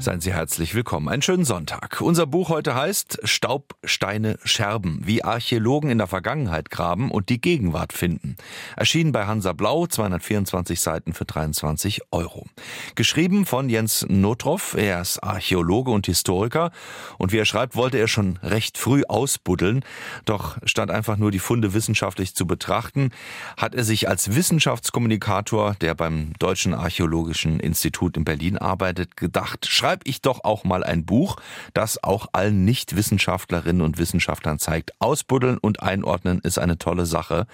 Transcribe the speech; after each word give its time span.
Seien 0.00 0.22
Sie 0.22 0.32
herzlich 0.32 0.74
willkommen. 0.74 1.10
Einen 1.10 1.20
schönen 1.20 1.44
Sonntag. 1.44 2.00
Unser 2.00 2.24
Buch 2.24 2.48
heute 2.48 2.74
heißt 2.74 3.18
Staub, 3.24 3.74
Steine, 3.84 4.38
Scherben, 4.44 5.02
wie 5.04 5.22
Archäologen 5.22 5.90
in 5.90 5.98
der 5.98 6.06
Vergangenheit 6.06 6.70
graben 6.70 7.10
und 7.10 7.28
die 7.28 7.38
Gegenwart 7.38 7.92
finden. 7.92 8.36
Erschienen 8.76 9.12
bei 9.12 9.26
Hansa 9.26 9.52
Blau, 9.52 9.86
224 9.86 10.80
Seiten 10.80 11.12
für 11.12 11.26
23 11.26 12.00
Euro. 12.12 12.46
Geschrieben 12.94 13.44
von 13.44 13.68
Jens 13.68 14.06
Notroff. 14.08 14.74
Er 14.74 15.02
ist 15.02 15.22
Archäologe 15.22 15.90
und 15.90 16.06
Historiker. 16.06 16.70
Und 17.18 17.32
wie 17.32 17.38
er 17.38 17.44
schreibt, 17.44 17.76
wollte 17.76 17.98
er 17.98 18.08
schon 18.08 18.38
recht 18.42 18.78
früh 18.78 19.02
ausbuddeln. 19.06 19.84
Doch 20.24 20.56
statt 20.64 20.90
einfach 20.90 21.18
nur 21.18 21.30
die 21.30 21.38
Funde 21.38 21.74
wissenschaftlich 21.74 22.34
zu 22.34 22.46
betrachten, 22.46 23.10
hat 23.58 23.74
er 23.74 23.84
sich 23.84 24.08
als 24.08 24.34
Wissenschaftskommunikator, 24.34 25.74
der 25.82 25.94
beim 25.94 26.32
Deutschen 26.38 26.72
Archäologischen 26.72 27.60
Institut 27.60 28.16
in 28.16 28.24
Berlin 28.24 28.56
arbeitet, 28.56 29.18
gedacht, 29.18 29.66
schreibe 29.90 30.08
ich 30.08 30.22
doch 30.22 30.44
auch 30.44 30.62
mal 30.62 30.84
ein 30.84 31.04
Buch, 31.04 31.34
das 31.74 32.04
auch 32.04 32.28
allen 32.32 32.64
Nicht-Wissenschaftlerinnen 32.64 33.82
und 33.82 33.98
Wissenschaftlern 33.98 34.60
zeigt. 34.60 34.92
Ausbuddeln 35.00 35.58
und 35.58 35.82
einordnen 35.82 36.38
ist 36.44 36.60
eine 36.60 36.78
tolle 36.78 37.06
Sache, 37.06 37.48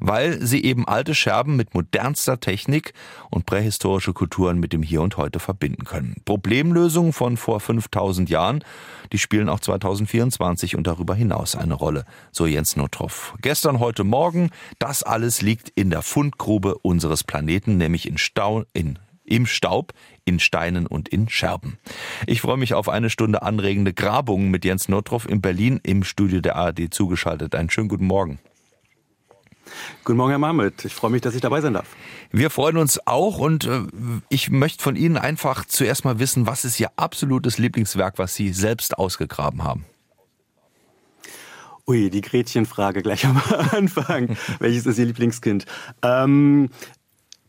weil 0.00 0.40
sie 0.40 0.64
eben 0.64 0.88
alte 0.88 1.14
Scherben 1.14 1.54
mit 1.54 1.74
modernster 1.74 2.40
Technik 2.40 2.94
und 3.28 3.44
prähistorische 3.44 4.14
Kulturen 4.14 4.58
mit 4.58 4.72
dem 4.72 4.82
Hier 4.82 5.02
und 5.02 5.18
Heute 5.18 5.38
verbinden 5.38 5.84
können. 5.84 6.16
Problemlösungen 6.24 7.12
von 7.12 7.36
vor 7.36 7.60
5000 7.60 8.30
Jahren, 8.30 8.64
die 9.12 9.18
spielen 9.18 9.50
auch 9.50 9.60
2024 9.60 10.76
und 10.76 10.86
darüber 10.86 11.14
hinaus 11.14 11.56
eine 11.56 11.74
Rolle, 11.74 12.06
so 12.30 12.46
Jens 12.46 12.74
Notroff. 12.74 13.34
Gestern, 13.42 13.80
heute 13.80 14.02
Morgen, 14.02 14.48
das 14.78 15.02
alles 15.02 15.42
liegt 15.42 15.68
in 15.68 15.90
der 15.90 16.00
Fundgrube 16.00 16.78
unseres 16.78 17.22
Planeten, 17.22 17.76
nämlich 17.76 18.08
in 18.08 18.16
Stau, 18.16 18.64
in 18.72 18.98
im 19.24 19.46
Staub, 19.46 19.92
in 20.24 20.38
Steinen 20.38 20.86
und 20.86 21.08
in 21.08 21.28
Scherben. 21.28 21.78
Ich 22.26 22.40
freue 22.40 22.56
mich 22.56 22.74
auf 22.74 22.88
eine 22.88 23.10
Stunde 23.10 23.42
anregende 23.42 23.92
Grabungen 23.92 24.50
mit 24.50 24.64
Jens 24.64 24.88
Notroff 24.88 25.28
in 25.28 25.40
Berlin 25.40 25.80
im 25.82 26.04
Studio 26.04 26.40
der 26.40 26.56
ARD 26.56 26.92
zugeschaltet. 26.92 27.54
Einen 27.54 27.70
schönen 27.70 27.88
guten 27.88 28.06
Morgen. 28.06 28.38
Guten 30.04 30.18
Morgen, 30.18 30.30
Herr 30.30 30.38
Marmit. 30.38 30.84
Ich 30.84 30.94
freue 30.94 31.10
mich, 31.10 31.22
dass 31.22 31.34
ich 31.34 31.40
dabei 31.40 31.60
sein 31.60 31.74
darf. 31.74 31.86
Wir 32.30 32.50
freuen 32.50 32.76
uns 32.76 33.06
auch 33.06 33.38
und 33.38 33.64
äh, 33.64 33.82
ich 34.28 34.50
möchte 34.50 34.82
von 34.82 34.96
Ihnen 34.96 35.16
einfach 35.16 35.64
zuerst 35.64 36.04
mal 36.04 36.18
wissen, 36.18 36.46
was 36.46 36.64
ist 36.64 36.78
Ihr 36.80 36.90
absolutes 36.96 37.58
Lieblingswerk, 37.58 38.18
was 38.18 38.34
Sie 38.34 38.52
selbst 38.52 38.98
ausgegraben 38.98 39.64
haben? 39.64 39.84
Ui, 41.86 42.10
die 42.10 42.20
Gretchenfrage 42.20 43.02
gleich 43.02 43.24
am 43.24 43.40
Anfang. 43.72 44.36
Welches 44.60 44.86
ist 44.86 44.98
Ihr 44.98 45.06
Lieblingskind? 45.06 45.66
Ähm, 46.02 46.68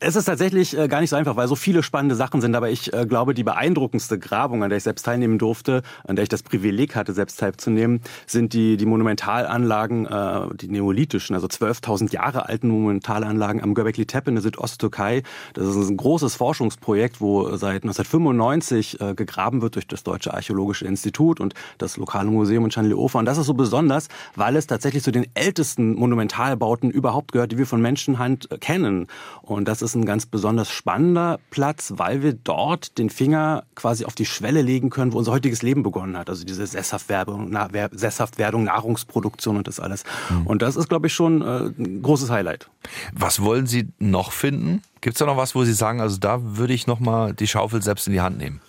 es 0.04 0.16
ist 0.18 0.26
tatsächlich 0.26 0.78
äh, 0.78 0.88
gar 0.88 1.00
nicht 1.00 1.10
so 1.10 1.16
einfach, 1.16 1.36
weil 1.38 1.48
so 1.48 1.56
viele 1.56 1.82
spannende 1.82 2.16
Sachen 2.16 2.42
sind. 2.42 2.56
Aber 2.56 2.70
ich 2.70 2.94
äh, 2.94 3.06
glaube, 3.06 3.34
die 3.34 3.44
beeindruckendste 3.44 4.20
Grabung, 4.20 4.64
an 4.64 4.70
der 4.70 4.78
ich 4.78 4.84
selbst 4.84 5.04
teilnehmen 5.04 5.38
durfte, 5.38 5.82
an 6.06 6.16
der 6.16 6.24
ich 6.24 6.30
das 6.30 6.44
Privileg 6.44 6.96
hatte, 6.96 7.14
selbst 7.14 7.40
teilzunehmen, 7.40 8.02
sind 8.28 8.54
die, 8.54 8.76
die 8.78 8.86
Monumentalanlagen, 8.86 10.06
äh, 10.06 10.56
die 10.56 10.68
neolithischen, 10.68 11.36
also 11.36 11.48
12.000 11.48 12.12
Jahre 12.12 12.50
alten 12.50 12.68
Monumentalanlagen 12.68 13.64
am 13.64 13.74
Göbekli 13.74 14.06
Tepe 14.06 14.30
in 14.30 14.36
der 14.36 14.42
Südosttürkei. 14.42 15.24
Das 15.54 15.68
ist 15.68 15.90
ein 15.90 15.98
großes 15.98 16.36
Forschungsprojekt, 16.36 17.22
wo 17.22 17.56
seit 17.56 17.84
1995 17.84 19.00
äh, 19.00 19.14
gegraben 19.16 19.62
wird 19.62 19.76
durch 19.76 19.88
das 19.88 20.04
Deutsche 20.04 20.34
Archäologische 20.34 20.86
Institut 20.86 21.40
und 21.40 21.54
das 21.78 21.96
lokale 21.98 22.30
Museum 22.30 22.66
in 22.66 22.72
Şanlıurfa. 22.72 23.20
Und 23.20 23.26
das 23.26 23.38
ist 23.38 23.46
so 23.46 23.54
besonders, 23.54 24.10
weil 24.36 24.58
es 24.58 24.68
tatsächlich 24.68 25.04
zu 25.04 25.12
den 25.12 25.28
ältesten 25.34 25.96
Monumentalbauten 25.96 26.92
überhaupt 26.92 27.32
gehört, 27.32 27.54
die 27.54 27.58
wir 27.58 27.68
von 27.68 27.82
Menschenhand 27.82 28.52
äh, 28.52 28.58
kennen. 28.58 29.08
Und 29.42 29.68
das 29.68 29.82
ist 29.82 29.93
ist 29.94 30.02
ein 30.02 30.06
ganz 30.06 30.26
besonders 30.26 30.72
spannender 30.72 31.40
Platz, 31.52 31.94
weil 31.98 32.24
wir 32.24 32.34
dort 32.34 32.98
den 32.98 33.10
Finger 33.10 33.64
quasi 33.76 34.06
auf 34.06 34.16
die 34.16 34.26
Schwelle 34.26 34.62
legen 34.62 34.90
können, 34.90 35.14
wo 35.14 35.18
unser 35.20 35.32
heutiges 35.32 35.62
Leben 35.62 35.84
begonnen 35.84 36.18
hat. 36.18 36.30
Also 36.30 36.44
diese 36.46 36.66
Sesshaftwerdung, 36.66 37.56
Sesshaftwerdung 37.92 38.64
Nahrungsproduktion 38.64 39.58
und 39.58 39.68
das 39.68 39.80
alles. 39.80 40.04
Mhm. 40.30 40.48
Und 40.48 40.62
das 40.62 40.76
ist, 40.76 40.90
glaube 40.90 41.08
ich, 41.08 41.14
schon 41.14 41.42
äh, 41.42 41.72
ein 41.78 42.02
großes 42.02 42.30
Highlight. 42.30 42.70
Was 43.14 43.42
wollen 43.42 43.68
Sie 43.68 43.90
noch 44.00 44.32
finden? 44.32 44.82
Gibt 45.02 45.16
es 45.16 45.20
da 45.20 45.26
noch 45.26 45.38
was, 45.38 45.54
wo 45.54 45.64
Sie 45.64 45.74
sagen, 45.74 46.02
also 46.02 46.18
da 46.18 46.40
würde 46.42 46.74
ich 46.74 46.88
noch 46.88 47.00
mal 47.00 47.34
die 47.34 47.48
Schaufel 47.48 47.82
selbst 47.82 48.08
in 48.08 48.14
die 48.14 48.22
Hand 48.22 48.38
nehmen? 48.38 48.62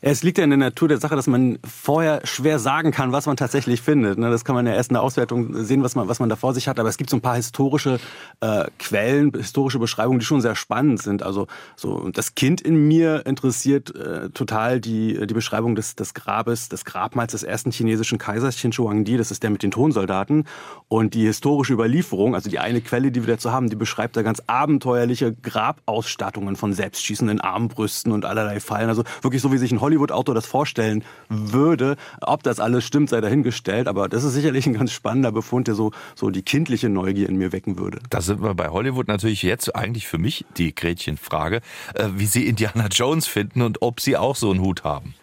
Es 0.00 0.22
liegt 0.22 0.38
ja 0.38 0.44
in 0.44 0.50
der 0.50 0.58
Natur 0.58 0.88
der 0.88 0.98
Sache, 0.98 1.16
dass 1.16 1.26
man 1.26 1.58
vorher 1.64 2.20
schwer 2.24 2.58
sagen 2.58 2.92
kann, 2.92 3.12
was 3.12 3.26
man 3.26 3.36
tatsächlich 3.36 3.82
findet. 3.82 4.18
Ne? 4.18 4.30
Das 4.30 4.44
kann 4.44 4.54
man 4.54 4.66
ja 4.66 4.72
erst 4.72 4.90
in 4.90 4.94
der 4.94 5.02
Auswertung 5.02 5.64
sehen, 5.64 5.82
was 5.82 5.94
man, 5.94 6.08
was 6.08 6.20
man 6.20 6.28
da 6.28 6.36
vor 6.36 6.54
sich 6.54 6.68
hat. 6.68 6.78
Aber 6.78 6.88
es 6.88 6.96
gibt 6.96 7.10
so 7.10 7.16
ein 7.16 7.20
paar 7.20 7.34
historische 7.34 7.98
äh, 8.40 8.66
Quellen, 8.78 9.32
historische 9.34 9.78
Beschreibungen, 9.78 10.20
die 10.20 10.24
schon 10.24 10.40
sehr 10.40 10.54
spannend 10.54 11.02
sind. 11.02 11.22
Also 11.22 11.48
so 11.76 12.08
das 12.10 12.34
Kind 12.34 12.60
in 12.60 12.86
mir 12.86 13.26
interessiert 13.26 13.94
äh, 13.94 14.30
total 14.30 14.80
die, 14.80 15.26
die 15.26 15.34
Beschreibung 15.34 15.74
des, 15.74 15.96
des 15.96 16.14
Grabes, 16.14 16.68
des 16.68 16.84
Grabmals 16.84 17.32
des 17.32 17.42
ersten 17.42 17.72
chinesischen 17.72 18.18
Kaisers, 18.18 18.56
Qin 18.56 18.72
Shi. 18.72 19.16
Das 19.16 19.30
ist 19.30 19.42
der 19.42 19.50
mit 19.50 19.62
den 19.62 19.70
Tonsoldaten. 19.70 20.44
Und 20.86 21.14
die 21.14 21.26
historische 21.26 21.72
Überlieferung, 21.72 22.34
also 22.34 22.48
die 22.48 22.60
eine 22.60 22.80
Quelle, 22.80 23.10
die 23.10 23.26
wir 23.26 23.34
dazu 23.34 23.52
haben, 23.52 23.68
die 23.68 23.76
beschreibt 23.76 24.16
da 24.16 24.22
ganz 24.22 24.42
abenteuerliche 24.46 25.34
Grabausstattungen 25.34 26.56
von 26.56 26.72
selbstschießenden 26.72 27.40
Armbrüsten 27.40 28.12
und 28.12 28.24
allerlei 28.24 28.60
Fallen. 28.60 28.88
Also 28.88 29.02
wirklich 29.22 29.42
so, 29.42 29.52
wie 29.52 29.58
sich 29.58 29.72
ein 29.72 29.80
Hollywood-Autor 29.88 30.34
das 30.34 30.46
vorstellen 30.46 31.02
würde. 31.28 31.96
Ob 32.20 32.42
das 32.42 32.60
alles 32.60 32.84
stimmt, 32.84 33.08
sei 33.08 33.20
dahingestellt. 33.20 33.88
Aber 33.88 34.08
das 34.08 34.22
ist 34.22 34.34
sicherlich 34.34 34.66
ein 34.66 34.74
ganz 34.74 34.92
spannender 34.92 35.32
Befund, 35.32 35.66
der 35.66 35.74
so, 35.74 35.92
so 36.14 36.30
die 36.30 36.42
kindliche 36.42 36.90
Neugier 36.90 37.28
in 37.28 37.36
mir 37.36 37.52
wecken 37.52 37.78
würde. 37.78 37.98
Da 38.10 38.20
sind 38.20 38.42
wir 38.42 38.54
bei 38.54 38.68
Hollywood 38.68 39.08
natürlich 39.08 39.42
jetzt 39.42 39.74
eigentlich 39.74 40.06
für 40.06 40.18
mich 40.18 40.44
die 40.58 40.74
Gretchenfrage, 40.74 41.62
äh, 41.94 42.08
wie 42.14 42.26
Sie 42.26 42.46
Indiana 42.46 42.88
Jones 42.90 43.26
finden 43.26 43.62
und 43.62 43.80
ob 43.80 44.00
Sie 44.00 44.16
auch 44.16 44.36
so 44.36 44.50
einen 44.50 44.60
Hut 44.60 44.84
haben. 44.84 45.14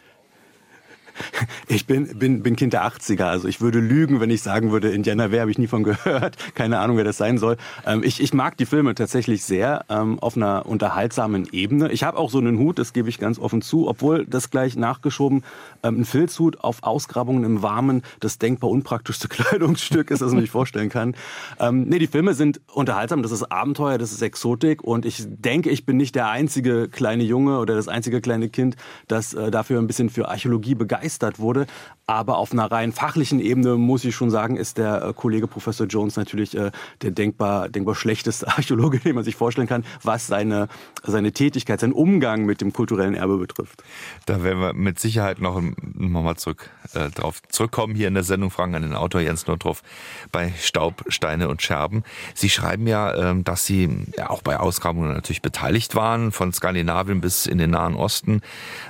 Ich 1.67 1.87
bin, 1.87 2.19
bin, 2.19 2.43
bin 2.43 2.55
Kind 2.55 2.73
der 2.73 2.85
80er, 2.85 3.23
also 3.23 3.47
ich 3.47 3.61
würde 3.61 3.79
lügen, 3.79 4.19
wenn 4.19 4.29
ich 4.29 4.41
sagen 4.41 4.71
würde, 4.71 4.91
Indiana 4.91 5.31
Ware 5.31 5.41
habe 5.41 5.51
ich 5.51 5.57
nie 5.57 5.67
von 5.67 5.83
gehört. 5.83 6.37
Keine 6.55 6.79
Ahnung, 6.79 6.97
wer 6.97 7.03
das 7.03 7.17
sein 7.17 7.37
soll. 7.37 7.57
Ähm, 7.85 8.03
ich, 8.03 8.21
ich 8.21 8.33
mag 8.33 8.57
die 8.57 8.65
Filme 8.65 8.95
tatsächlich 8.95 9.43
sehr 9.43 9.85
ähm, 9.89 10.19
auf 10.19 10.37
einer 10.37 10.65
unterhaltsamen 10.65 11.47
Ebene. 11.51 11.91
Ich 11.91 12.03
habe 12.03 12.17
auch 12.17 12.29
so 12.29 12.37
einen 12.37 12.59
Hut, 12.59 12.79
das 12.79 12.93
gebe 12.93 13.09
ich 13.09 13.19
ganz 13.19 13.39
offen 13.39 13.61
zu, 13.61 13.87
obwohl 13.87 14.25
das 14.25 14.49
gleich 14.49 14.75
nachgeschoben 14.75 15.43
ähm, 15.85 16.01
ein 16.01 16.05
Filzhut 16.05 16.59
auf 16.59 16.83
Ausgrabungen 16.83 17.43
im 17.43 17.61
Warmen 17.61 18.01
das 18.19 18.37
denkbar 18.37 18.69
unpraktischste 18.69 19.27
Kleidungsstück 19.29 20.11
ist, 20.11 20.21
das 20.21 20.31
man 20.31 20.41
sich 20.41 20.51
vorstellen 20.51 20.89
kann. 20.89 21.15
Ähm, 21.59 21.83
nee, 21.83 21.99
die 21.99 22.07
Filme 22.07 22.33
sind 22.33 22.61
unterhaltsam, 22.73 23.23
das 23.23 23.31
ist 23.31 23.43
Abenteuer, 23.51 23.97
das 23.97 24.11
ist 24.11 24.21
Exotik 24.21 24.83
und 24.83 25.05
ich 25.05 25.23
denke, 25.27 25.69
ich 25.69 25.85
bin 25.85 25.97
nicht 25.97 26.15
der 26.15 26.29
einzige 26.29 26.89
kleine 26.89 27.23
Junge 27.23 27.59
oder 27.59 27.75
das 27.75 27.87
einzige 27.87 28.21
kleine 28.21 28.49
Kind, 28.49 28.75
das 29.07 29.33
äh, 29.33 29.51
dafür 29.51 29.79
ein 29.79 29.87
bisschen 29.87 30.09
für 30.09 30.29
Archäologie 30.29 30.75
begeistert 30.75 31.39
wurde. 31.39 31.67
Aber 32.07 32.37
auf 32.37 32.51
einer 32.51 32.71
rein 32.71 32.91
fachlichen 32.91 33.39
Ebene 33.39 33.77
muss 33.77 34.05
ich 34.05 34.15
schon 34.15 34.29
sagen, 34.29 34.57
ist 34.57 34.77
der 34.77 35.03
äh, 35.03 35.13
Kollege 35.13 35.47
Professor 35.47 35.87
Jones 35.87 36.17
natürlich 36.17 36.55
äh, 36.55 36.71
der 37.01 37.11
denkbar, 37.11 37.69
denkbar 37.69 37.95
schlechteste 37.95 38.47
Archäologe, 38.57 38.99
den 38.99 39.15
man 39.15 39.23
sich 39.23 39.35
vorstellen 39.35 39.67
kann, 39.67 39.83
was 40.03 40.27
seine, 40.27 40.67
seine 41.03 41.31
Tätigkeit, 41.31 41.79
seinen 41.79 41.93
Umgang 41.93 42.45
mit 42.45 42.61
dem 42.61 42.73
kulturellen 42.73 43.15
Erbe 43.15 43.37
betrifft. 43.37 43.83
Da 44.25 44.43
werden 44.43 44.59
wir 44.59 44.73
mit 44.73 44.99
Sicherheit 44.99 45.39
noch, 45.39 45.61
noch 45.81 46.23
mal 46.23 46.35
zurück, 46.35 46.69
äh, 46.93 47.09
drauf 47.09 47.41
zurückkommen 47.49 47.95
hier 47.95 48.07
in 48.07 48.13
der 48.13 48.23
Sendung 48.23 48.51
Fragen 48.51 48.75
an 48.75 48.81
den 48.81 48.95
Autor 48.95 49.21
Jens 49.21 49.47
Nordhoff 49.47 49.83
bei 50.31 50.53
Staub, 50.59 51.03
Steine 51.07 51.49
und 51.49 51.61
Scherben. 51.61 52.03
Sie 52.33 52.49
schreiben 52.49 52.87
ja, 52.87 53.13
ähm, 53.15 53.43
dass 53.43 53.65
Sie 53.65 53.89
ja, 54.17 54.29
auch 54.29 54.41
bei 54.41 54.57
Ausgrabungen 54.57 55.13
natürlich 55.13 55.41
beteiligt 55.41 55.95
waren, 55.95 56.31
von 56.31 56.53
Skandinavien 56.53 57.21
bis 57.21 57.45
in 57.45 57.57
den 57.57 57.71
Nahen 57.71 57.95
Osten, 57.95 58.41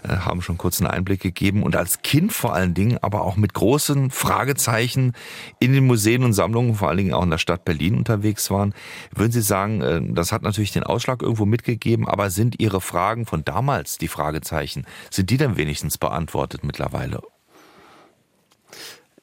äh, 0.03 0.09
haben 0.09 0.41
schon 0.41 0.57
kurz 0.57 0.81
einen 0.81 0.89
Einblick 0.89 1.21
gegeben 1.21 1.63
und 1.63 1.75
als 1.75 2.01
Kind 2.01 2.33
vor 2.33 2.53
allen 2.53 2.73
Dingen, 2.73 2.97
aber 3.01 3.21
auch 3.21 3.35
mit 3.35 3.53
großen 3.53 4.11
Fragezeichen 4.11 5.13
in 5.59 5.73
den 5.73 5.85
Museen 5.85 6.23
und 6.23 6.33
Sammlungen, 6.33 6.75
vor 6.75 6.89
allen 6.89 6.97
Dingen 6.97 7.13
auch 7.13 7.23
in 7.23 7.31
der 7.31 7.37
Stadt 7.37 7.65
Berlin 7.65 7.97
unterwegs 7.97 8.49
waren. 8.51 8.73
Würden 9.13 9.31
Sie 9.31 9.41
sagen, 9.41 9.81
äh, 9.81 10.01
das 10.13 10.31
hat 10.31 10.41
natürlich 10.41 10.71
den 10.71 10.83
Ausschlag 10.83 11.21
irgendwo 11.21 11.45
mitgegeben, 11.45 12.07
aber 12.07 12.29
sind 12.29 12.59
Ihre 12.59 12.81
Fragen 12.81 13.25
von 13.25 13.43
damals, 13.43 13.97
die 13.97 14.07
Fragezeichen, 14.07 14.85
sind 15.09 15.29
die 15.29 15.37
dann 15.37 15.57
wenigstens 15.57 15.97
beantwortet 15.97 16.63
mittlerweile? 16.75 17.21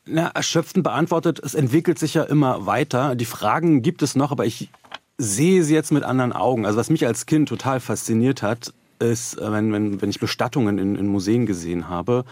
Na, 0.05 0.29
erschöpfend 0.29 0.83
beantwortet, 0.83 1.41
es 1.45 1.55
entwickelt 1.55 1.99
sich 1.99 2.15
ja 2.15 2.25
immer 2.25 2.67
weiter. 2.67 3.15
Die 3.15 3.25
Fragen 3.25 3.83
gibt 3.83 4.03
es 4.03 4.17
noch, 4.17 4.33
aber 4.33 4.47
ich 4.47 4.71
sehe 5.19 5.63
sie 5.63 5.75
jetzt 5.75 5.93
mit 5.93 6.03
anderen 6.03 6.33
Augen. 6.33 6.67
Also 6.67 6.79
was 6.79 6.91
mich 6.91 7.07
als 7.07 7.27
Kind 7.27 7.49
total 7.49 7.79
fasziniert 7.79 8.43
hat, 8.43 8.73
ist, 8.99 9.39
äh, 9.39 9.53
wenn, 9.53 9.73
wenn, 9.73 10.03
wenn 10.03 10.11
ich 10.11 10.19
Bestattungen 10.19 10.79
in, 10.79 10.97
in 10.97 11.07
Museen 11.07 11.47
gesehen 11.47 11.89
habe, 11.89 12.25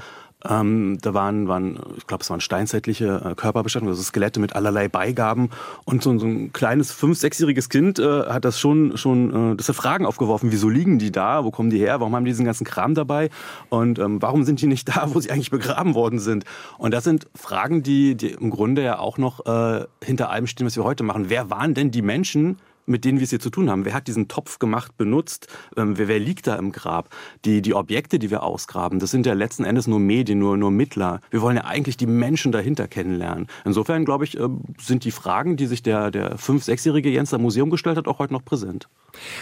Ähm, 0.48 0.98
da 1.02 1.12
waren, 1.14 1.48
waren, 1.48 1.78
ich 1.96 2.06
glaube, 2.06 2.22
es 2.22 2.30
waren 2.30 2.40
steinzeitliche 2.40 3.22
äh, 3.24 3.34
Körperbestattungen, 3.34 3.92
also 3.92 4.02
Skelette 4.02 4.40
mit 4.40 4.54
allerlei 4.54 4.88
Beigaben. 4.88 5.50
Und 5.84 6.02
so, 6.02 6.18
so 6.18 6.26
ein 6.26 6.52
kleines 6.52 6.92
fünf-, 6.92 7.18
sechsjähriges 7.18 7.68
Kind 7.68 7.98
äh, 7.98 8.24
hat 8.24 8.44
das 8.44 8.58
schon, 8.58 8.96
schon, 8.96 9.52
äh, 9.52 9.56
das 9.56 9.68
hat 9.68 9.76
Fragen 9.76 10.06
aufgeworfen. 10.06 10.50
Wieso 10.52 10.68
liegen 10.68 10.98
die 10.98 11.12
da? 11.12 11.44
Wo 11.44 11.50
kommen 11.50 11.70
die 11.70 11.78
her? 11.78 12.00
Warum 12.00 12.14
haben 12.16 12.24
die 12.24 12.30
diesen 12.30 12.46
ganzen 12.46 12.64
Kram 12.64 12.94
dabei? 12.94 13.30
Und 13.68 13.98
ähm, 13.98 14.22
warum 14.22 14.44
sind 14.44 14.60
die 14.62 14.66
nicht 14.66 14.88
da, 14.88 15.08
wo 15.12 15.20
sie 15.20 15.30
eigentlich 15.30 15.50
begraben 15.50 15.94
worden 15.94 16.18
sind? 16.18 16.44
Und 16.78 16.92
das 16.94 17.04
sind 17.04 17.26
Fragen, 17.34 17.82
die, 17.82 18.14
die 18.14 18.30
im 18.30 18.50
Grunde 18.50 18.82
ja 18.82 18.98
auch 18.98 19.18
noch 19.18 19.46
äh, 19.46 19.84
hinter 20.02 20.30
allem 20.30 20.46
stehen, 20.46 20.66
was 20.66 20.76
wir 20.76 20.84
heute 20.84 21.04
machen. 21.04 21.26
Wer 21.28 21.50
waren 21.50 21.74
denn 21.74 21.90
die 21.90 22.02
Menschen, 22.02 22.56
mit 22.90 23.04
denen 23.04 23.18
wir 23.18 23.24
es 23.24 23.30
hier 23.30 23.40
zu 23.40 23.50
tun 23.50 23.70
haben. 23.70 23.84
Wer 23.84 23.94
hat 23.94 24.08
diesen 24.08 24.28
Topf 24.28 24.58
gemacht, 24.58 24.96
benutzt? 24.98 25.46
Ähm, 25.76 25.96
wer, 25.96 26.08
wer, 26.08 26.18
liegt 26.18 26.46
da 26.46 26.56
im 26.56 26.72
Grab? 26.72 27.08
Die, 27.44 27.62
die 27.62 27.74
Objekte, 27.74 28.18
die 28.18 28.30
wir 28.30 28.42
ausgraben, 28.42 28.98
das 28.98 29.10
sind 29.10 29.26
ja 29.26 29.32
letzten 29.32 29.64
Endes 29.64 29.86
nur 29.86 30.00
Medien, 30.00 30.38
nur, 30.38 30.56
nur 30.56 30.70
Mittler. 30.70 31.20
Wir 31.30 31.40
wollen 31.40 31.56
ja 31.56 31.64
eigentlich 31.64 31.96
die 31.96 32.06
Menschen 32.06 32.52
dahinter 32.52 32.88
kennenlernen. 32.88 33.46
Insofern, 33.64 34.04
glaube 34.04 34.24
ich, 34.24 34.38
äh, 34.38 34.48
sind 34.78 35.04
die 35.04 35.12
Fragen, 35.12 35.56
die 35.56 35.66
sich 35.66 35.82
der, 35.82 36.10
der 36.10 36.36
fünf-, 36.36 36.64
sechsjährige 36.64 37.08
Jens 37.08 37.30
da 37.30 37.38
Museum 37.38 37.70
gestellt 37.70 37.96
hat, 37.96 38.08
auch 38.08 38.18
heute 38.18 38.32
noch 38.32 38.44
präsent. 38.44 38.88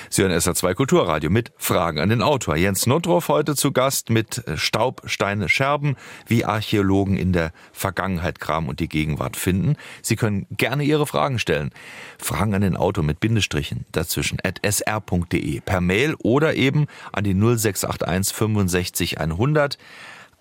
Sie 0.09 0.23
hören 0.23 0.33
SA2 0.33 0.75
Kulturradio 0.75 1.31
mit 1.31 1.53
Fragen 1.57 1.99
an 1.99 2.09
den 2.09 2.23
Autor. 2.23 2.57
Jens 2.57 2.87
Notdorf 2.87 3.29
heute 3.29 3.55
zu 3.55 3.73
Gast 3.73 4.11
mit 4.11 4.43
Staub, 4.57 5.03
Steine, 5.05 5.49
Scherben, 5.49 5.97
wie 6.27 6.45
Archäologen 6.45 7.17
in 7.17 7.33
der 7.33 7.53
Vergangenheit 7.73 8.41
graben 8.41 8.69
und 8.69 8.81
die 8.81 8.89
Gegenwart 8.89 9.37
finden. 9.37 9.77
Sie 10.03 10.17
können 10.17 10.47
gerne 10.51 10.85
Ihre 10.85 11.07
Fragen 11.07 11.39
stellen. 11.39 11.71
Fragen 12.19 12.55
an 12.55 12.63
den 12.63 12.77
Autor 12.77 13.05
mit 13.05 13.21
Bindestrichen 13.39 13.87
dazwischen 13.93 14.39
at 14.43 14.61
sr.de 14.65 15.61
per 15.61 15.81
Mail 15.81 16.17
oder 16.25 16.55
eben 16.55 16.89
an 17.13 17.23
die 17.23 17.35
0681 17.35 18.35
65 18.35 19.21
100 19.21 19.79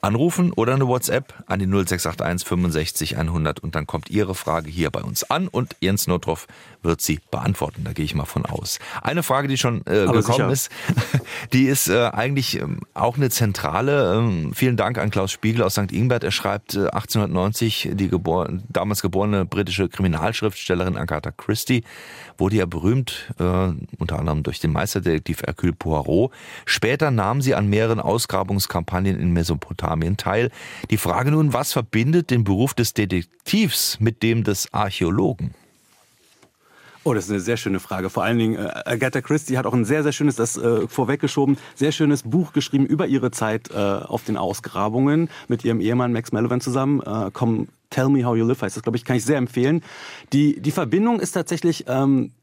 anrufen 0.02 0.54
oder 0.54 0.76
eine 0.76 0.88
WhatsApp 0.88 1.34
an 1.48 1.60
die 1.60 1.66
0681 1.66 2.48
65 2.48 3.18
100 3.18 3.60
und 3.60 3.76
dann 3.76 3.88
kommt 3.88 4.10
Ihre 4.10 4.36
Frage 4.36 4.70
hier 4.70 4.92
bei 4.92 5.02
uns 5.02 5.30
an 5.30 5.48
und 5.48 5.76
Jens 5.80 6.08
Notroff 6.08 6.48
wird 6.84 7.02
sie 7.02 7.20
beantworten. 7.32 7.84
Da 7.84 7.94
gehe 7.94 8.06
ich 8.06 8.14
mal 8.14 8.26
von 8.26 8.46
aus. 8.46 8.80
Eine 9.02 9.24
Frage, 9.24 9.48
die 9.48 9.58
schon 9.58 9.82
äh, 9.88 10.06
gekommen 10.06 10.22
sicher. 10.22 10.52
ist, 10.52 10.72
die 11.54 11.66
ist 11.66 11.90
äh, 11.90 12.10
eigentlich 12.14 12.60
ähm, 12.60 12.82
auch 12.94 13.18
eine 13.18 13.30
zentrale. 13.30 14.16
Ähm, 14.16 14.52
vielen 14.54 14.78
Dank 14.78 15.00
an 15.00 15.10
Klaus 15.10 15.32
Spiegel 15.32 15.64
aus 15.64 15.74
St. 15.74 15.92
Ingbert. 15.92 16.24
Er 16.24 16.32
schreibt 16.32 16.76
äh, 16.76 16.88
1890 16.90 17.90
die 17.94 18.08
gebor 18.08 18.50
damals 18.70 19.02
geborene 19.02 19.46
britische 19.46 19.90
Kriminalschriftstellerin 19.90 20.98
Agatha 20.98 21.32
Christie 21.32 21.84
wurde 22.38 22.58
ja 22.58 22.68
berühmt, 22.68 23.34
äh, 23.40 23.44
unter 23.98 24.20
anderem 24.20 24.44
durch 24.44 24.60
den 24.60 24.72
Meisterdetektiv 24.72 25.42
Hercule 25.42 25.74
Poirot. 25.74 26.32
Später 26.66 27.10
nahm 27.10 27.42
sie 27.42 27.56
an 27.56 27.68
mehreren 27.68 28.00
Ausgrabungskampagnen 28.00 29.20
in 29.20 29.32
Mesopotamien 29.32 29.87
teil. 30.18 30.52
Die 30.90 30.98
Frage 30.98 31.32
nun, 31.32 31.54
was 31.54 31.74
verbindet 31.74 32.30
den 32.30 32.44
Beruf 32.44 32.74
des 32.74 32.94
Detektivs 32.94 34.00
mit 34.00 34.24
dem 34.24 34.44
des 34.44 34.74
Archäologen? 34.74 35.54
Oh, 37.08 37.14
das 37.14 37.24
ist 37.26 37.32
eine 37.32 37.40
sehr 37.40 37.56
schöne 37.56 37.80
Frage. 37.80 38.10
Vor 38.10 38.26
allen 38.26 38.38
Dingen, 38.38 38.56
äh, 38.56 38.70
Agatha 38.84 39.22
Christie 39.22 39.58
hat 39.58 39.66
auch 39.66 39.74
ein 39.74 39.86
sehr, 39.86 40.04
sehr 40.04 40.12
schönes, 40.12 40.36
das 40.36 40.58
äh, 40.58 40.90
vorweggeschoben, 40.90 41.58
sehr 41.74 41.94
schönes 41.94 42.24
Buch 42.24 42.52
geschrieben 42.52 42.86
über 42.86 43.08
ihre 43.08 43.32
Zeit 43.32 43.72
äh, 43.72 43.78
auf 43.78 44.26
den 44.26 44.36
Ausgrabungen 44.36 45.30
mit 45.48 45.64
ihrem 45.64 45.80
Ehemann 45.80 46.12
Max 46.12 46.34
Melvin 46.34 46.60
zusammen. 46.60 47.00
Äh, 47.00 47.32
Come, 47.32 47.68
Tell 47.92 48.10
Me 48.10 48.26
How 48.26 48.36
You 48.36 48.46
Live 48.46 48.62
heißt 48.62 48.76
das, 48.76 48.84
glaube 48.84 48.98
ich, 48.98 49.06
kann 49.06 49.16
ich 49.16 49.24
sehr 49.24 49.38
empfehlen. 49.38 49.84
Die, 50.34 50.60
die 50.60 50.72
Verbindung 50.72 51.22
ist 51.22 51.32
tatsächlich 51.32 51.86
ähm, 51.88 52.34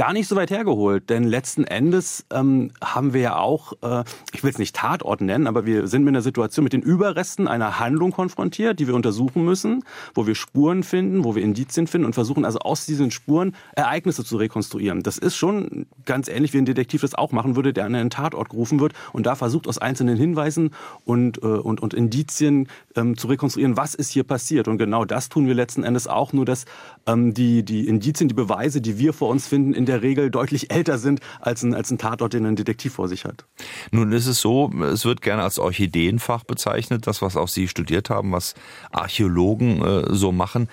gar 0.00 0.14
nicht 0.14 0.28
so 0.28 0.34
weit 0.34 0.50
hergeholt, 0.50 1.10
denn 1.10 1.24
letzten 1.24 1.64
Endes 1.64 2.24
ähm, 2.32 2.70
haben 2.82 3.12
wir 3.12 3.20
ja 3.20 3.36
auch, 3.36 3.74
äh, 3.82 4.02
ich 4.32 4.42
will 4.42 4.50
es 4.50 4.56
nicht 4.56 4.74
Tatort 4.74 5.20
nennen, 5.20 5.46
aber 5.46 5.66
wir 5.66 5.88
sind 5.88 6.04
mit 6.04 6.12
einer 6.12 6.22
Situation 6.22 6.64
mit 6.64 6.72
den 6.72 6.80
Überresten 6.80 7.46
einer 7.46 7.78
Handlung 7.78 8.10
konfrontiert, 8.10 8.80
die 8.80 8.86
wir 8.86 8.94
untersuchen 8.94 9.44
müssen, 9.44 9.84
wo 10.14 10.26
wir 10.26 10.34
Spuren 10.34 10.84
finden, 10.84 11.22
wo 11.22 11.34
wir 11.34 11.42
Indizien 11.42 11.86
finden 11.86 12.06
und 12.06 12.14
versuchen 12.14 12.46
also 12.46 12.60
aus 12.60 12.86
diesen 12.86 13.10
Spuren 13.10 13.54
Ereignisse 13.76 14.24
zu 14.24 14.38
rekonstruieren. 14.38 15.02
Das 15.02 15.18
ist 15.18 15.36
schon 15.36 15.84
ganz 16.06 16.28
ähnlich, 16.28 16.54
wie 16.54 16.58
ein 16.58 16.64
Detektiv 16.64 17.02
das 17.02 17.14
auch 17.14 17.32
machen 17.32 17.54
würde, 17.54 17.74
der 17.74 17.84
an 17.84 17.94
einen 17.94 18.08
Tatort 18.08 18.48
gerufen 18.48 18.80
wird 18.80 18.94
und 19.12 19.26
da 19.26 19.34
versucht 19.34 19.68
aus 19.68 19.76
einzelnen 19.76 20.16
Hinweisen 20.16 20.70
und, 21.04 21.42
äh, 21.42 21.46
und, 21.46 21.82
und 21.82 21.92
Indizien 21.92 22.68
ähm, 22.96 23.18
zu 23.18 23.26
rekonstruieren, 23.26 23.76
was 23.76 23.94
ist 23.94 24.08
hier 24.08 24.24
passiert. 24.24 24.66
Und 24.66 24.78
genau 24.78 25.04
das 25.04 25.28
tun 25.28 25.46
wir 25.46 25.52
letzten 25.52 25.84
Endes 25.84 26.06
auch, 26.06 26.32
nur 26.32 26.46
dass 26.46 26.64
ähm, 27.06 27.34
die, 27.34 27.66
die 27.66 27.86
Indizien, 27.86 28.28
die 28.28 28.34
Beweise, 28.34 28.80
die 28.80 28.98
wir 28.98 29.12
vor 29.12 29.28
uns 29.28 29.46
finden, 29.46 29.74
in 29.74 29.89
der 29.90 30.02
Regel 30.02 30.30
deutlich 30.30 30.70
älter 30.70 30.98
sind 30.98 31.20
als 31.40 31.64
ein, 31.64 31.74
als 31.74 31.90
ein 31.90 31.98
Tatort, 31.98 32.32
den 32.32 32.46
ein 32.46 32.54
Detektiv 32.54 32.94
vor 32.94 33.08
sich 33.08 33.24
hat. 33.24 33.44
Nun 33.90 34.12
ist 34.12 34.28
es 34.28 34.40
so, 34.40 34.70
es 34.84 35.04
wird 35.04 35.20
gerne 35.20 35.42
als 35.42 35.58
Orchideenfach 35.58 36.44
bezeichnet, 36.44 37.08
das, 37.08 37.22
was 37.22 37.36
auch 37.36 37.48
Sie 37.48 37.66
studiert 37.66 38.08
haben, 38.08 38.30
was 38.30 38.54
Archäologen 38.92 39.82
äh, 39.82 40.14
so 40.14 40.30
machen. 40.30 40.68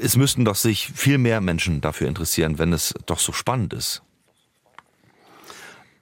Es 0.00 0.16
müssten 0.16 0.44
doch 0.44 0.54
sich 0.54 0.92
viel 0.94 1.18
mehr 1.18 1.40
Menschen 1.40 1.80
dafür 1.80 2.06
interessieren, 2.06 2.58
wenn 2.58 2.72
es 2.72 2.94
doch 3.06 3.18
so 3.18 3.32
spannend 3.32 3.72
ist. 3.72 4.03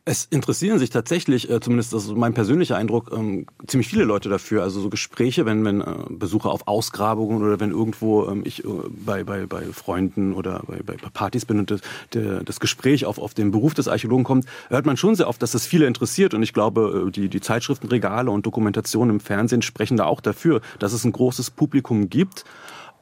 Es 0.05 0.25
interessieren 0.25 0.81
sich 0.81 0.91
tatsächlich, 0.91 1.49
äh, 1.49 1.61
zumindest 1.61 1.93
das 1.93 2.07
ist 2.07 2.17
mein 2.17 2.35
persönlicher 2.35 2.77
Eindruck, 2.77 3.13
ähm, 3.17 3.47
ziemlich 3.69 3.87
viele 3.87 4.03
Leute 4.03 4.29
dafür. 4.29 4.65
Also 4.65 4.81
so 4.81 4.91
Gespräche, 4.91 5.47
wenn, 5.47 5.65
wenn 5.65 5.81
äh, 5.81 5.95
Besucher 6.11 6.51
auf 6.51 6.67
Ausgrabungen 6.67 7.41
oder 7.41 7.61
wenn 7.61 7.71
irgendwo 7.71 8.27
ähm, 8.27 8.43
ich 8.45 8.65
äh, 8.65 8.69
bei, 8.89 9.23
bei, 9.23 9.47
bei 9.47 9.63
Freunden 9.63 10.33
oder 10.33 10.65
bei, 10.67 10.83
bei 10.83 10.97
Partys 11.13 11.47
bin 11.47 11.61
und 11.61 11.71
das, 11.71 11.83
der, 12.15 12.43
das 12.43 12.59
Gespräch 12.59 13.07
auf, 13.07 13.19
auf 13.19 13.33
den 13.33 13.53
Beruf 13.53 13.75
des 13.75 13.87
Archäologen 13.87 14.25
kommt, 14.25 14.47
hört 14.71 14.87
man 14.87 14.97
schon 14.97 15.15
sehr 15.15 15.29
oft, 15.29 15.41
dass 15.41 15.53
das 15.53 15.67
viele 15.67 15.87
interessiert. 15.87 16.35
Und 16.35 16.43
ich 16.43 16.53
glaube, 16.53 17.13
die, 17.15 17.29
die 17.29 17.41
Zeitschriftenregale 17.41 18.29
und 18.29 18.45
Dokumentationen 18.45 19.17
im 19.17 19.21
Fernsehen 19.21 19.63
sprechen 19.63 19.97
da 19.97 20.07
auch 20.07 20.21
dafür, 20.21 20.63
dass 20.81 20.95
es 20.95 21.05
ein 21.05 21.13
großes 21.13 21.53
Publikum 21.53 22.11
gibt. 22.11 22.45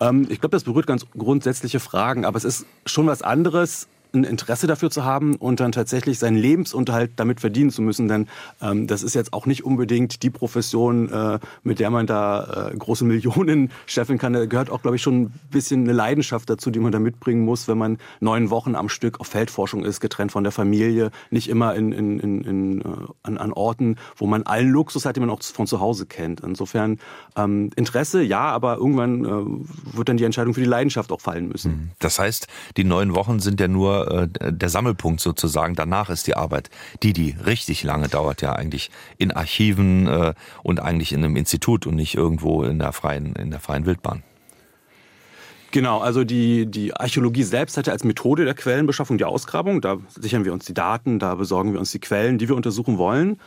Ähm, 0.01 0.27
ich 0.29 0.41
glaube, 0.41 0.55
das 0.55 0.65
berührt 0.65 0.87
ganz 0.87 1.07
grundsätzliche 1.17 1.81
Fragen, 1.81 2.27
aber 2.27 2.37
es 2.37 2.45
ist 2.45 2.67
schon 2.85 3.07
was 3.07 3.23
anderes, 3.23 3.89
ein 4.13 4.25
Interesse 4.25 4.67
dafür 4.67 4.91
zu 4.91 5.05
haben 5.05 5.37
und 5.37 5.61
dann 5.61 5.73
tatsächlich 5.73 6.19
seinen 6.19 6.37
Lebensunterhalt 6.37 7.13
damit 7.17 7.41
verdienen 7.41 7.71
zu 7.71 7.83
müssen. 7.83 8.09
Denn 8.09 8.29
ähm, 8.61 8.87
das 8.87 9.03
ist 9.03 9.15
jetzt 9.15 9.33
auch 9.33 9.47
nicht 9.47 9.65
unbedingt 9.65 10.23
die 10.23 10.31
Profession, 10.31 11.11
äh, 11.11 11.39
mit 11.63 11.81
der 11.81 11.91
man 11.91 12.07
da 12.07 12.71
äh, 12.71 12.77
große 12.77 13.05
Millionen 13.05 13.71
scheffeln 13.87 14.19
kann. 14.19 14.33
Da 14.33 14.47
gehört 14.47 14.71
auch, 14.71 14.83
glaube 14.83 14.97
ich, 14.97 15.03
schon 15.03 15.23
ein 15.23 15.33
bisschen 15.51 15.85
eine 15.85 15.93
Leidenschaft 15.93 16.51
dazu, 16.51 16.71
die 16.71 16.81
man 16.81 16.93
da 16.93 16.99
mitbringen 16.99 17.45
muss, 17.45 17.69
wenn 17.69 17.79
man 17.79 17.99
neun 18.21 18.51
Wochen 18.51 18.75
am 18.75 18.89
Stück 18.89 19.21
auf 19.21 19.29
Feldforschung 19.29 19.85
ist, 19.85 20.01
getrennt 20.01 20.33
von 20.33 20.45
der 20.45 20.53
Familie, 20.53 21.11
nicht 21.31 21.49
immer 21.49 21.75
in, 21.75 21.93
in, 21.93 22.21
in, 22.21 22.45
in, 22.45 22.81
äh, 22.81 22.85
an, 23.23 23.39
an 23.39 23.53
Orten, 23.53 23.97
wo 24.17 24.27
man 24.27 24.43
allen 24.45 24.71
Luxus 24.71 25.05
hat, 25.05 25.17
den 25.17 25.23
man 25.23 25.31
auch 25.31 25.43
von 25.43 25.67
zu 25.67 25.81
Hause 25.81 26.07
kennt. 26.07 26.41
Insofern 26.41 26.99
ähm, 27.37 27.71
Interesse, 27.77 28.23
ja, 28.23 28.41
aber 28.41 28.77
irgendwann 28.77 29.25
äh, 29.25 29.97
wird 29.97 30.09
dann 30.09 30.17
die 30.17 30.25
Entscheidung 30.25 30.55
für 30.55 30.61
die 30.61 30.67
Leidenschaft 30.67 31.13
auch 31.13 31.21
fallen 31.21 31.49
müssen. 31.49 31.93
Das 31.99 32.19
heißt, 32.19 32.47
die 32.77 32.85
neun 32.85 33.15
Wochen 33.15 33.41
sind 33.41 33.61
ja 33.61 33.69
nur 33.69 34.00
äh, 34.09 34.53
der 34.53 34.69
Sammelpunkt 34.69 35.21
sozusagen. 35.21 35.75
Danach 35.75 36.11
ist 36.11 36.27
die 36.27 36.37
Arbeit, 36.37 36.71
die 37.03 37.13
die 37.13 37.37
richtig 37.45 37.83
lange 37.85 38.09
dauert, 38.09 38.43
ja 38.43 38.53
eigentlich 38.53 38.91
in 39.19 39.31
Archiven 39.33 40.07
äh, 40.07 40.35
und 40.63 40.81
eigentlich 40.81 41.13
in 41.13 41.25
einem 41.25 41.37
Institut 41.37 41.87
und 41.87 41.97
nicht 41.97 42.15
irgendwo 42.15 42.63
in 42.63 42.79
der 42.79 42.93
freien, 42.93 43.35
in 43.35 43.51
der 43.51 43.61
freien 43.61 43.87
Wildbahn. 43.87 44.23
Genau, 45.73 46.01
also 46.01 46.25
die, 46.25 46.67
die 46.67 46.95
Archäologie 46.95 47.45
selbst 47.45 47.77
hatte 47.77 47.93
als 47.93 48.03
Methode 48.03 48.45
der 48.45 48.55
Quellenbeschaffung 48.55 49.19
die 49.19 49.25
Ausgrabung. 49.25 49.81
Da 49.81 49.99
sichern 50.09 50.45
wir 50.45 50.53
uns 50.53 50.65
die 50.65 50.75
Daten, 50.75 51.21
da 51.21 51.37
besorgen 51.37 51.73
wir 51.73 51.79
uns 51.79 51.93
die 51.93 52.01
Quellen, 52.01 52.39
die 52.39 52.49
wir 52.49 52.57
untersuchen 52.57 52.99
wollen. 52.99 53.41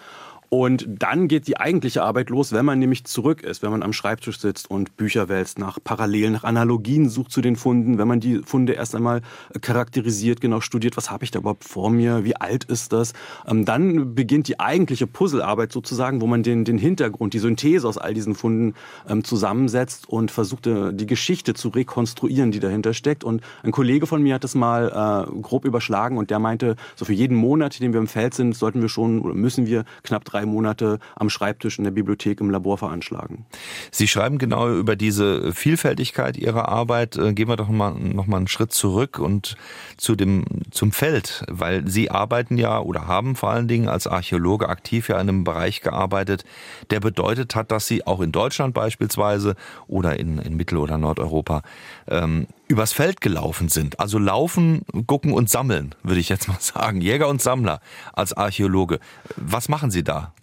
Und 0.54 0.86
dann 0.88 1.28
geht 1.28 1.48
die 1.48 1.58
eigentliche 1.58 2.04
Arbeit 2.04 2.30
los, 2.30 2.52
wenn 2.52 2.64
man 2.64 2.78
nämlich 2.78 3.06
zurück 3.06 3.42
ist, 3.42 3.64
wenn 3.64 3.72
man 3.72 3.82
am 3.82 3.92
Schreibtisch 3.92 4.40
sitzt 4.40 4.70
und 4.70 4.98
Bücher 4.98 5.28
wälzt, 5.28 5.58
nach 5.58 5.80
Parallelen, 5.84 6.34
nach 6.34 6.44
Analogien 6.44 7.10
sucht 7.10 7.32
zu 7.32 7.42
den 7.42 7.56
Funden, 7.56 7.98
wenn 7.98 8.08
man 8.08 8.20
die 8.20 8.38
Funde 8.46 8.74
erst 8.74 8.94
einmal 8.94 9.22
charakterisiert, 9.62 10.42
genau 10.42 10.62
studiert, 10.62 10.96
was 10.96 11.10
habe 11.10 11.24
ich 11.24 11.32
da 11.32 11.40
überhaupt 11.40 11.64
vor 11.64 11.90
mir, 11.90 12.24
wie 12.24 12.36
alt 12.36 12.66
ist 12.66 12.94
das. 12.94 13.14
Ähm, 13.48 13.66
dann 13.66 14.14
beginnt 14.14 14.48
die 14.48 14.60
eigentliche 14.60 15.08
Puzzlearbeit 15.08 15.72
sozusagen, 15.72 16.22
wo 16.22 16.28
man 16.28 16.44
den, 16.44 16.66
den 16.66 16.78
Hintergrund, 16.78 17.34
die 17.34 17.40
Synthese 17.40 17.88
aus 17.88 17.98
all 17.98 18.14
diesen 18.14 18.36
Funden 18.36 18.76
ähm, 19.10 19.24
zusammensetzt 19.24 20.08
und 20.08 20.30
versucht, 20.30 20.68
äh, 20.68 20.94
die 20.94 21.08
Geschichte 21.08 21.56
zu 21.56 21.70
rekonstruieren, 21.70 22.52
die 22.52 22.60
dahinter 22.60 22.94
steckt. 22.94 23.24
Und 23.24 23.42
ein 23.64 23.72
Kollege 23.72 24.06
von 24.06 24.22
mir 24.22 24.36
hat 24.36 24.44
das 24.44 24.54
mal 24.54 25.26
äh, 25.32 25.42
grob 25.42 25.66
überschlagen 25.66 26.20
und 26.20 26.30
der 26.30 26.38
meinte, 26.38 26.76
so 26.96 27.06
für 27.06 27.14
jeden 27.14 27.38
Monat, 27.38 27.80
dem 27.80 27.92
wir 27.92 28.00
im 28.00 28.08
Feld 28.08 28.36
sind, 28.36 28.56
sollten 28.56 28.84
wir 28.84 28.90
schon 28.90 29.20
oder 29.20 29.34
müssen 29.34 29.66
wir 29.66 29.84
knapp 30.04 30.24
drei 30.26 30.43
drei 30.44 30.46
Monate 30.46 31.00
am 31.16 31.30
Schreibtisch 31.30 31.78
in 31.78 31.84
der 31.84 31.92
Bibliothek 31.92 32.42
im 32.42 32.50
Labor 32.50 32.78
veranschlagen. 32.78 33.46
Sie 33.92 34.08
schreiben 34.08 34.38
genau 34.38 34.70
über 34.70 34.96
diese 34.96 35.54
Vielfältigkeit 35.54 36.38
Ihrer 36.38 36.70
Arbeit. 36.70 37.18
Äh, 37.18 37.34
gehen 37.34 37.48
wir 37.48 37.56
doch 37.56 37.70
mal, 37.70 37.94
noch 37.94 38.28
mal 38.28 38.38
einen 38.38 38.48
Schritt 38.48 38.74
zurück 38.74 39.20
und 39.20 39.56
zu 39.98 40.16
dem, 40.16 40.46
zum 40.72 40.92
Feld, 40.92 41.46
weil 41.50 41.88
Sie 41.88 42.12
arbeiten 42.12 42.58
ja 42.58 42.80
oder 42.80 43.08
haben 43.08 43.36
vor 43.36 43.50
allen 43.50 43.68
Dingen 43.68 43.88
als 43.88 44.08
Archäologe 44.08 44.70
aktiv 44.70 45.10
ja 45.10 45.16
in 45.16 45.30
einem 45.30 45.44
Bereich 45.44 45.82
gearbeitet, 45.82 46.44
der 46.90 47.00
bedeutet 47.00 47.56
hat, 47.56 47.72
dass 47.72 47.88
Sie 47.88 48.06
auch 48.06 48.22
in 48.22 48.32
Deutschland 48.32 48.74
beispielsweise 48.74 49.56
oder 49.88 50.20
in, 50.20 50.40
in 50.40 50.56
Mittel- 50.56 50.78
oder 50.78 50.98
Nordeuropa 50.98 51.62
ähm, 52.08 52.48
übers 52.68 52.94
Feld 52.94 53.22
gelaufen 53.22 53.70
sind. 53.70 54.00
Also 54.00 54.18
laufen, 54.18 54.84
gucken 55.08 55.34
und 55.34 55.50
sammeln, 55.50 55.96
würde 56.04 56.20
ich 56.20 56.30
jetzt 56.30 56.48
mal 56.48 56.58
sagen. 56.60 57.02
Jäger 57.02 57.28
und 57.28 57.42
Sammler 57.42 57.82
als 58.14 58.34
Archäologe. 58.34 59.00
Was 59.36 59.70
machen 59.70 59.92
Sie 59.92 60.04
da? 60.04 60.34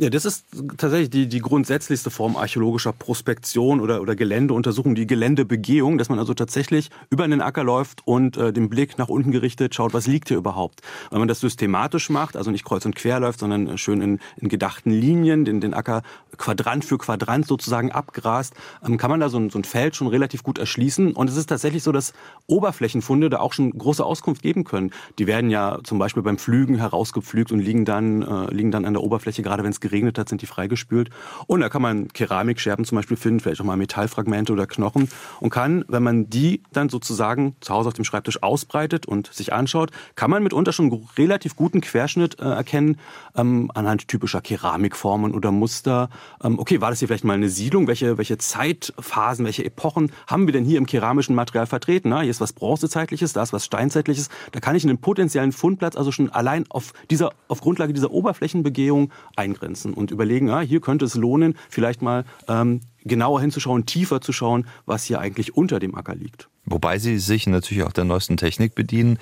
Ja, 0.00 0.10
das 0.10 0.24
ist 0.24 0.46
tatsächlich 0.76 1.10
die, 1.10 1.26
die 1.26 1.40
grundsätzlichste 1.40 2.10
Form 2.10 2.36
archäologischer 2.36 2.92
Prospektion 2.92 3.80
oder, 3.80 4.00
oder 4.00 4.14
Geländeuntersuchung, 4.14 4.94
die 4.94 5.08
Geländebegehung, 5.08 5.98
dass 5.98 6.08
man 6.08 6.20
also 6.20 6.34
tatsächlich 6.34 6.90
über 7.10 7.24
einen 7.24 7.40
Acker 7.40 7.64
läuft 7.64 8.06
und 8.06 8.36
äh, 8.36 8.52
den 8.52 8.68
Blick 8.68 8.96
nach 8.96 9.08
unten 9.08 9.32
gerichtet 9.32 9.74
schaut, 9.74 9.94
was 9.94 10.06
liegt 10.06 10.28
hier 10.28 10.36
überhaupt. 10.36 10.82
Wenn 11.10 11.18
man 11.18 11.26
das 11.26 11.40
systematisch 11.40 12.10
macht, 12.10 12.36
also 12.36 12.52
nicht 12.52 12.64
kreuz 12.64 12.86
und 12.86 12.94
quer 12.94 13.18
läuft, 13.18 13.40
sondern 13.40 13.76
schön 13.76 14.00
in, 14.00 14.20
in 14.36 14.48
gedachten 14.48 14.92
Linien, 14.92 15.44
den, 15.44 15.60
den 15.60 15.74
Acker 15.74 16.02
Quadrant 16.38 16.84
für 16.84 16.98
Quadrant 16.98 17.46
sozusagen 17.46 17.92
abgrast, 17.92 18.54
ähm, 18.86 18.96
kann 18.96 19.10
man 19.10 19.20
da 19.20 19.28
so 19.28 19.38
ein, 19.38 19.50
so 19.50 19.58
ein 19.58 19.64
Feld 19.64 19.96
schon 19.96 20.06
relativ 20.06 20.42
gut 20.42 20.58
erschließen. 20.58 21.12
Und 21.12 21.28
es 21.28 21.36
ist 21.36 21.46
tatsächlich 21.46 21.82
so, 21.82 21.92
dass 21.92 22.12
Oberflächenfunde 22.46 23.28
da 23.28 23.40
auch 23.40 23.52
schon 23.52 23.70
große 23.76 24.04
Auskunft 24.04 24.42
geben 24.42 24.64
können. 24.64 24.90
Die 25.18 25.26
werden 25.26 25.50
ja 25.50 25.78
zum 25.84 25.98
Beispiel 25.98 26.22
beim 26.22 26.38
Flügen 26.38 26.76
herausgepflügt 26.76 27.52
und 27.52 27.60
liegen 27.60 27.84
dann, 27.84 28.22
äh, 28.22 28.52
liegen 28.54 28.70
dann 28.70 28.84
an 28.84 28.94
der 28.94 29.02
Oberfläche, 29.02 29.42
gerade 29.42 29.64
wenn 29.64 29.70
es 29.70 29.80
geregnet 29.80 30.18
hat, 30.18 30.28
sind 30.28 30.42
die 30.42 30.46
freigespült. 30.46 31.10
Und 31.46 31.60
da 31.60 31.68
kann 31.68 31.82
man 31.82 32.08
Keramikscherben 32.08 32.84
zum 32.84 32.96
Beispiel 32.96 33.16
finden, 33.16 33.40
vielleicht 33.40 33.60
auch 33.60 33.64
mal 33.64 33.76
Metallfragmente 33.76 34.52
oder 34.52 34.66
Knochen 34.66 35.08
und 35.40 35.50
kann, 35.50 35.84
wenn 35.88 36.02
man 36.02 36.30
die 36.30 36.62
dann 36.72 36.88
sozusagen 36.88 37.56
zu 37.60 37.74
Hause 37.74 37.88
auf 37.88 37.94
dem 37.94 38.04
Schreibtisch 38.04 38.42
ausbreitet 38.42 39.06
und 39.06 39.32
sich 39.32 39.52
anschaut, 39.52 39.90
kann 40.14 40.30
man 40.30 40.42
mitunter 40.42 40.72
schon 40.72 40.92
einen 40.92 41.08
relativ 41.16 41.56
guten 41.56 41.80
Querschnitt 41.80 42.38
äh, 42.40 42.44
erkennen 42.44 42.98
ähm, 43.36 43.70
anhand 43.74 44.08
typischer 44.08 44.40
Keramikformen 44.40 45.34
oder 45.34 45.50
Muster. 45.50 46.08
Ähm, 46.42 46.58
okay, 46.58 46.80
war 46.80 46.90
das 46.90 46.98
hier 46.98 47.08
vielleicht 47.08 47.24
mal 47.24 47.34
eine 47.34 47.48
Siedlung? 47.48 47.86
Welche, 47.86 48.18
welche 48.18 48.38
Zeitphasen, 48.38 49.44
welche 49.44 49.64
Epochen 49.64 50.12
haben 50.26 50.46
wir 50.46 50.52
denn 50.52 50.64
hier 50.64 50.78
im 50.78 50.86
keramischen 50.86 51.34
Material 51.34 51.66
vertreten? 51.66 52.10
Na, 52.10 52.20
hier 52.20 52.30
ist 52.30 52.40
was 52.40 52.52
Bronzezeitliches, 52.52 53.32
da 53.32 53.42
ist 53.42 53.52
was 53.52 53.64
Steinzeitliches. 53.64 54.28
Da 54.52 54.60
kann 54.60 54.76
ich 54.76 54.84
einen 54.84 54.98
potenziellen 54.98 55.52
Fundplatz 55.52 55.96
also 55.96 56.12
schon 56.12 56.30
allein 56.30 56.64
auf, 56.68 56.92
dieser, 57.10 57.32
auf 57.48 57.60
Grundlage 57.60 57.92
dieser 57.92 58.10
Oberflächenbegehung 58.10 59.10
eingrenzen 59.36 59.94
und 59.94 60.10
überlegen, 60.10 60.48
ja, 60.48 60.60
hier 60.60 60.80
könnte 60.80 61.04
es 61.04 61.14
lohnen, 61.14 61.56
vielleicht 61.68 62.02
mal 62.02 62.24
ähm, 62.48 62.80
genauer 63.04 63.40
hinzuschauen, 63.40 63.86
tiefer 63.86 64.20
zu 64.20 64.32
schauen, 64.32 64.66
was 64.86 65.04
hier 65.04 65.20
eigentlich 65.20 65.56
unter 65.56 65.78
dem 65.78 65.94
Acker 65.94 66.14
liegt. 66.14 66.48
Wobei 66.70 66.98
sie 66.98 67.18
sich 67.18 67.46
natürlich 67.46 67.82
auch 67.82 67.92
der 67.92 68.04
neuesten 68.04 68.36
Technik 68.36 68.74
bedienen. 68.74 69.18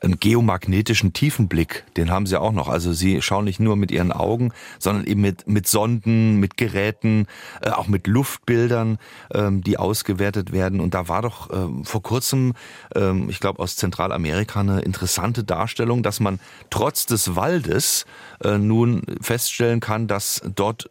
Einen 0.00 0.20
geomagnetischen 0.20 1.12
Tiefenblick, 1.12 1.84
den 1.96 2.10
haben 2.10 2.26
sie 2.26 2.40
auch 2.40 2.52
noch. 2.52 2.68
Also 2.68 2.92
sie 2.92 3.22
schauen 3.22 3.44
nicht 3.44 3.60
nur 3.60 3.76
mit 3.76 3.90
ihren 3.90 4.12
Augen, 4.12 4.52
sondern 4.78 5.06
eben 5.06 5.20
mit, 5.20 5.48
mit 5.48 5.66
Sonden, 5.66 6.38
mit 6.38 6.56
Geräten, 6.56 7.26
äh, 7.62 7.70
auch 7.70 7.88
mit 7.88 8.06
Luftbildern, 8.06 8.98
ähm, 9.32 9.62
die 9.62 9.76
ausgewertet 9.76 10.52
werden. 10.52 10.80
Und 10.80 10.94
da 10.94 11.08
war 11.08 11.22
doch 11.22 11.50
ähm, 11.52 11.84
vor 11.84 12.02
kurzem, 12.02 12.54
ähm, 12.94 13.28
ich 13.28 13.40
glaube 13.40 13.60
aus 13.60 13.76
Zentralamerika, 13.76 14.60
eine 14.60 14.80
interessante 14.80 15.44
Darstellung, 15.44 16.02
dass 16.02 16.20
man 16.20 16.40
trotz 16.70 17.06
des 17.06 17.36
Waldes 17.36 18.06
äh, 18.44 18.58
nun 18.58 19.02
feststellen 19.20 19.80
kann, 19.80 20.06
dass 20.06 20.42
dort 20.54 20.90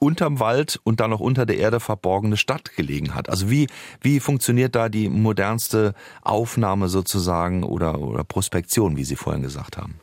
unterm 0.00 0.40
Wald 0.40 0.80
und 0.82 0.98
dann 0.98 1.10
noch 1.10 1.20
unter 1.20 1.46
der 1.46 1.58
Erde 1.58 1.78
verborgene 1.78 2.36
Stadt 2.36 2.74
gelegen 2.74 3.14
hat. 3.14 3.28
Also 3.28 3.50
wie, 3.50 3.68
wie 4.00 4.18
funktioniert 4.18 4.74
da 4.74 4.88
die 4.88 5.08
modernste 5.08 5.94
Aufnahme 6.22 6.88
sozusagen 6.88 7.62
oder, 7.62 8.00
oder 8.00 8.24
Prospektion, 8.24 8.96
wie 8.96 9.04
Sie 9.04 9.16
vorhin 9.16 9.42
gesagt 9.42 9.76
haben? 9.76 10.00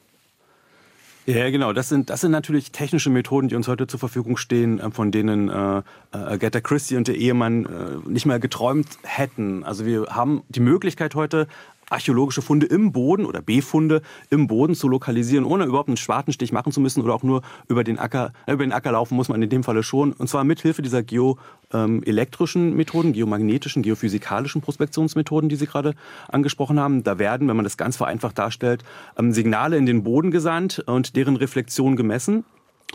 Ja, 1.27 1.50
genau. 1.50 1.74
Das 1.74 1.89
sind, 1.89 2.10
das 2.10 2.22
sind 2.22 2.32
natürlich 2.32 2.72
technische 2.72 3.10
Methoden, 3.10 3.50
die 3.50 3.56
uns 3.56 3.68
heute 3.68 3.86
zur 3.86 4.00
Verfügung 4.00 4.38
stehen, 4.38 4.80
äh, 4.80 4.92
von 4.92 5.12
denen 5.12 5.50
äh, 5.50 5.80
äh, 5.80 5.84
Agatha 6.12 6.62
Christie 6.62 6.96
und 6.96 7.10
der 7.10 7.16
Ehemann 7.16 7.66
äh, 7.66 8.10
nicht 8.10 8.25
mehr 8.25 8.39
geträumt 8.39 8.88
hätten. 9.04 9.66
Also 9.66 9.86
wir 9.86 10.06
haben 10.10 10.44
die 10.48 10.62
Möglichkeit 10.62 11.16
heute, 11.16 11.50
archäologische 11.89 12.41
Funde 12.41 12.65
im 12.65 12.91
Boden 12.91 13.25
oder 13.25 13.41
Befunde 13.41 14.01
im 14.29 14.48
Boden 14.48 14.75
zu 14.75 14.88
lokalisieren, 14.88 15.46
ohne 15.46 15.65
überhaupt 15.65 15.89
einen 15.89 15.98
Schwartenstich 15.98 16.51
machen 16.51 16.72
zu 16.72 16.82
müssen 16.82 17.01
oder 17.01 17.13
auch 17.13 17.24
nur 17.24 17.41
über 17.67 17.84
den 17.84 17.98
Acker, 18.00 18.34
äh, 18.46 18.53
über 18.53 18.65
den 18.65 18.74
Acker 18.74 18.91
laufen 18.91 19.15
muss 19.15 19.29
man 19.29 19.41
in 19.41 19.50
dem 19.50 19.63
Falle 19.63 19.84
schon. 19.84 20.13
Und 20.13 20.27
zwar 20.29 20.44
mithilfe 20.44 20.82
dieser 20.82 21.03
geoelektrischen 21.03 22.70
ähm, 22.70 22.75
Methoden, 22.75 23.13
geomagnetischen, 23.13 23.84
geophysikalischen 23.84 24.62
Prospektionsmethoden, 24.62 25.50
die 25.50 25.56
Sie 25.56 25.67
gerade 25.67 25.94
angesprochen 26.27 26.79
haben. 26.79 27.03
Da 27.03 27.20
werden, 27.20 27.48
wenn 27.48 27.56
man 27.56 27.63
das 27.63 27.77
ganz 27.77 27.98
vereinfacht 27.98 28.38
darstellt, 28.38 28.84
ähm, 29.17 29.32
Signale 29.32 29.77
in 29.77 29.86
den 29.86 30.03
Boden 30.03 30.32
gesandt 30.32 30.84
und 30.88 31.15
deren 31.15 31.36
Reflexion 31.36 31.96
gemessen. 31.96 32.44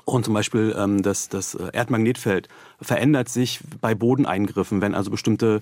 Und 0.05 0.25
zum 0.25 0.35
Beispiel 0.35 0.75
ähm, 0.77 1.03
das, 1.03 1.29
das 1.29 1.55
äh, 1.55 1.69
Erdmagnetfeld 1.73 2.49
verändert 2.81 3.29
sich 3.29 3.61
bei 3.81 3.95
Bodeneingriffen, 3.95 4.81
wenn 4.81 4.95
also 4.95 5.11
bestimmte 5.11 5.61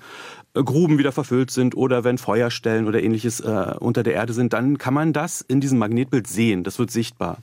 äh, 0.54 0.62
Gruben 0.62 0.98
wieder 0.98 1.12
verfüllt 1.12 1.50
sind 1.50 1.76
oder 1.76 2.04
wenn 2.04 2.16
Feuerstellen 2.16 2.86
oder 2.86 3.02
ähnliches 3.02 3.40
äh, 3.40 3.74
unter 3.80 4.02
der 4.02 4.14
Erde 4.14 4.32
sind, 4.32 4.52
dann 4.52 4.78
kann 4.78 4.94
man 4.94 5.12
das 5.12 5.40
in 5.42 5.60
diesem 5.60 5.78
Magnetbild 5.78 6.26
sehen. 6.26 6.64
Das 6.64 6.78
wird 6.78 6.90
sichtbar. 6.90 7.38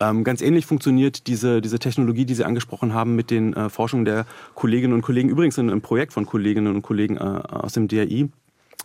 Ähm, 0.00 0.22
ganz 0.22 0.40
ähnlich 0.40 0.64
funktioniert 0.66 1.26
diese, 1.26 1.60
diese 1.60 1.80
Technologie, 1.80 2.24
die 2.24 2.34
Sie 2.34 2.44
angesprochen 2.44 2.94
haben, 2.94 3.16
mit 3.16 3.30
den 3.30 3.54
äh, 3.54 3.68
Forschungen 3.68 4.04
der 4.04 4.26
Kolleginnen 4.54 4.92
und 4.92 5.02
Kollegen, 5.02 5.28
übrigens 5.28 5.58
in 5.58 5.68
einem 5.68 5.80
Projekt 5.80 6.12
von 6.12 6.24
Kolleginnen 6.24 6.72
und 6.72 6.82
Kollegen 6.82 7.16
äh, 7.16 7.20
aus 7.20 7.72
dem 7.72 7.88
DRI, 7.88 8.28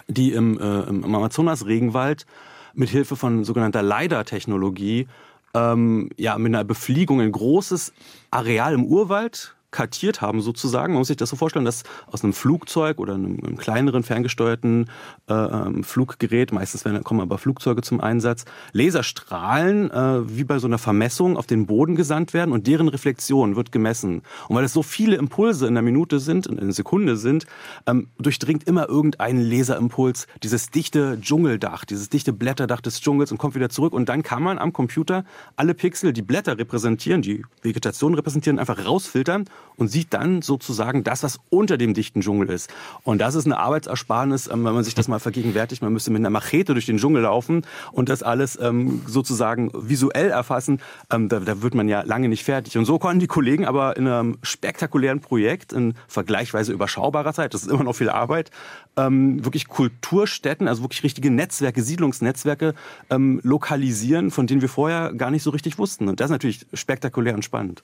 die 0.07 0.31
im, 0.31 0.59
äh, 0.59 0.81
im 0.83 1.03
Amazonas-Regenwald 1.03 2.25
mit 2.73 2.89
Hilfe 2.89 3.15
von 3.15 3.43
sogenannter 3.43 3.83
LiDAR-Technologie 3.83 5.07
ähm, 5.53 6.09
ja, 6.17 6.37
mit 6.37 6.53
einer 6.53 6.63
Befliegung 6.63 7.21
ein 7.21 7.31
großes 7.31 7.93
Areal 8.31 8.73
im 8.73 8.85
Urwald 8.85 9.55
kartiert 9.73 10.21
haben 10.21 10.39
sozusagen. 10.39 10.93
Man 10.93 10.99
muss 10.99 11.09
sich 11.09 11.17
das 11.17 11.29
so 11.29 11.35
vorstellen, 11.35 11.65
dass 11.65 11.83
aus 12.07 12.23
einem 12.23 12.31
Flugzeug 12.31 12.99
oder 12.99 13.15
einem, 13.15 13.39
einem 13.43 13.57
kleineren 13.57 14.03
ferngesteuerten 14.03 14.89
äh, 15.27 15.33
ähm, 15.33 15.83
Fluggerät, 15.83 16.53
meistens 16.53 16.85
werden, 16.85 17.03
kommen 17.03 17.19
aber 17.19 17.37
Flugzeuge 17.37 17.81
zum 17.81 17.99
Einsatz, 17.99 18.45
Laserstrahlen 18.71 19.91
äh, 19.91 20.29
wie 20.29 20.45
bei 20.45 20.59
so 20.59 20.67
einer 20.67 20.77
Vermessung 20.77 21.35
auf 21.35 21.47
den 21.47 21.65
Boden 21.65 21.95
gesandt 21.95 22.33
werden 22.33 22.53
und 22.53 22.67
deren 22.67 22.87
Reflexion 22.87 23.55
wird 23.55 23.71
gemessen. 23.71 24.21
Und 24.47 24.55
weil 24.55 24.63
es 24.63 24.73
so 24.73 24.83
viele 24.83 25.17
Impulse 25.17 25.67
in 25.67 25.73
der 25.73 25.83
Minute 25.83 26.19
sind, 26.19 26.47
in 26.47 26.59
einer 26.59 26.71
Sekunde 26.71 27.17
sind, 27.17 27.45
ähm, 27.87 28.07
durchdringt 28.19 28.65
immer 28.65 28.87
irgendein 28.87 29.41
Laserimpuls 29.41 30.27
dieses 30.43 30.69
dichte 30.69 31.19
Dschungeldach, 31.19 31.83
dieses 31.83 32.09
dichte 32.09 32.31
Blätterdach 32.31 32.81
des 32.81 33.01
Dschungels 33.01 33.31
und 33.31 33.39
kommt 33.39 33.55
wieder 33.55 33.69
zurück. 33.69 33.93
Und 33.93 34.07
dann 34.07 34.21
kann 34.21 34.43
man 34.43 34.59
am 34.59 34.71
Computer 34.71 35.25
alle 35.55 35.73
Pixel, 35.73 36.13
die 36.13 36.21
Blätter 36.21 36.57
repräsentieren, 36.57 37.23
die 37.23 37.43
Vegetation 37.63 38.13
repräsentieren, 38.13 38.59
einfach 38.59 38.85
rausfiltern 38.85 39.45
und 39.77 39.87
sieht 39.87 40.13
dann 40.13 40.41
sozusagen 40.41 41.03
das, 41.03 41.23
was 41.23 41.39
unter 41.49 41.77
dem 41.77 41.93
dichten 41.93 42.21
Dschungel 42.21 42.49
ist. 42.49 42.71
Und 43.03 43.19
das 43.19 43.35
ist 43.35 43.45
eine 43.45 43.57
Arbeitsersparnis, 43.57 44.47
ähm, 44.47 44.63
wenn 44.65 44.73
man 44.73 44.83
sich 44.83 44.95
das 44.95 45.07
mal 45.07 45.19
vergegenwärtigt. 45.19 45.81
Man 45.81 45.93
müsste 45.93 46.11
mit 46.11 46.21
einer 46.21 46.29
Machete 46.29 46.73
durch 46.73 46.85
den 46.85 46.97
Dschungel 46.97 47.23
laufen 47.23 47.65
und 47.91 48.09
das 48.09 48.23
alles 48.23 48.57
ähm, 48.61 49.01
sozusagen 49.07 49.71
visuell 49.73 50.29
erfassen. 50.29 50.79
Ähm, 51.11 51.29
da, 51.29 51.39
da 51.39 51.61
wird 51.61 51.75
man 51.75 51.87
ja 51.87 52.01
lange 52.01 52.29
nicht 52.29 52.43
fertig. 52.43 52.77
Und 52.77 52.85
so 52.85 52.99
konnten 52.99 53.19
die 53.19 53.27
Kollegen 53.27 53.65
aber 53.65 53.97
in 53.97 54.07
einem 54.07 54.37
spektakulären 54.41 55.21
Projekt 55.21 55.73
in 55.73 55.95
vergleichsweise 56.07 56.71
überschaubarer 56.73 57.33
Zeit, 57.33 57.53
das 57.53 57.63
ist 57.63 57.71
immer 57.71 57.83
noch 57.83 57.93
viel 57.95 58.09
Arbeit, 58.09 58.51
wirklich 58.95 59.67
Kulturstätten, 59.67 60.67
also 60.67 60.83
wirklich 60.83 61.03
richtige 61.03 61.31
Netzwerke, 61.31 61.81
Siedlungsnetzwerke 61.81 62.75
lokalisieren, 63.09 64.29
von 64.29 64.45
denen 64.45 64.61
wir 64.61 64.69
vorher 64.69 65.13
gar 65.13 65.31
nicht 65.31 65.41
so 65.41 65.49
richtig 65.49 65.79
wussten. 65.79 66.07
Und 66.09 66.19
das 66.19 66.25
ist 66.25 66.31
natürlich 66.31 66.67
spektakulär 66.73 67.33
und 67.33 67.43
spannend. 67.43 67.83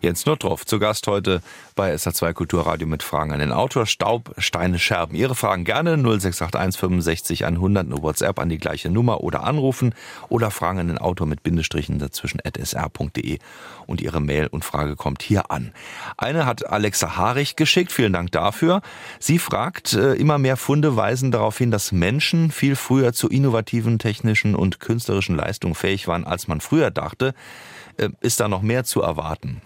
Jens 0.00 0.26
Nottroff 0.26 0.64
zu 0.64 0.78
Gast 0.78 1.06
heute 1.06 1.13
bei 1.74 1.94
SA2 1.94 2.32
Kulturradio 2.32 2.86
mit 2.86 3.02
Fragen 3.02 3.32
an 3.32 3.40
den 3.40 3.52
Autor 3.52 3.86
Staub, 3.86 4.34
Steine, 4.38 4.78
Scherben. 4.78 5.16
Ihre 5.16 5.34
Fragen 5.34 5.64
gerne 5.64 5.96
0681 5.96 6.78
65 6.80 7.44
100 7.44 7.86
nur 7.86 8.02
WhatsApp 8.02 8.38
an 8.38 8.48
die 8.48 8.58
gleiche 8.58 8.90
Nummer 8.90 9.22
oder 9.22 9.44
anrufen 9.44 9.94
oder 10.28 10.50
Fragen 10.50 10.78
an 10.78 10.88
den 10.88 10.98
Autor 10.98 11.26
mit 11.26 11.42
Bindestrichen 11.42 11.98
dazwischen 11.98 12.40
at 12.44 12.56
sr.de 12.56 13.38
und 13.86 14.00
Ihre 14.00 14.20
Mail 14.20 14.46
und 14.46 14.64
Frage 14.64 14.96
kommt 14.96 15.22
hier 15.22 15.50
an. 15.50 15.72
Eine 16.16 16.46
hat 16.46 16.66
Alexa 16.66 17.16
Harich 17.16 17.56
geschickt, 17.56 17.92
vielen 17.92 18.12
Dank 18.12 18.32
dafür. 18.32 18.82
Sie 19.18 19.38
fragt, 19.38 19.94
äh, 19.94 20.14
immer 20.14 20.38
mehr 20.38 20.56
Funde 20.56 20.96
weisen 20.96 21.30
darauf 21.30 21.58
hin, 21.58 21.70
dass 21.70 21.92
Menschen 21.92 22.50
viel 22.50 22.76
früher 22.76 23.12
zu 23.12 23.28
innovativen 23.28 23.98
technischen 23.98 24.54
und 24.54 24.80
künstlerischen 24.80 25.36
Leistungen 25.36 25.74
fähig 25.74 26.08
waren, 26.08 26.24
als 26.24 26.48
man 26.48 26.60
früher 26.60 26.90
dachte. 26.90 27.34
Äh, 27.96 28.10
ist 28.20 28.40
da 28.40 28.48
noch 28.48 28.62
mehr 28.62 28.84
zu 28.84 29.02
erwarten? 29.02 29.60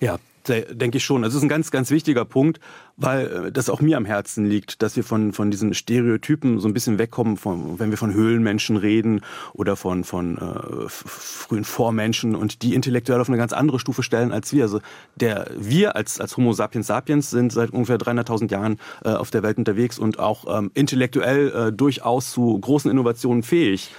Ja, 0.00 0.18
denke 0.48 0.98
ich 0.98 1.04
schon. 1.04 1.22
Das 1.22 1.34
ist 1.34 1.42
ein 1.42 1.48
ganz, 1.48 1.70
ganz 1.70 1.90
wichtiger 1.90 2.24
Punkt, 2.24 2.60
weil 2.96 3.26
äh, 3.26 3.52
das 3.52 3.68
auch 3.68 3.80
mir 3.80 3.96
am 3.96 4.04
Herzen 4.04 4.46
liegt, 4.46 4.82
dass 4.82 4.96
wir 4.96 5.04
von, 5.04 5.32
von 5.32 5.50
diesen 5.50 5.74
Stereotypen 5.74 6.60
so 6.60 6.68
ein 6.68 6.74
bisschen 6.74 6.98
wegkommen, 6.98 7.36
von, 7.36 7.78
wenn 7.78 7.90
wir 7.90 7.98
von 7.98 8.14
Höhlenmenschen 8.14 8.76
reden 8.76 9.22
oder 9.52 9.76
von, 9.76 10.04
von 10.04 10.38
äh, 10.38 10.88
frühen 10.88 11.64
Vormenschen 11.64 12.34
und 12.34 12.62
die 12.62 12.74
intellektuell 12.74 13.20
auf 13.20 13.28
eine 13.28 13.38
ganz 13.38 13.52
andere 13.52 13.78
Stufe 13.78 14.02
stellen 14.02 14.32
als 14.32 14.52
wir. 14.52 14.64
Also 14.64 14.80
der, 15.16 15.50
wir 15.56 15.96
als, 15.96 16.20
als 16.20 16.36
Homo 16.36 16.52
sapiens 16.52 16.86
sapiens 16.86 17.30
sind 17.30 17.52
seit 17.52 17.70
ungefähr 17.70 17.98
300.000 17.98 18.50
Jahren 18.50 18.78
äh, 19.04 19.10
auf 19.10 19.30
der 19.30 19.42
Welt 19.42 19.58
unterwegs 19.58 19.98
und 19.98 20.18
auch 20.18 20.58
ähm, 20.58 20.70
intellektuell 20.74 21.48
äh, 21.68 21.72
durchaus 21.72 22.30
zu 22.30 22.58
großen 22.58 22.90
Innovationen 22.90 23.42
fähig. 23.42 23.90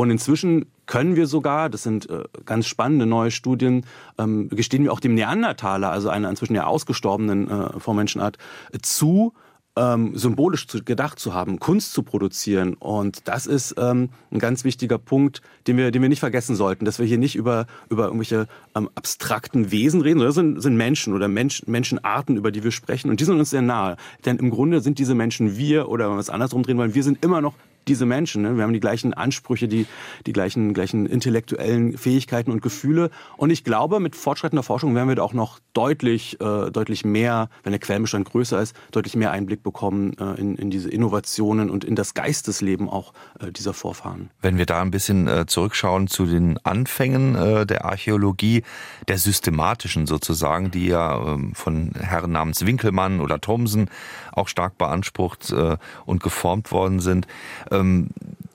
Und 0.00 0.10
inzwischen 0.10 0.64
können 0.86 1.14
wir 1.14 1.26
sogar, 1.26 1.68
das 1.68 1.82
sind 1.82 2.08
äh, 2.08 2.24
ganz 2.46 2.66
spannende 2.66 3.04
neue 3.04 3.30
Studien, 3.30 3.84
ähm, 4.16 4.48
gestehen 4.48 4.82
wir 4.82 4.94
auch 4.94 5.00
dem 5.00 5.12
Neandertaler, 5.14 5.90
also 5.90 6.08
einer 6.08 6.30
inzwischen 6.30 6.54
ja 6.54 6.64
ausgestorbenen 6.64 7.50
äh, 7.50 7.78
Vormenschenart, 7.78 8.38
zu, 8.80 9.34
ähm, 9.76 10.16
symbolisch 10.16 10.66
gedacht 10.86 11.18
zu 11.18 11.34
haben, 11.34 11.58
Kunst 11.58 11.92
zu 11.92 12.02
produzieren. 12.02 12.72
Und 12.72 13.28
das 13.28 13.44
ist 13.44 13.74
ähm, 13.76 14.08
ein 14.30 14.38
ganz 14.38 14.64
wichtiger 14.64 14.96
Punkt, 14.96 15.42
den 15.66 15.76
wir, 15.76 15.90
den 15.90 16.00
wir 16.00 16.08
nicht 16.08 16.20
vergessen 16.20 16.56
sollten, 16.56 16.86
dass 16.86 16.98
wir 16.98 17.04
hier 17.04 17.18
nicht 17.18 17.36
über, 17.36 17.66
über 17.90 18.06
irgendwelche 18.06 18.46
abstrakten 18.72 19.70
Wesen 19.70 20.00
reden, 20.00 20.20
sondern 20.20 20.28
das 20.28 20.34
sind, 20.34 20.62
sind 20.62 20.76
Menschen 20.78 21.12
oder 21.12 21.28
Mensch, 21.28 21.62
Menschenarten, 21.66 22.38
über 22.38 22.50
die 22.52 22.64
wir 22.64 22.72
sprechen. 22.72 23.10
Und 23.10 23.20
die 23.20 23.24
sind 23.24 23.38
uns 23.38 23.50
sehr 23.50 23.60
nahe. 23.60 23.98
Denn 24.24 24.38
im 24.38 24.48
Grunde 24.48 24.80
sind 24.80 24.98
diese 24.98 25.14
Menschen 25.14 25.58
wir, 25.58 25.90
oder 25.90 26.08
wenn 26.08 26.16
wir 26.16 26.20
es 26.20 26.30
andersrum 26.30 26.62
drehen 26.62 26.78
wollen, 26.78 26.94
wir 26.94 27.04
sind 27.04 27.22
immer 27.22 27.42
noch 27.42 27.52
diese 27.88 28.06
Menschen. 28.06 28.42
Ne? 28.42 28.56
Wir 28.56 28.64
haben 28.64 28.72
die 28.72 28.80
gleichen 28.80 29.14
Ansprüche, 29.14 29.68
die, 29.68 29.86
die 30.26 30.32
gleichen, 30.32 30.74
gleichen 30.74 31.06
intellektuellen 31.06 31.96
Fähigkeiten 31.96 32.50
und 32.50 32.62
Gefühle. 32.62 33.10
Und 33.36 33.50
ich 33.50 33.64
glaube, 33.64 34.00
mit 34.00 34.16
fortschreitender 34.16 34.62
Forschung 34.62 34.94
werden 34.94 35.08
wir 35.08 35.16
da 35.16 35.22
auch 35.22 35.32
noch 35.32 35.58
deutlich, 35.72 36.40
äh, 36.40 36.70
deutlich 36.70 37.04
mehr, 37.04 37.48
wenn 37.62 37.72
der 37.72 37.80
Quellenbestand 37.80 38.28
größer 38.28 38.60
ist, 38.60 38.74
deutlich 38.92 39.16
mehr 39.16 39.30
Einblick 39.30 39.62
bekommen 39.62 40.14
äh, 40.18 40.40
in, 40.40 40.56
in 40.56 40.70
diese 40.70 40.90
Innovationen 40.90 41.70
und 41.70 41.84
in 41.84 41.94
das 41.94 42.14
Geistesleben 42.14 42.88
auch 42.88 43.12
äh, 43.38 43.52
dieser 43.52 43.74
Vorfahren. 43.74 44.30
Wenn 44.40 44.58
wir 44.58 44.66
da 44.66 44.80
ein 44.80 44.90
bisschen 44.90 45.26
äh, 45.28 45.46
zurückschauen 45.46 46.08
zu 46.08 46.26
den 46.26 46.58
Anfängen 46.64 47.34
äh, 47.34 47.66
der 47.66 47.84
Archäologie, 47.84 48.62
der 49.08 49.18
systematischen 49.18 50.06
sozusagen, 50.06 50.70
die 50.70 50.86
ja 50.86 51.34
ähm, 51.34 51.54
von 51.54 51.92
Herren 51.98 52.32
namens 52.32 52.64
Winkelmann 52.66 53.20
oder 53.20 53.40
Thomsen 53.40 53.88
auch 54.32 54.48
stark 54.48 54.78
beansprucht 54.78 55.50
äh, 55.50 55.76
und 56.06 56.22
geformt 56.22 56.72
worden 56.72 57.00
sind. 57.00 57.26
Ähm, 57.70 58.08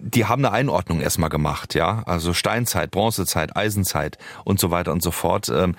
die 0.08 0.26
haben 0.26 0.46
eine 0.46 0.54
Einordnung 0.54 1.02
erstmal 1.02 1.30
gemacht, 1.30 1.74
ja, 1.74 2.04
also 2.06 2.34
Steinzeit, 2.34 2.92
Bronzezeit, 2.92 3.56
Eisenzeit 3.56 4.20
und 4.44 4.60
so 4.60 4.70
weiter 4.70 4.92
und 4.92 5.02
so 5.02 5.10
fort. 5.10 5.50
Ähm, 5.50 5.76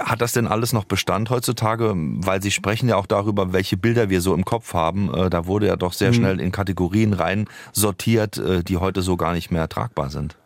hat 0.00 0.20
das 0.20 0.32
denn 0.32 0.48
alles 0.48 0.72
noch 0.72 0.84
Bestand 0.84 1.30
heutzutage? 1.30 1.92
Weil 1.94 2.42
Sie 2.42 2.50
sprechen 2.50 2.88
ja 2.88 2.96
auch 2.96 3.06
darüber, 3.06 3.52
welche 3.52 3.76
Bilder 3.76 4.10
wir 4.10 4.20
so 4.20 4.34
im 4.34 4.44
Kopf 4.44 4.74
haben. 4.74 5.14
Äh, 5.14 5.30
da 5.30 5.46
wurde 5.46 5.68
ja 5.68 5.76
doch 5.76 5.92
sehr 5.92 6.10
mhm. 6.10 6.14
schnell 6.14 6.40
in 6.40 6.50
Kategorien 6.50 7.12
rein 7.12 7.48
sortiert, 7.72 8.36
äh, 8.38 8.64
die 8.64 8.78
heute 8.78 9.02
so 9.02 9.16
gar 9.16 9.32
nicht 9.32 9.52
mehr 9.52 9.68
tragbar 9.68 10.10
sind. 10.10 10.36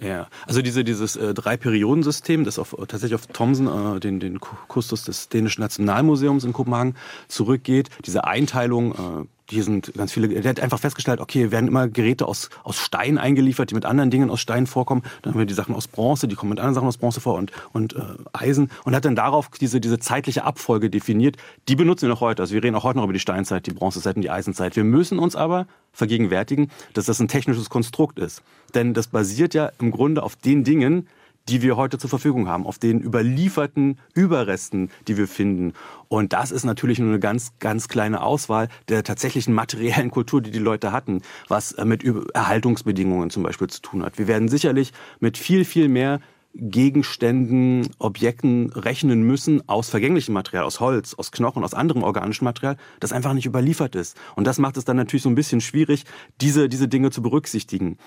Ja, 0.00 0.28
also 0.46 0.62
diese, 0.62 0.82
dieses 0.82 1.16
äh, 1.16 1.34
Drei-Perioden-System, 1.34 2.44
das 2.44 2.58
auf, 2.58 2.74
tatsächlich 2.88 3.14
auf 3.14 3.26
Thomsen, 3.26 3.66
äh, 3.66 4.00
den, 4.00 4.18
den 4.18 4.40
Kustos 4.40 5.04
des 5.04 5.28
Dänischen 5.28 5.60
Nationalmuseums 5.60 6.44
in 6.44 6.54
Kopenhagen 6.54 6.94
zurückgeht, 7.28 7.90
diese 8.06 8.24
Einteilung, 8.24 8.92
äh, 8.92 9.26
hier 9.50 9.64
sind 9.64 9.92
ganz 9.94 10.12
viele, 10.12 10.28
der 10.28 10.48
hat 10.48 10.60
einfach 10.60 10.78
festgestellt, 10.78 11.20
okay, 11.20 11.50
werden 11.50 11.68
immer 11.68 11.88
Geräte 11.88 12.26
aus, 12.26 12.50
aus 12.62 12.78
Stein 12.78 13.18
eingeliefert, 13.18 13.70
die 13.70 13.74
mit 13.74 13.84
anderen 13.84 14.10
Dingen 14.10 14.30
aus 14.30 14.40
Stein 14.40 14.66
vorkommen. 14.66 15.02
Dann 15.22 15.32
haben 15.32 15.38
wir 15.38 15.46
die 15.46 15.54
Sachen 15.54 15.74
aus 15.74 15.88
Bronze, 15.88 16.28
die 16.28 16.36
kommen 16.36 16.50
mit 16.50 16.58
anderen 16.58 16.74
Sachen 16.74 16.88
aus 16.88 16.98
Bronze 16.98 17.20
vor 17.20 17.34
und, 17.34 17.52
und 17.72 17.94
äh, 17.94 18.00
Eisen. 18.32 18.70
Und 18.84 18.94
hat 18.94 19.04
dann 19.04 19.16
darauf 19.16 19.48
diese, 19.50 19.80
diese 19.80 19.98
zeitliche 19.98 20.44
Abfolge 20.44 20.90
definiert. 20.90 21.36
Die 21.68 21.76
benutzen 21.76 22.02
wir 22.02 22.08
noch 22.10 22.20
heute. 22.20 22.42
Also 22.42 22.54
wir 22.54 22.62
reden 22.62 22.76
auch 22.76 22.84
heute 22.84 22.98
noch 22.98 23.04
über 23.04 23.12
die 23.12 23.20
Steinzeit, 23.20 23.66
die 23.66 23.72
Bronzezeit 23.72 24.16
und 24.16 24.22
die 24.22 24.30
Eisenzeit. 24.30 24.76
Wir 24.76 24.84
müssen 24.84 25.18
uns 25.18 25.36
aber 25.36 25.66
vergegenwärtigen, 25.92 26.70
dass 26.94 27.06
das 27.06 27.20
ein 27.20 27.28
technisches 27.28 27.70
Konstrukt 27.70 28.18
ist. 28.18 28.42
Denn 28.74 28.94
das 28.94 29.08
basiert 29.08 29.54
ja 29.54 29.72
im 29.80 29.90
Grunde 29.90 30.22
auf 30.22 30.36
den 30.36 30.64
Dingen, 30.64 31.08
die 31.50 31.62
wir 31.62 31.76
heute 31.76 31.98
zur 31.98 32.08
Verfügung 32.08 32.48
haben, 32.48 32.64
auf 32.64 32.78
den 32.78 33.00
überlieferten 33.00 33.98
Überresten, 34.14 34.90
die 35.08 35.16
wir 35.16 35.26
finden. 35.26 35.72
Und 36.08 36.32
das 36.32 36.52
ist 36.52 36.64
natürlich 36.64 37.00
nur 37.00 37.08
eine 37.08 37.18
ganz, 37.18 37.52
ganz 37.58 37.88
kleine 37.88 38.22
Auswahl 38.22 38.68
der 38.88 39.02
tatsächlichen 39.02 39.52
materiellen 39.52 40.12
Kultur, 40.12 40.40
die 40.40 40.52
die 40.52 40.60
Leute 40.60 40.92
hatten, 40.92 41.22
was 41.48 41.72
äh, 41.72 41.84
mit 41.84 42.04
Erhaltungsbedingungen 42.34 43.30
zum 43.30 43.42
Beispiel 43.42 43.66
zu 43.66 43.82
tun 43.82 44.04
hat. 44.04 44.16
Wir 44.16 44.28
werden 44.28 44.48
sicherlich 44.48 44.92
mit 45.18 45.36
viel, 45.36 45.64
viel 45.64 45.88
mehr 45.88 46.20
Gegenständen, 46.54 47.88
Objekten 47.98 48.70
rechnen 48.72 49.22
müssen 49.22 49.68
aus 49.68 49.88
vergänglichem 49.88 50.34
Material, 50.34 50.64
aus 50.64 50.80
Holz, 50.80 51.14
aus 51.14 51.30
Knochen, 51.30 51.62
aus 51.62 51.74
anderem 51.74 52.02
organischem 52.02 52.44
Material, 52.44 52.76
das 52.98 53.12
einfach 53.12 53.34
nicht 53.34 53.46
überliefert 53.46 53.94
ist. 53.94 54.16
Und 54.34 54.46
das 54.46 54.58
macht 54.58 54.76
es 54.76 54.84
dann 54.84 54.96
natürlich 54.96 55.22
so 55.22 55.28
ein 55.28 55.36
bisschen 55.36 55.60
schwierig, 55.60 56.04
diese, 56.40 56.68
diese 56.68 56.88
Dinge 56.88 57.10
zu 57.10 57.22
berücksichtigen. 57.22 57.98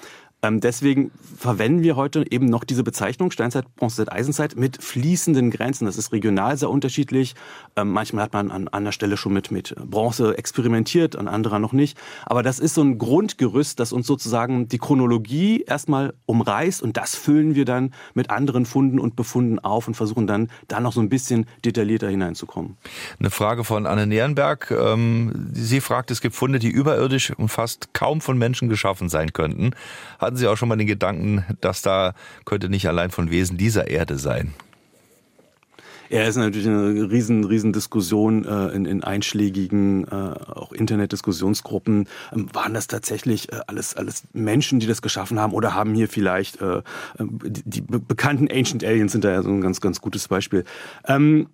Ähm, 0.43 0.59
deswegen 0.59 1.11
verwenden 1.37 1.83
wir 1.83 1.95
heute 1.95 2.25
eben 2.29 2.45
noch 2.47 2.65
diese 2.65 2.83
Bezeichnung 2.83 3.31
Steinzeit, 3.31 3.65
Bronzezeit, 3.75 4.11
Eisenzeit 4.11 4.57
mit 4.57 4.83
fließenden 4.83 5.49
Grenzen. 5.49 5.85
Das 5.85 5.97
ist 5.97 6.11
regional 6.11 6.57
sehr 6.57 6.69
unterschiedlich. 6.69 7.33
Ähm, 7.77 7.91
manchmal 7.91 8.25
hat 8.25 8.33
man 8.33 8.51
an 8.51 8.67
einer 8.67 8.91
Stelle 8.91 9.15
schon 9.15 9.33
mit, 9.33 9.51
mit 9.51 9.73
Bronze 9.77 10.37
experimentiert, 10.37 11.15
an 11.15 11.29
anderer 11.29 11.59
noch 11.59 11.71
nicht. 11.71 11.97
Aber 12.25 12.43
das 12.43 12.59
ist 12.59 12.75
so 12.75 12.81
ein 12.81 12.97
Grundgerüst, 12.97 13.79
das 13.79 13.93
uns 13.93 14.05
sozusagen 14.05 14.67
die 14.67 14.77
Chronologie 14.77 15.63
erstmal 15.65 16.13
umreißt 16.25 16.83
und 16.83 16.97
das 16.97 17.15
füllen 17.15 17.55
wir 17.55 17.63
dann 17.63 17.93
mit 18.13 18.29
anderen 18.29 18.65
Funden 18.65 18.99
und 18.99 19.15
Befunden 19.15 19.59
auf 19.59 19.87
und 19.87 19.95
versuchen 19.95 20.27
dann 20.27 20.49
da 20.67 20.81
noch 20.81 20.91
so 20.91 20.99
ein 20.99 21.09
bisschen 21.09 21.45
detaillierter 21.63 22.09
hineinzukommen. 22.09 22.75
Eine 23.19 23.29
Frage 23.29 23.63
von 23.63 23.85
Anne 23.85 24.07
Nierenberg. 24.07 24.71
Ähm, 24.71 25.49
sie 25.53 25.79
fragt, 25.79 26.11
es 26.11 26.19
gibt 26.19 26.35
Funde, 26.35 26.59
die 26.59 26.69
überirdisch 26.69 27.31
und 27.31 27.47
fast 27.47 27.93
kaum 27.93 28.19
von 28.19 28.37
Menschen 28.37 28.67
geschaffen 28.67 29.07
sein 29.07 29.31
könnten. 29.31 29.71
Hat 30.19 30.32
hatten 30.33 30.39
Sie 30.39 30.47
auch 30.47 30.57
schon 30.57 30.69
mal 30.69 30.77
den 30.77 30.87
Gedanken, 30.87 31.45
dass 31.61 31.83
da 31.83 32.15
könnte 32.43 32.67
nicht 32.67 32.87
allein 32.87 33.11
von 33.11 33.29
Wesen 33.29 33.57
dieser 33.57 33.87
Erde 33.87 34.17
sein? 34.17 34.51
Ja, 36.09 36.21
es 36.21 36.29
ist 36.29 36.35
natürlich 36.37 36.67
eine 36.67 37.11
riesen, 37.11 37.43
riesen 37.43 37.71
Diskussion 37.71 38.45
äh, 38.45 38.69
in, 38.69 38.85
in 38.85 39.03
einschlägigen, 39.03 40.05
äh, 40.07 40.11
auch 40.11 40.71
Internetdiskussionsgruppen. 40.71 42.07
Ähm, 42.33 42.47
waren 42.53 42.73
das 42.73 42.87
tatsächlich 42.87 43.51
äh, 43.51 43.59
alles, 43.67 43.95
alles 43.95 44.23
Menschen, 44.33 44.79
die 44.79 44.87
das 44.87 45.03
geschaffen 45.03 45.39
haben 45.39 45.53
oder 45.53 45.75
haben 45.75 45.93
hier 45.93 46.07
vielleicht 46.07 46.59
äh, 46.61 46.81
die, 47.19 47.63
die 47.65 47.81
bekannten 47.81 48.47
Ancient 48.51 48.83
Aliens 48.83 49.11
sind 49.11 49.23
da 49.23 49.31
ja 49.31 49.43
so 49.43 49.49
ein 49.49 49.61
ganz, 49.61 49.81
ganz 49.81 50.01
gutes 50.01 50.27
Beispiel. 50.27 50.65
Ähm, 51.07 51.47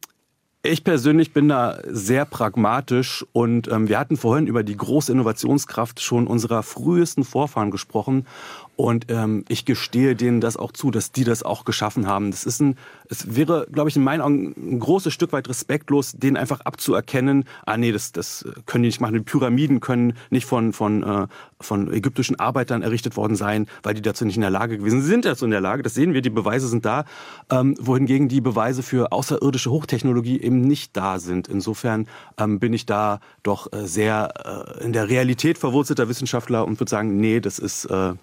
ich 0.61 0.83
persönlich 0.83 1.31
bin 1.31 1.47
da 1.47 1.79
sehr 1.87 2.25
pragmatisch 2.25 3.25
und 3.31 3.69
ähm, 3.69 3.87
wir 3.87 3.97
hatten 3.97 4.17
vorhin 4.17 4.45
über 4.45 4.61
die 4.61 4.75
große 4.75 5.09
Innovationskraft 5.09 6.01
schon 6.01 6.27
unserer 6.27 6.63
frühesten 6.63 7.23
Vorfahren 7.23 7.71
gesprochen 7.71 8.25
und 8.79 9.07
ähm, 9.09 9.43
ich 9.49 9.65
gestehe 9.65 10.15
denen 10.15 10.39
das 10.39 10.55
auch 10.55 10.71
zu, 10.71 10.89
dass 10.89 11.11
die 11.11 11.25
das 11.25 11.43
auch 11.43 11.65
geschaffen 11.65 12.07
haben. 12.07 12.31
Das 12.31 12.45
ist 12.45 12.61
ein, 12.61 12.77
es 13.09 13.35
wäre, 13.35 13.67
glaube 13.69 13.89
ich, 13.89 13.97
in 13.97 14.05
meinen 14.05 14.21
Augen 14.21 14.55
ein 14.55 14.79
großes 14.79 15.13
Stück 15.13 15.33
weit 15.33 15.49
respektlos, 15.49 16.13
denen 16.13 16.37
einfach 16.37 16.61
abzuerkennen, 16.61 17.43
ah 17.65 17.75
nee, 17.75 17.91
das, 17.91 18.13
das 18.13 18.47
können 18.67 18.83
die 18.83 18.87
nicht 18.87 19.01
machen. 19.01 19.15
Die 19.15 19.19
Pyramiden 19.19 19.81
können 19.81 20.13
nicht 20.29 20.45
von, 20.45 20.71
von, 20.71 21.03
äh, 21.03 21.27
von 21.59 21.91
ägyptischen 21.91 22.39
Arbeitern 22.39 22.81
errichtet 22.81 23.17
worden 23.17 23.35
sein, 23.35 23.67
weil 23.83 23.95
die 23.95 24.01
dazu 24.01 24.23
nicht 24.23 24.37
in 24.37 24.43
der 24.43 24.49
Lage 24.49 24.77
gewesen 24.77 25.01
sind. 25.01 25.03
Sie 25.03 25.11
sind 25.11 25.25
dazu 25.25 25.43
in 25.43 25.51
der 25.51 25.59
Lage, 25.59 25.83
das 25.83 25.93
sehen 25.93 26.13
wir, 26.13 26.21
die 26.21 26.29
Beweise 26.29 26.69
sind 26.69 26.85
da, 26.85 27.03
ähm, 27.49 27.75
wohingegen 27.81 28.29
die 28.29 28.39
Beweise 28.39 28.81
für 28.81 29.11
außerirdische 29.11 29.71
Hochtechnologie 29.71 30.39
eben 30.39 30.61
nicht 30.61 30.95
da 30.95 31.19
sind. 31.19 31.49
Insofern 31.49 32.07
ähm, 32.37 32.59
bin 32.59 32.71
ich 32.71 32.85
da 32.85 33.19
doch 33.43 33.73
äh, 33.73 33.85
sehr 33.85 34.77
äh, 34.79 34.85
in 34.85 34.93
der 34.93 35.09
Realität 35.09 35.57
verwurzelter 35.57 36.07
Wissenschaftler 36.07 36.65
und 36.65 36.79
würde 36.79 36.89
sagen, 36.89 37.17
nee, 37.17 37.41
das 37.41 37.59
ist 37.59 37.83
äh, 37.83 38.13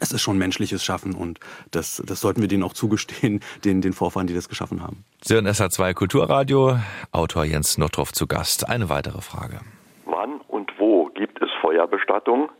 es 0.00 0.12
ist 0.12 0.22
schon 0.22 0.38
menschliches 0.38 0.84
Schaffen 0.84 1.14
und 1.14 1.40
das, 1.70 2.02
das 2.06 2.20
sollten 2.20 2.40
wir 2.40 2.48
denen 2.48 2.62
auch 2.62 2.72
zugestehen, 2.72 3.40
den, 3.64 3.80
den 3.80 3.92
Vorfahren, 3.92 4.26
die 4.26 4.34
das 4.34 4.48
geschaffen 4.48 4.82
haben. 4.82 5.04
Sie 5.22 5.34
hören 5.34 5.46
SA2 5.46 5.94
Kulturradio, 5.94 6.78
Autor 7.12 7.44
Jens 7.44 7.78
Nottroff 7.78 8.12
zu 8.12 8.26
Gast. 8.26 8.68
Eine 8.68 8.88
weitere 8.88 9.20
Frage. 9.20 9.60
Wann 10.04 10.40
und 10.48 10.72
wo 10.78 11.06
gibt 11.06 11.42
es 11.42 11.50
Feuerbestattung? 11.60 12.50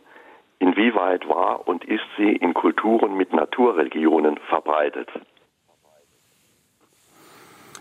Inwieweit 0.59 1.27
war 1.29 1.67
und 1.67 1.85
ist 1.85 2.03
sie 2.17 2.35
in 2.35 2.53
Kulturen 2.53 3.15
mit 3.15 3.31
Naturreligionen 3.31 4.39
verbreitet? 4.49 5.09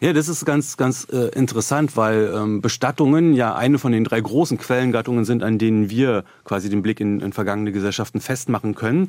Ja, 0.01 0.13
das 0.13 0.29
ist 0.29 0.45
ganz, 0.45 0.77
ganz 0.77 1.07
äh, 1.11 1.29
interessant, 1.35 1.97
weil 1.97 2.33
ähm, 2.35 2.61
Bestattungen 2.61 3.33
ja 3.33 3.55
eine 3.55 3.79
von 3.79 3.93
den 3.93 4.05
drei 4.05 4.21
großen 4.21 4.59
Quellengattungen 4.59 5.25
sind, 5.25 5.43
an 5.43 5.59
denen 5.59 5.89
wir 5.89 6.25
quasi 6.45 6.69
den 6.69 6.83
Blick 6.83 7.01
in, 7.01 7.21
in 7.21 7.33
vergangene 7.33 7.73
Gesellschaften 7.73 8.21
festmachen 8.21 8.75
können. 8.75 9.09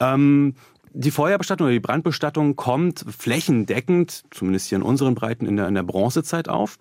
Ähm, 0.00 0.54
die 0.92 1.10
Feuerbestattung 1.12 1.66
oder 1.66 1.72
die 1.72 1.80
Brandbestattung 1.80 2.56
kommt 2.56 3.04
flächendeckend, 3.16 4.24
zumindest 4.30 4.68
hier 4.68 4.76
in 4.76 4.82
unseren 4.82 5.14
Breiten, 5.14 5.46
in 5.46 5.56
der, 5.56 5.68
in 5.68 5.74
der 5.74 5.82
Bronzezeit 5.82 6.48
auf. 6.48 6.78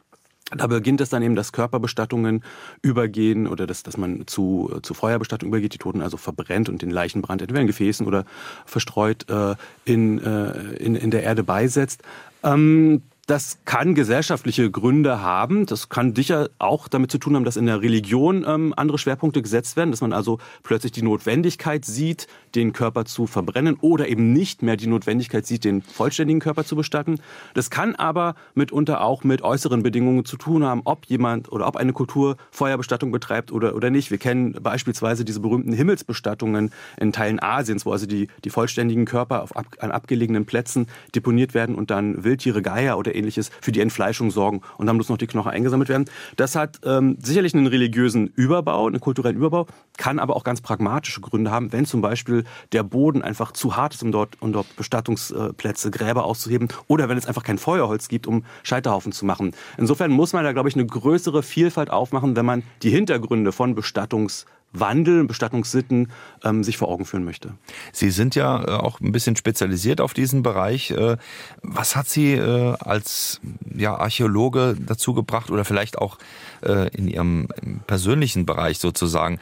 Da 0.55 0.67
beginnt 0.67 1.01
es 1.01 1.09
dann 1.09 1.23
eben, 1.23 1.35
dass 1.35 1.51
Körperbestattungen 1.51 2.43
übergehen 2.81 3.47
oder 3.47 3.65
dass, 3.65 3.81
dass 3.81 3.97
man 3.97 4.27
zu, 4.27 4.79
zu 4.83 4.93
Feuerbestattung 4.93 5.49
übergeht, 5.49 5.73
die 5.73 5.79
Toten 5.79 6.01
also 6.01 6.17
verbrennt 6.17 6.69
und 6.69 6.81
den 6.81 6.91
Leichenbrand 6.91 7.41
entweder 7.41 7.61
in 7.61 7.67
Gefäßen 7.67 8.05
oder 8.05 8.25
verstreut 8.65 9.27
äh, 9.29 9.55
in, 9.85 10.19
äh, 10.19 10.73
in, 10.75 10.95
in 10.95 11.11
der 11.11 11.23
Erde 11.23 11.43
beisetzt. 11.43 12.03
Ähm, 12.43 13.01
das 13.25 13.59
kann 13.63 13.95
gesellschaftliche 13.95 14.69
Gründe 14.69 15.21
haben. 15.21 15.65
Das 15.65 15.87
kann 15.87 16.13
sicher 16.13 16.49
auch 16.59 16.89
damit 16.89 17.09
zu 17.09 17.17
tun 17.17 17.35
haben, 17.35 17.45
dass 17.45 17.55
in 17.55 17.67
der 17.67 17.81
Religion 17.81 18.43
ähm, 18.45 18.73
andere 18.75 18.97
Schwerpunkte 18.97 19.41
gesetzt 19.41 19.77
werden, 19.77 19.91
dass 19.91 20.01
man 20.01 20.11
also 20.11 20.39
plötzlich 20.61 20.91
die 20.91 21.03
Notwendigkeit 21.03 21.85
sieht, 21.85 22.27
den 22.53 22.73
Körper 22.73 23.05
zu 23.05 23.25
verbrennen 23.25 23.77
oder 23.79 24.09
eben 24.09 24.33
nicht 24.33 24.61
mehr 24.61 24.75
die 24.75 24.87
Notwendigkeit 24.87 25.45
sieht, 25.45 25.63
den 25.63 25.81
vollständigen 25.81 26.41
Körper 26.41 26.65
zu 26.65 26.75
bestatten. 26.75 27.21
Das 27.53 27.69
kann 27.69 27.95
aber 27.95 28.35
mitunter 28.55 28.99
auch 28.99 29.23
mit 29.23 29.41
äußeren 29.41 29.83
Bedingungen 29.83 30.25
zu 30.25 30.35
tun 30.35 30.65
haben, 30.65 30.81
ob 30.83 31.05
jemand 31.05 31.49
oder 31.49 31.65
ob 31.65 31.77
eine 31.77 31.93
Kultur 31.93 32.35
Feuerbestattung 32.51 33.13
betreibt 33.13 33.53
oder, 33.53 33.73
oder 33.73 33.89
nicht. 33.89 34.11
Wir 34.11 34.17
kennen 34.17 34.51
beispielsweise 34.61 35.23
diese 35.23 35.39
berühmten 35.39 35.71
Himmelsbestattungen 35.71 36.71
in 36.99 37.13
Teilen 37.13 37.41
Asiens, 37.41 37.85
wo 37.85 37.93
also 37.93 38.05
die, 38.05 38.27
die 38.43 38.49
vollständigen 38.49 39.05
Körper 39.05 39.43
auf 39.43 39.55
an 39.55 39.91
abgelegenen 39.91 40.45
Plätzen 40.45 40.87
deponiert 41.15 41.53
werden 41.53 41.75
und 41.75 41.89
dann 41.89 42.25
Wildtiere, 42.25 42.61
Geier 42.61 42.97
oder 42.97 43.12
oder 43.13 43.15
ähnliches 43.15 43.51
für 43.61 43.71
die 43.71 43.81
Entfleischung 43.81 44.31
sorgen 44.31 44.61
und 44.77 44.87
dann 44.87 44.97
muss 44.97 45.09
noch 45.09 45.17
die 45.17 45.27
Knochen 45.27 45.51
eingesammelt 45.51 45.89
werden. 45.89 46.05
Das 46.35 46.55
hat 46.55 46.79
ähm, 46.83 47.17
sicherlich 47.21 47.53
einen 47.53 47.67
religiösen 47.67 48.27
Überbau, 48.35 48.87
einen 48.87 48.99
kulturellen 48.99 49.37
Überbau, 49.37 49.67
kann 49.97 50.19
aber 50.19 50.35
auch 50.35 50.43
ganz 50.43 50.61
pragmatische 50.61 51.21
Gründe 51.21 51.51
haben, 51.51 51.71
wenn 51.71 51.85
zum 51.85 52.01
Beispiel 52.01 52.43
der 52.71 52.83
Boden 52.83 53.21
einfach 53.21 53.51
zu 53.51 53.75
hart 53.75 53.93
ist, 53.93 54.03
um 54.03 54.11
dort, 54.11 54.41
um 54.41 54.51
dort 54.51 54.75
Bestattungsplätze, 54.75 55.91
Gräber 55.91 56.25
auszuheben 56.25 56.67
oder 56.87 57.09
wenn 57.09 57.17
es 57.17 57.27
einfach 57.27 57.43
kein 57.43 57.57
Feuerholz 57.57 58.07
gibt, 58.07 58.27
um 58.27 58.43
Scheiterhaufen 58.63 59.11
zu 59.11 59.25
machen. 59.25 59.53
Insofern 59.77 60.11
muss 60.11 60.33
man 60.33 60.43
da, 60.43 60.51
glaube 60.51 60.69
ich, 60.69 60.75
eine 60.75 60.85
größere 60.85 61.43
Vielfalt 61.43 61.89
aufmachen, 61.89 62.35
wenn 62.35 62.45
man 62.45 62.63
die 62.81 62.89
Hintergründe 62.89 63.51
von 63.51 63.75
Bestattungs 63.75 64.45
Wandel, 64.73 65.25
Bestattungssitten 65.25 66.11
ähm, 66.43 66.63
sich 66.63 66.77
vor 66.77 66.89
Augen 66.89 67.05
führen 67.05 67.23
möchte. 67.23 67.53
Sie 67.91 68.09
sind 68.09 68.35
ja 68.35 68.61
äh, 68.63 68.71
auch 68.71 68.99
ein 68.99 69.11
bisschen 69.11 69.35
spezialisiert 69.35 70.01
auf 70.01 70.13
diesen 70.13 70.43
Bereich. 70.43 70.91
Äh, 70.91 71.17
was 71.61 71.95
hat 71.95 72.09
Sie 72.09 72.33
äh, 72.33 72.75
als 72.79 73.39
ja, 73.75 73.95
Archäologe 73.95 74.75
dazu 74.79 75.13
gebracht 75.13 75.51
oder 75.51 75.63
vielleicht 75.63 75.97
auch 75.97 76.17
äh, 76.61 76.89
in 76.89 77.07
Ihrem 77.07 77.47
persönlichen 77.87 78.45
Bereich 78.45 78.79
sozusagen 78.79 79.39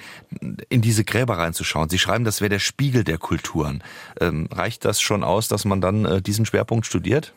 in 0.70 0.82
diese 0.82 1.04
Gräber 1.04 1.38
reinzuschauen? 1.38 1.90
Sie 1.90 2.00
schreiben, 2.00 2.26
das 2.26 2.42
wäre 2.42 2.50
der 2.50 2.60
Spiegel 2.60 3.04
der 3.04 3.18
Kulturen. 3.18 3.84
Ähm, 4.20 4.48
reicht 4.52 4.86
das 4.86 5.02
schon 5.02 5.24
aus, 5.24 5.48
dass 5.48 5.66
man 5.66 5.82
dann 5.82 6.06
äh, 6.06 6.22
diesen 6.22 6.46
Schwerpunkt 6.46 6.86
studiert? 6.86 7.34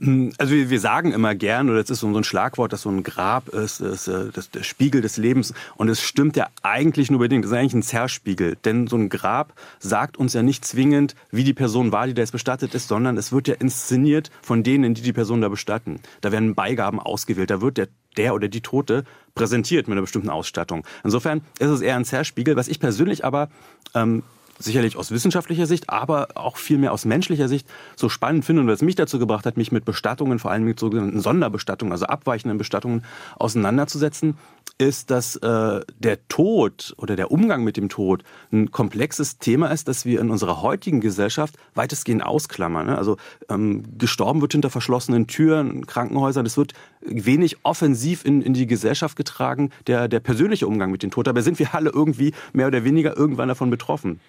Hm, 0.00 0.32
also 0.38 0.54
wir, 0.54 0.80
sagen 0.80 1.12
immer 1.12 1.34
gern, 1.34 1.68
oder 1.68 1.80
es 1.80 1.90
ist 1.90 2.00
so 2.00 2.06
ein 2.06 2.24
Schlagwort, 2.24 2.72
dass 2.72 2.82
so 2.82 2.90
ein 2.90 3.02
Grab 3.02 3.48
ist, 3.48 3.80
ist, 3.80 4.06
äh, 4.06 4.30
der 4.54 4.62
Spiegel 4.62 5.00
des 5.00 5.16
Lebens. 5.16 5.52
Und 5.76 5.88
es 5.88 6.00
stimmt 6.00 6.36
ja 6.36 6.48
eigentlich 6.62 7.10
nur 7.10 7.20
bedingt. 7.20 7.44
Das 7.44 7.50
ist 7.50 7.58
eigentlich 7.58 7.74
ein 7.74 7.82
Zerspiegel. 7.82 8.56
Denn 8.64 8.86
so 8.86 8.96
ein 8.96 9.08
Grab 9.08 9.54
sagt 9.80 10.16
uns 10.16 10.34
ja 10.34 10.42
nicht 10.42 10.64
zwingend, 10.64 11.16
wie 11.30 11.44
die 11.44 11.54
Person 11.54 11.90
war, 11.90 12.06
die 12.06 12.14
da 12.14 12.22
jetzt 12.22 12.32
bestattet 12.32 12.74
ist, 12.74 12.88
sondern 12.88 13.16
es 13.16 13.32
wird 13.32 13.48
ja 13.48 13.54
inszeniert 13.54 14.30
von 14.40 14.62
denen, 14.62 14.94
die 14.94 15.02
die 15.02 15.12
Person 15.12 15.40
da 15.40 15.48
bestatten. 15.48 16.00
Da 16.20 16.30
werden 16.30 16.54
Beigaben 16.54 17.00
ausgewählt. 17.00 17.50
Da 17.50 17.60
wird 17.60 17.78
der 17.78 17.88
der 18.16 18.34
oder 18.34 18.48
die 18.48 18.62
Tote 18.62 19.04
präsentiert 19.34 19.86
mit 19.86 19.92
einer 19.92 20.00
bestimmten 20.00 20.30
Ausstattung. 20.30 20.84
Insofern 21.04 21.42
ist 21.60 21.68
es 21.68 21.80
eher 21.80 21.94
ein 21.94 22.04
Zerspiegel. 22.04 22.56
Was 22.56 22.66
ich 22.66 22.80
persönlich 22.80 23.24
aber 23.24 23.48
ähm, 23.94 24.24
sicherlich 24.58 24.96
aus 24.96 25.10
wissenschaftlicher 25.10 25.66
Sicht, 25.66 25.88
aber 25.88 26.28
auch 26.34 26.56
viel 26.56 26.78
mehr 26.78 26.92
aus 26.92 27.04
menschlicher 27.04 27.48
Sicht 27.48 27.68
so 27.96 28.08
spannend 28.08 28.44
finde 28.44 28.62
und 28.62 28.68
was 28.68 28.82
mich 28.82 28.94
dazu 28.94 29.18
gebracht 29.18 29.46
hat, 29.46 29.56
mich 29.56 29.72
mit 29.72 29.84
Bestattungen, 29.84 30.38
vor 30.38 30.50
allem 30.50 30.64
mit 30.64 30.78
sogenannten 30.78 31.20
Sonderbestattungen, 31.20 31.92
also 31.92 32.06
abweichenden 32.06 32.58
Bestattungen 32.58 33.04
auseinanderzusetzen, 33.36 34.36
ist, 34.78 35.10
dass 35.10 35.36
äh, 35.36 35.80
der 35.98 36.28
Tod 36.28 36.94
oder 36.98 37.16
der 37.16 37.32
Umgang 37.32 37.64
mit 37.64 37.76
dem 37.76 37.88
Tod 37.88 38.22
ein 38.52 38.70
komplexes 38.70 39.38
Thema 39.38 39.68
ist, 39.68 39.88
das 39.88 40.04
wir 40.04 40.20
in 40.20 40.30
unserer 40.30 40.62
heutigen 40.62 41.00
Gesellschaft 41.00 41.56
weitestgehend 41.74 42.24
ausklammern. 42.24 42.86
Ne? 42.86 42.98
Also 42.98 43.16
ähm, 43.48 43.98
gestorben 43.98 44.40
wird 44.40 44.52
hinter 44.52 44.70
verschlossenen 44.70 45.26
Türen, 45.26 45.86
Krankenhäusern. 45.86 46.46
Es 46.46 46.56
wird 46.56 46.74
wenig 47.00 47.58
offensiv 47.64 48.24
in, 48.24 48.40
in 48.40 48.54
die 48.54 48.66
Gesellschaft 48.66 49.16
getragen, 49.16 49.70
der, 49.86 50.06
der 50.06 50.20
persönliche 50.20 50.66
Umgang 50.66 50.90
mit 50.92 51.02
dem 51.02 51.10
Tod. 51.10 51.26
Dabei 51.26 51.40
sind 51.40 51.58
wir 51.58 51.74
alle 51.74 51.90
irgendwie 51.90 52.32
mehr 52.52 52.68
oder 52.68 52.84
weniger 52.84 53.16
irgendwann 53.16 53.48
davon 53.48 53.70
betroffen 53.70 54.20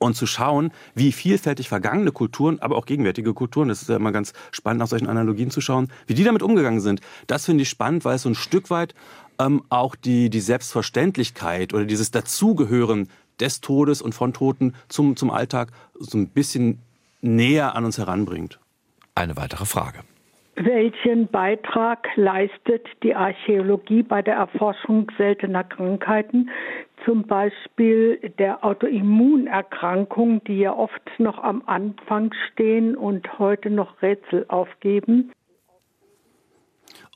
und 0.00 0.14
zu 0.14 0.26
schauen, 0.26 0.72
wie 0.94 1.12
vielfältig 1.12 1.68
vergangene 1.68 2.10
Kulturen, 2.10 2.58
aber 2.60 2.76
auch 2.76 2.86
gegenwärtige 2.86 3.34
Kulturen, 3.34 3.68
das 3.68 3.82
ist 3.82 3.88
ja 3.88 3.96
immer 3.96 4.12
ganz 4.12 4.32
spannend, 4.50 4.80
nach 4.80 4.88
solchen 4.88 5.08
Analogien 5.08 5.50
zu 5.50 5.60
schauen, 5.60 5.88
wie 6.06 6.14
die 6.14 6.24
damit 6.24 6.42
umgegangen 6.42 6.80
sind. 6.80 7.00
Das 7.26 7.44
finde 7.44 7.62
ich 7.62 7.68
spannend, 7.68 8.04
weil 8.04 8.16
es 8.16 8.22
so 8.22 8.30
ein 8.30 8.34
Stück 8.34 8.70
weit 8.70 8.94
ähm, 9.38 9.62
auch 9.68 9.94
die, 9.94 10.30
die 10.30 10.40
Selbstverständlichkeit 10.40 11.74
oder 11.74 11.84
dieses 11.84 12.10
Dazugehören 12.10 13.08
des 13.40 13.60
Todes 13.60 14.02
und 14.02 14.14
von 14.14 14.32
Toten 14.32 14.74
zum, 14.88 15.16
zum 15.16 15.30
Alltag 15.30 15.70
so 15.94 16.18
ein 16.18 16.28
bisschen 16.28 16.80
näher 17.20 17.74
an 17.74 17.84
uns 17.84 17.98
heranbringt. 17.98 18.58
Eine 19.14 19.36
weitere 19.36 19.66
Frage. 19.66 20.00
Welchen 20.56 21.26
Beitrag 21.28 22.06
leistet 22.16 22.86
die 23.02 23.14
Archäologie 23.14 24.02
bei 24.02 24.20
der 24.20 24.34
Erforschung 24.34 25.10
seltener 25.16 25.64
Krankheiten, 25.64 26.50
zum 27.04 27.26
Beispiel 27.26 28.18
der 28.38 28.64
Autoimmunerkrankungen, 28.64 30.42
die 30.44 30.58
ja 30.58 30.72
oft 30.72 31.02
noch 31.18 31.42
am 31.42 31.62
Anfang 31.66 32.32
stehen 32.52 32.96
und 32.96 33.38
heute 33.38 33.70
noch 33.70 34.02
Rätsel 34.02 34.44
aufgeben? 34.48 35.32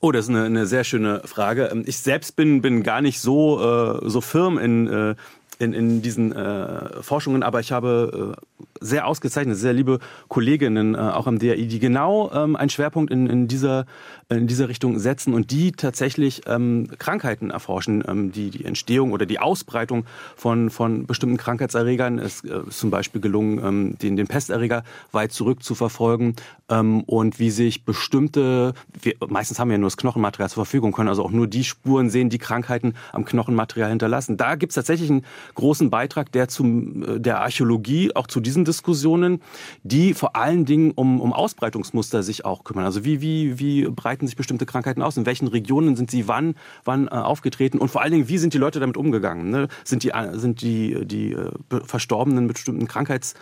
Oh, 0.00 0.12
das 0.12 0.26
ist 0.26 0.30
eine, 0.30 0.44
eine 0.44 0.66
sehr 0.66 0.84
schöne 0.84 1.22
Frage. 1.24 1.82
Ich 1.86 1.98
selbst 1.98 2.36
bin, 2.36 2.60
bin 2.60 2.82
gar 2.82 3.00
nicht 3.00 3.20
so, 3.20 3.58
äh, 3.58 4.08
so 4.08 4.20
firm 4.20 4.58
in, 4.58 4.86
äh, 4.86 5.14
in, 5.58 5.72
in 5.72 6.02
diesen 6.02 6.32
äh, 6.32 7.02
Forschungen, 7.02 7.42
aber 7.42 7.60
ich 7.60 7.72
habe 7.72 8.34
äh, 8.34 8.66
sehr 8.80 9.06
ausgezeichnet, 9.06 9.56
sehr 9.56 9.72
liebe 9.72 9.98
Kolleginnen 10.28 10.94
äh, 10.94 10.98
auch 10.98 11.26
am 11.26 11.38
DRI, 11.38 11.66
die 11.66 11.78
genau 11.78 12.30
ähm, 12.32 12.56
einen 12.56 12.70
Schwerpunkt 12.70 13.12
in, 13.12 13.26
in, 13.28 13.48
dieser, 13.48 13.86
in 14.28 14.46
dieser 14.46 14.68
Richtung 14.68 14.98
setzen 14.98 15.34
und 15.34 15.50
die 15.50 15.72
tatsächlich 15.72 16.42
ähm, 16.46 16.88
Krankheiten 16.98 17.50
erforschen, 17.50 18.04
ähm, 18.06 18.32
die, 18.32 18.50
die 18.50 18.64
Entstehung 18.64 19.12
oder 19.12 19.26
die 19.26 19.38
Ausbreitung 19.38 20.04
von, 20.36 20.70
von 20.70 21.06
bestimmten 21.06 21.36
Krankheitserregern. 21.36 22.18
Es 22.18 22.44
äh, 22.44 22.60
ist 22.68 22.78
zum 22.78 22.90
Beispiel 22.90 23.20
gelungen, 23.20 23.58
ähm, 23.64 23.98
den, 23.98 24.16
den 24.16 24.26
Pesterreger 24.26 24.84
weit 25.12 25.32
zurück 25.32 25.62
zu 25.62 25.74
verfolgen 25.74 26.36
ähm, 26.68 27.02
und 27.04 27.38
wie 27.38 27.50
sich 27.50 27.84
bestimmte, 27.84 28.74
wir, 29.00 29.14
meistens 29.28 29.58
haben 29.58 29.68
wir 29.68 29.74
ja 29.74 29.78
nur 29.78 29.88
das 29.88 29.96
Knochenmaterial 29.96 30.50
zur 30.50 30.64
Verfügung, 30.64 30.92
können 30.92 31.08
also 31.08 31.24
auch 31.24 31.30
nur 31.30 31.46
die 31.46 31.64
Spuren 31.64 32.10
sehen, 32.10 32.28
die 32.28 32.38
Krankheiten 32.38 32.94
am 33.12 33.24
Knochenmaterial 33.24 33.90
hinterlassen. 33.90 34.36
Da 34.36 34.54
gibt 34.56 34.70
es 34.70 34.74
tatsächlich 34.74 35.10
einen 35.10 35.24
großen 35.54 35.90
Beitrag, 35.90 36.32
der 36.32 36.48
zum, 36.48 37.02
äh, 37.02 37.20
der 37.20 37.40
Archäologie 37.40 38.14
auch 38.14 38.26
zu 38.26 38.40
diesen 38.40 38.64
Diskussionen, 38.64 39.40
die 39.82 40.14
vor 40.14 40.36
allen 40.36 40.64
Dingen 40.64 40.92
um, 40.92 41.20
um 41.20 41.32
Ausbreitungsmuster 41.32 42.22
sich 42.22 42.44
auch 42.44 42.64
kümmern. 42.64 42.84
Also 42.84 43.04
wie, 43.04 43.20
wie, 43.20 43.58
wie 43.58 43.84
breiten 43.84 44.26
sich 44.26 44.36
bestimmte 44.36 44.66
Krankheiten 44.66 45.02
aus? 45.02 45.16
In 45.16 45.26
welchen 45.26 45.48
Regionen 45.48 45.96
sind 45.96 46.10
sie 46.10 46.28
wann, 46.28 46.54
wann 46.84 47.06
äh, 47.06 47.10
aufgetreten? 47.10 47.78
Und 47.78 47.88
vor 47.88 48.02
allen 48.02 48.12
Dingen, 48.12 48.28
wie 48.28 48.38
sind 48.38 48.54
die 48.54 48.58
Leute 48.58 48.80
damit 48.80 48.96
umgegangen? 48.96 49.50
Ne? 49.50 49.68
Sind 49.84 50.02
die, 50.02 50.10
äh, 50.10 50.38
sind 50.38 50.62
die, 50.62 51.04
die 51.06 51.36
Verstorbenen 51.84 52.46
mit 52.46 52.54
bestimmten 52.54 52.86
Krankheits 52.86 53.34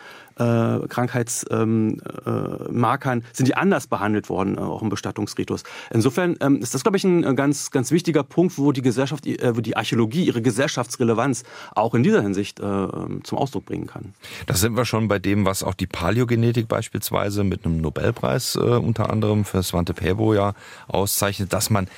äh, 0.42 0.88
Krankheitsmarkern, 0.88 3.18
ähm, 3.18 3.22
äh, 3.22 3.26
sind 3.32 3.48
die 3.48 3.54
anders 3.54 3.86
behandelt 3.86 4.28
worden, 4.28 4.58
äh, 4.58 4.60
auch 4.60 4.82
im 4.82 4.88
Bestattungsritus. 4.88 5.62
Insofern 5.90 6.36
ähm, 6.40 6.56
ist 6.56 6.74
das, 6.74 6.82
glaube 6.82 6.96
ich, 6.96 7.04
ein 7.04 7.36
ganz, 7.36 7.70
ganz 7.70 7.90
wichtiger 7.90 8.22
Punkt, 8.22 8.58
wo 8.58 8.72
die 8.72 8.82
Gesellschaft, 8.82 9.26
äh, 9.26 9.56
wo 9.56 9.60
die 9.60 9.76
Archäologie 9.76 10.24
ihre 10.24 10.42
Gesellschaftsrelevanz 10.42 11.44
auch 11.74 11.94
in 11.94 12.02
dieser 12.02 12.22
Hinsicht 12.22 12.60
äh, 12.60 12.64
ähm, 12.64 13.20
zum 13.24 13.38
Ausdruck 13.38 13.66
bringen 13.66 13.86
kann. 13.86 14.14
Das 14.46 14.60
sind 14.60 14.76
wir 14.76 14.84
schon 14.84 15.08
bei 15.08 15.18
dem, 15.18 15.44
was 15.44 15.62
auch 15.62 15.74
die 15.74 15.86
Paläogenetik 15.86 16.68
beispielsweise 16.68 17.44
mit 17.44 17.64
einem 17.64 17.80
Nobelpreis 17.80 18.56
äh, 18.56 18.60
unter 18.60 19.10
anderem 19.10 19.44
für 19.44 19.62
Svante 19.62 19.94
Pääbo 19.94 20.34
ja 20.34 20.54
auszeichnet, 20.88 21.52
dass 21.52 21.70
man 21.70 21.88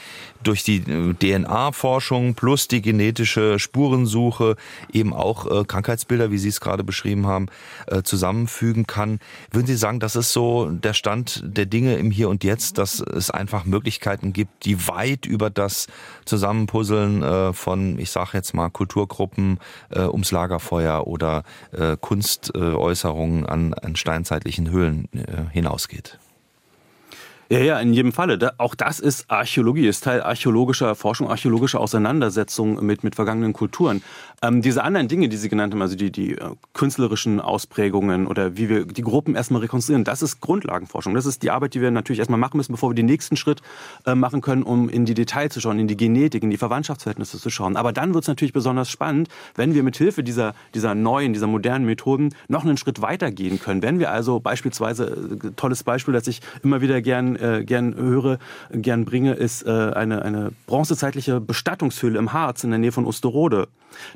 durch 0.43 0.63
die 0.63 0.77
äh, 0.77 1.15
DNA-Forschung 1.15 2.35
plus 2.35 2.69
die 2.69 2.83
genetische 2.83 3.59
Spurensuche 3.59 4.57
eben 4.93 5.13
auch 5.13 5.51
äh, 5.51 5.65
Krankheitsbilder, 5.65 6.31
wie 6.31 6.39
Sie 6.39 6.49
es 6.49 6.61
gerade 6.61 6.85
beschrieben 6.85 7.27
haben, 7.27 7.47
äh, 7.87 8.03
zusammenfügen 8.35 8.87
kann. 8.87 9.19
Würden 9.51 9.67
Sie 9.67 9.77
sagen, 9.77 10.01
das 10.01 10.17
ist 10.17 10.33
so 10.33 10.69
der 10.71 10.95
Stand 10.95 11.43
der 11.45 11.67
Dinge 11.67 11.97
im 11.97 12.11
Hier 12.11 12.29
und 12.29 12.45
Jetzt, 12.45 12.79
dass 12.79 13.01
es 13.01 13.31
einfach 13.31 13.65
Möglichkeiten 13.65 14.33
gibt, 14.33 14.65
die 14.65 14.89
weit 14.89 15.27
über 15.27 15.51
das 15.51 15.87
Zusammenpuzzeln 16.25 17.23
äh, 17.23 17.53
von, 17.53 17.99
ich 17.99 18.11
sage 18.11 18.31
jetzt 18.35 18.55
mal, 18.55 18.71
Kulturgruppen 18.71 19.59
äh, 19.91 20.01
ums 20.01 20.33
Lagerfeuer 20.33 21.07
oder 21.07 21.45
äh, 21.73 21.97
Kunstäußerungen 22.01 23.47
an, 23.47 23.75
an 23.75 23.97
steinzeitlichen 23.97 24.71
Höhlen 24.71 25.09
hinausgeht? 25.53 26.19
Ja, 27.51 27.59
ja, 27.59 27.79
in 27.79 27.93
jedem 27.93 28.13
Falle. 28.13 28.39
Da, 28.39 28.53
auch 28.57 28.75
das 28.75 29.01
ist 29.01 29.31
Archäologie, 29.31 29.87
ist 29.87 30.03
Teil 30.03 30.23
archäologischer 30.23 30.95
Forschung, 30.95 31.29
archäologischer 31.29 31.79
Auseinandersetzung 31.79 32.85
mit, 32.85 33.05
mit 33.05 33.15
vergangenen 33.15 33.53
Kulturen. 33.53 34.03
Ähm, 34.43 34.63
diese 34.63 34.83
anderen 34.83 35.09
Dinge, 35.09 35.29
die 35.29 35.37
Sie 35.37 35.51
genannt 35.51 35.75
haben, 35.75 35.83
also 35.83 35.95
die, 35.95 36.11
die 36.11 36.33
äh, 36.33 36.51
künstlerischen 36.73 37.41
Ausprägungen 37.41 38.27
oder 38.27 38.57
wie 38.57 38.71
wir 38.71 38.87
die 38.87 39.03
Gruppen 39.03 39.35
erstmal 39.35 39.61
rekonstruieren, 39.61 40.05
das 40.05 40.23
ist 40.23 40.41
Grundlagenforschung. 40.41 41.15
Das 41.15 41.27
ist 41.27 41.43
die 41.43 41.51
Arbeit, 41.51 41.75
die 41.75 41.83
wir 41.83 41.91
natürlich 41.91 42.19
erstmal 42.19 42.41
machen 42.41 42.57
müssen, 42.57 42.73
bevor 42.73 42.91
wir 42.91 42.95
den 42.95 43.07
nächsten 43.07 43.37
Schritt 43.37 43.61
äh, 44.07 44.15
machen 44.15 44.41
können, 44.41 44.63
um 44.63 44.89
in 44.89 45.05
die 45.05 45.15
Details 45.15 45.53
zu 45.53 45.61
schauen, 45.61 45.79
in 45.79 45.87
die 45.87 45.99
Genetik, 45.99 46.43
in 46.43 46.51
die 46.51 46.57
Verwandtschaftsverhältnisse 46.57 47.39
zu 47.39 47.51
schauen. 47.51 47.77
Aber 47.77 47.93
dann 47.93 48.15
wird 48.15 48.25
es 48.25 48.29
natürlich 48.29 48.55
besonders 48.55 48.91
spannend, 48.91 49.29
wenn 49.55 49.75
wir 49.75 49.83
mit 49.83 49.97
Hilfe 49.97 50.23
dieser, 50.23 50.55
dieser 50.75 50.95
neuen, 50.95 51.35
dieser 51.35 51.47
modernen 51.47 51.85
Methoden 51.85 52.35
noch 52.49 52.65
einen 52.65 52.79
Schritt 52.79 53.03
weiter 53.03 53.31
gehen 53.31 53.61
können. 53.61 53.83
Wenn 53.83 53.99
wir 53.99 54.11
also 54.11 54.41
beispielsweise, 54.41 55.39
äh, 55.43 55.51
tolles 55.57 55.85
Beispiel, 55.85 56.15
das 56.15 56.27
ich 56.27 56.41
immer 56.63 56.81
wieder 56.81 57.03
gern, 57.03 57.34
äh, 57.37 57.65
gern 57.65 57.95
höre, 57.95 58.39
gern 58.73 59.05
bringe, 59.05 59.35
ist 59.35 59.67
äh, 59.67 59.71
eine, 59.71 60.23
eine 60.23 60.53
bronzezeitliche 60.67 61.41
Bestattungshöhle 61.41 62.19
im 62.19 62.33
Harz 62.33 62.65
in 62.65 62.71
der 62.71 62.79
Nähe 62.79 62.93
von 62.93 63.07
Osterode. 63.07 63.69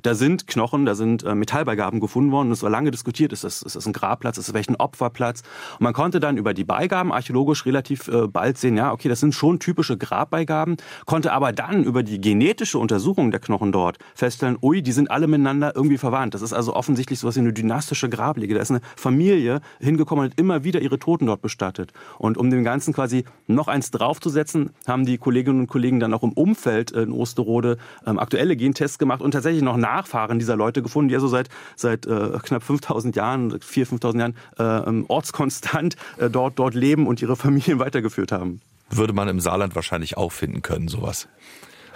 Da 0.03 0.15
sind 0.15 0.47
Knochen, 0.47 0.87
da 0.87 0.95
sind 0.95 1.25
äh, 1.25 1.35
Metallbeigaben 1.35 2.01
gefunden 2.01 2.33
worden. 2.33 2.51
Es 2.51 2.63
war 2.63 2.71
lange 2.71 2.91
diskutiert, 2.91 3.33
ist 3.33 3.45
das, 3.45 3.63
ist 3.63 3.77
das 3.77 3.87
ein 3.87 3.93
Grabplatz, 3.93 4.39
ist 4.39 4.49
das 4.49 4.53
vielleicht 4.53 4.71
ein 4.71 4.77
Opferplatz? 4.77 5.43
Und 5.79 5.85
man 5.85 5.93
konnte 5.93 6.21
dann 6.21 6.37
über 6.37 6.55
die 6.55 6.65
Beigaben 6.65 7.13
archäologisch 7.13 7.67
relativ 7.67 8.09
äh, 8.09 8.27
bald 8.27 8.59
sehen, 8.59 8.77
ja, 8.77 8.93
okay, 8.93 9.09
das 9.09 9.21
sind 9.21 9.35
schon 9.35 9.59
typische 9.59 9.97
Grabbeigaben, 9.97 10.77
konnte 11.07 11.33
aber 11.33 11.53
dann 11.53 11.85
über 11.85 12.03
die 12.03 12.21
genetische 12.21 12.79
Untersuchung 12.79 13.31
der 13.31 13.41
Knochen 13.41 13.73
dort 13.73 13.99
feststellen, 14.15 14.59
ui, 14.63 14.83
die 14.83 14.93
sind 14.93 15.11
alle 15.11 15.27
miteinander 15.27 15.75
irgendwie 15.75 15.99
verwandt. 15.99 16.35
Das 16.35 16.43
ist 16.43 16.53
also 16.53 16.75
offensichtlich 16.75 17.19
sowas 17.19 17.37
wie 17.37 17.41
eine 17.41 17.53
dynastische 17.53 18.09
Grablege. 18.09 18.55
Da 18.55 18.61
ist 18.61 18.71
eine 18.71 18.81
Familie 18.97 19.61
hingekommen 19.81 20.25
und 20.25 20.31
hat 20.33 20.41
immer 20.41 20.65
wieder 20.65 20.81
ihre 20.81 20.99
Toten 20.99 21.27
dort 21.27 21.43
bestattet. 21.43 21.93
Und 22.19 22.37
um 22.37 22.51
dem 22.51 22.65
Ganzen 22.65 22.93
quasi 22.93 23.08
quasi 23.09 23.25
noch 23.47 23.69
eins 23.69 23.91
draufzusetzen, 23.91 24.71
haben 24.87 25.07
die 25.07 25.17
Kolleginnen 25.17 25.61
und 25.61 25.67
Kollegen 25.67 25.99
dann 25.99 26.13
auch 26.13 26.23
im 26.23 26.33
Umfeld 26.33 26.91
in 26.91 27.11
Osterode 27.11 27.79
ähm, 28.07 28.19
aktuelle 28.19 28.55
Gentests 28.55 28.99
gemacht 28.99 29.23
und 29.23 29.31
tatsächlich 29.31 29.63
noch 29.63 29.79
Nachfahren 29.79 30.39
dieser 30.39 30.57
Leute 30.57 30.83
gefunden, 30.83 31.09
die 31.09 31.15
also 31.15 31.29
seit, 31.29 31.49
seit 31.75 32.07
äh, 32.07 32.39
knapp 32.43 32.63
5000 32.63 33.17
Jahren, 33.17 33.53
4.000, 33.53 34.01
5.000 34.01 34.19
Jahren 34.19 34.37
äh, 34.59 34.89
ähm, 34.89 35.07
ortskonstant 35.09 35.97
äh, 36.19 36.29
dort, 36.29 36.59
dort 36.59 36.75
leben 36.75 37.07
und 37.07 37.23
ihre 37.23 37.37
Familien 37.49 37.79
weitergeführt 37.79 38.33
haben. 38.33 38.61
Würde 38.91 39.15
man 39.15 39.29
im 39.29 39.41
Saarland 39.41 39.75
wahrscheinlich 39.75 40.19
auch 40.19 40.33
finden 40.33 40.61
können, 40.61 40.89
sowas. 40.89 41.29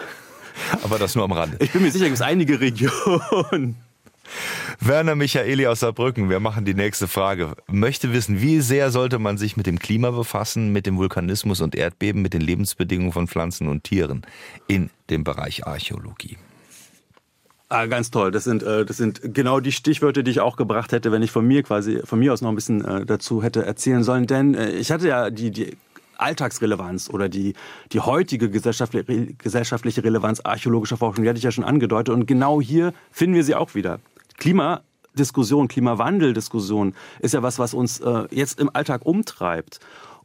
Aber 0.83 0.98
das 0.98 1.14
nur 1.14 1.25
am 1.25 1.33
Rande. 1.33 1.59
Ich 1.61 1.72
bin 1.72 1.83
mir 1.83 1.90
sicher, 1.90 2.07
es 2.07 2.12
gibt 2.12 2.22
einige 2.22 2.61
Regionen. 2.61 3.77
Werner 4.81 5.14
Michaeli 5.14 5.66
aus 5.66 5.81
Saarbrücken, 5.81 6.31
wir 6.31 6.40
machen 6.40 6.64
die 6.64 6.75
nächste 6.75 7.09
Frage. 7.09 7.55
Möchte 7.66 8.12
wissen, 8.12 8.40
wie 8.40 8.61
sehr 8.61 8.90
sollte 8.90 9.18
man 9.18 9.38
sich 9.38 9.57
mit 9.57 9.66
dem 9.66 9.79
Klima 9.79 10.11
befassen, 10.11 10.73
mit 10.73 10.87
dem 10.87 10.97
Vulkanismus 10.97 11.61
und 11.61 11.75
Erdbeben, 11.75 12.23
mit 12.23 12.35
den 12.35 12.40
Lebensbedingungen 12.40 13.12
von 13.12 13.29
Pflanzen 13.29 13.68
und 13.68 13.85
Tieren 13.85 14.23
in 14.66 14.90
dem 15.11 15.25
Bereich 15.25 15.66
Archäologie? 15.66 16.38
Ah, 17.73 17.87
ganz 17.87 18.11
toll. 18.11 18.31
Das 18.31 18.45
sind, 18.45 18.62
äh, 18.62 18.85
das 18.85 18.99
sind 18.99 19.21
genau 19.23 19.59
die 19.61 19.73
Stichwörter, 19.73 20.23
die 20.23 20.31
ich 20.31 20.40
auch 20.40 20.57
gebracht 20.57 20.92
hätte, 20.92 21.11
wenn 21.11 21.23
ich 21.23 21.31
von 21.31 21.47
mir 21.47 21.62
quasi, 21.62 22.03
von 22.05 22.18
mir 22.18 22.35
aus 22.35 22.42
noch 22.42 22.51
ein 22.51 22.55
bisschen 22.55 22.85
äh, 22.85 23.07
dazu 23.07 23.42
hätte 23.42 23.64
erzählen 23.64 24.05
sollen. 24.05 24.27
Denn 24.27 24.55
äh, 24.55 24.73
ich 24.73 24.92
hatte 24.92 25.09
ja 25.09 25.31
die, 25.31 25.51
die 25.51 25.79
Alltagsrelevanz 26.18 27.09
oder 27.09 27.31
die, 27.31 27.55
die 27.92 28.01
heutige 28.01 28.51
gesellschaftliche, 28.51 29.33
gesellschaftliche 29.38 30.05
Relevanz 30.05 30.42
archäologischer 30.45 30.99
Forschung, 30.99 31.25
die 31.25 31.31
hatte 31.31 31.38
ich 31.38 31.45
ja 31.45 31.51
schon 31.51 31.64
angedeutet. 31.64 32.14
Und 32.14 32.27
genau 32.27 32.61
hier 32.61 32.92
finden 33.11 33.37
wir 33.37 33.45
sie 33.45 33.55
auch 33.55 33.75
wieder. 33.75 34.01
Klimadiskussion, 34.42 35.68
Klimawandeldiskussion 35.68 36.94
ist 37.20 37.33
ja 37.33 37.44
was, 37.44 37.61
was 37.61 37.74
uns 37.74 38.00
äh, 38.00 38.24
jetzt 38.33 38.59
im 38.59 38.70
Alltag 38.74 39.07
umtreibt. 39.07 39.78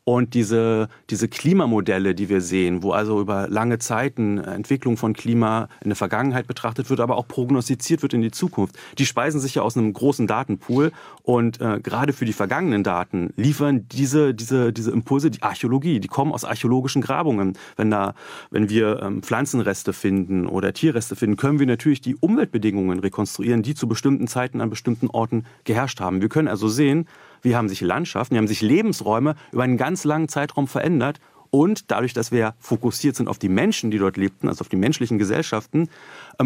Und 0.07 0.35
diese, 0.35 0.87
diese 1.09 1.27
Klimamodelle, 1.27 2.15
die 2.15 2.29
wir 2.29 2.39
sehen, 2.39 2.81
wo 2.81 2.91
also 2.91 3.19
über 3.19 3.49
lange 3.49 3.77
Zeiten 3.77 4.37
Entwicklung 4.37 4.95
von 4.95 5.11
Klima 5.11 5.67
in 5.83 5.89
der 5.89 5.97
Vergangenheit 5.97 6.47
betrachtet 6.47 6.89
wird, 6.89 7.01
aber 7.01 7.17
auch 7.17 7.27
prognostiziert 7.27 8.03
wird 8.03 8.13
in 8.13 8.21
die 8.21 8.31
Zukunft, 8.31 8.77
die 8.97 9.05
speisen 9.05 9.41
sich 9.41 9.55
ja 9.55 9.63
aus 9.63 9.75
einem 9.75 9.91
großen 9.91 10.25
Datenpool. 10.25 10.93
Und 11.23 11.59
äh, 11.59 11.81
gerade 11.83 12.13
für 12.13 12.23
die 12.23 12.31
vergangenen 12.31 12.85
Daten 12.85 13.33
liefern 13.35 13.85
diese, 13.89 14.33
diese, 14.33 14.71
diese 14.71 14.91
Impulse 14.91 15.29
die 15.29 15.43
Archäologie, 15.43 15.99
die 15.99 16.07
kommen 16.07 16.31
aus 16.31 16.45
archäologischen 16.45 17.01
Grabungen. 17.01 17.57
Wenn, 17.75 17.91
da, 17.91 18.13
wenn 18.49 18.69
wir 18.69 19.01
ähm, 19.01 19.21
Pflanzenreste 19.21 19.91
finden 19.91 20.47
oder 20.47 20.71
Tierreste 20.71 21.17
finden, 21.17 21.35
können 21.35 21.59
wir 21.59 21.67
natürlich 21.67 21.99
die 21.99 22.15
Umweltbedingungen 22.15 22.99
rekonstruieren, 22.99 23.61
die 23.61 23.75
zu 23.75 23.89
bestimmten 23.89 24.29
Zeiten 24.29 24.61
an 24.61 24.69
bestimmten 24.69 25.07
Orten 25.07 25.43
geherrscht 25.65 25.99
haben. 25.99 26.21
Wir 26.21 26.29
können 26.29 26.47
also 26.47 26.69
sehen, 26.69 27.07
wie 27.41 27.55
haben 27.55 27.69
sich 27.69 27.81
Landschaften, 27.81 28.35
wie 28.35 28.39
haben 28.39 28.47
sich 28.47 28.61
Lebensräume 28.61 29.35
über 29.51 29.63
einen 29.63 29.77
ganz 29.77 30.03
langen 30.03 30.29
Zeitraum 30.29 30.67
verändert. 30.67 31.19
Und 31.49 31.91
dadurch, 31.91 32.13
dass 32.13 32.31
wir 32.31 32.55
fokussiert 32.59 33.15
sind 33.15 33.29
auf 33.29 33.39
die 33.39 33.49
Menschen, 33.49 33.89
die 33.89 33.99
dort 33.99 34.17
lebten, 34.17 34.49
also 34.49 34.61
auf 34.61 34.69
die 34.69 34.75
menschlichen 34.75 35.17
Gesellschaften, 35.17 35.89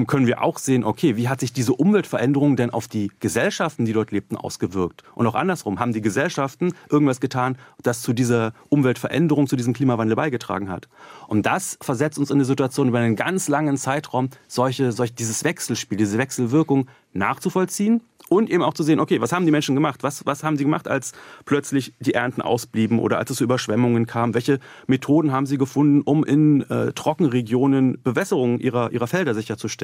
können 0.07 0.27
wir 0.27 0.41
auch 0.41 0.57
sehen, 0.57 0.83
okay, 0.83 1.17
wie 1.17 1.27
hat 1.27 1.39
sich 1.39 1.53
diese 1.53 1.73
Umweltveränderung 1.73 2.55
denn 2.55 2.69
auf 2.69 2.87
die 2.87 3.11
Gesellschaften, 3.19 3.85
die 3.85 3.93
dort 3.93 4.11
lebten, 4.11 4.37
ausgewirkt? 4.37 5.03
Und 5.15 5.27
auch 5.27 5.35
andersrum, 5.35 5.79
haben 5.79 5.93
die 5.93 6.01
Gesellschaften 6.01 6.73
irgendwas 6.89 7.19
getan, 7.19 7.57
das 7.83 8.01
zu 8.01 8.13
dieser 8.13 8.53
Umweltveränderung, 8.69 9.47
zu 9.47 9.55
diesem 9.55 9.73
Klimawandel 9.73 10.15
beigetragen 10.15 10.69
hat? 10.69 10.87
Und 11.27 11.45
das 11.45 11.77
versetzt 11.81 12.17
uns 12.17 12.29
in 12.29 12.37
eine 12.37 12.45
Situation, 12.45 12.87
über 12.87 12.99
einen 12.99 13.15
ganz 13.15 13.47
langen 13.47 13.77
Zeitraum 13.77 14.29
solche, 14.47 14.91
solch, 14.91 15.13
dieses 15.13 15.43
Wechselspiel, 15.43 15.97
diese 15.97 16.17
Wechselwirkung 16.17 16.87
nachzuvollziehen 17.13 18.01
und 18.31 18.49
eben 18.49 18.63
auch 18.63 18.73
zu 18.73 18.83
sehen, 18.83 19.01
okay, 19.01 19.19
was 19.19 19.33
haben 19.33 19.45
die 19.45 19.51
Menschen 19.51 19.75
gemacht? 19.75 20.03
Was, 20.03 20.25
was 20.25 20.41
haben 20.41 20.55
sie 20.55 20.63
gemacht, 20.63 20.87
als 20.87 21.11
plötzlich 21.43 21.93
die 21.99 22.13
Ernten 22.13 22.41
ausblieben 22.41 22.97
oder 22.99 23.17
als 23.17 23.29
es 23.29 23.37
zu 23.37 23.43
Überschwemmungen 23.43 24.07
kam? 24.07 24.33
Welche 24.33 24.59
Methoden 24.87 25.33
haben 25.33 25.45
sie 25.45 25.57
gefunden, 25.57 26.01
um 26.01 26.23
in 26.23 26.61
äh, 26.69 26.93
Trockenregionen 26.93 28.01
Bewässerung 28.01 28.59
ihrer, 28.59 28.91
ihrer 28.93 29.07
Felder 29.07 29.33
sicherzustellen? 29.33 29.80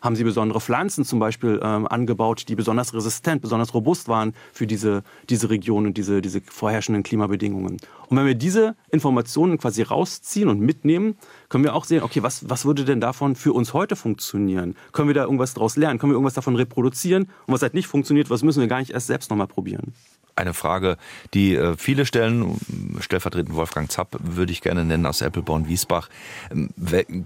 Haben 0.00 0.16
sie 0.16 0.24
besondere 0.24 0.60
Pflanzen 0.60 1.04
zum 1.04 1.18
Beispiel 1.18 1.60
ähm, 1.62 1.86
angebaut, 1.86 2.44
die 2.48 2.54
besonders 2.54 2.94
resistent, 2.94 3.42
besonders 3.42 3.74
robust 3.74 4.08
waren 4.08 4.34
für 4.52 4.66
diese, 4.66 5.02
diese 5.28 5.50
Region 5.50 5.86
und 5.86 5.96
diese, 5.96 6.22
diese 6.22 6.40
vorherrschenden 6.40 7.02
Klimabedingungen? 7.02 7.78
Und 8.08 8.16
wenn 8.16 8.26
wir 8.26 8.34
diese 8.34 8.76
Informationen 8.90 9.58
quasi 9.58 9.82
rausziehen 9.82 10.48
und 10.48 10.60
mitnehmen, 10.60 11.16
können 11.48 11.64
wir 11.64 11.74
auch 11.74 11.84
sehen, 11.84 12.02
okay, 12.02 12.22
was, 12.22 12.48
was 12.48 12.64
würde 12.64 12.84
denn 12.84 13.00
davon 13.00 13.36
für 13.36 13.52
uns 13.52 13.74
heute 13.74 13.96
funktionieren? 13.96 14.76
Können 14.92 15.08
wir 15.08 15.14
da 15.14 15.24
irgendwas 15.24 15.54
daraus 15.54 15.76
lernen? 15.76 15.98
Können 15.98 16.12
wir 16.12 16.14
irgendwas 16.14 16.34
davon 16.34 16.56
reproduzieren? 16.56 17.24
Und 17.46 17.54
was 17.54 17.62
halt 17.62 17.74
nicht 17.74 17.86
funktioniert, 17.86 18.30
was 18.30 18.42
müssen 18.42 18.60
wir 18.60 18.68
gar 18.68 18.78
nicht 18.78 18.90
erst 18.90 19.06
selbst 19.06 19.30
nochmal 19.30 19.46
probieren? 19.48 19.94
Eine 20.36 20.54
Frage, 20.54 20.96
die 21.32 21.54
äh, 21.54 21.76
viele 21.76 22.06
stellen, 22.06 22.58
stellvertretend 22.98 23.54
Wolfgang 23.54 23.90
Zapp 23.90 24.16
würde 24.20 24.52
ich 24.52 24.62
gerne 24.62 24.84
nennen 24.84 25.06
aus 25.06 25.22
Appleborn-Wiesbach. 25.22 26.08
Ähm, 26.50 26.70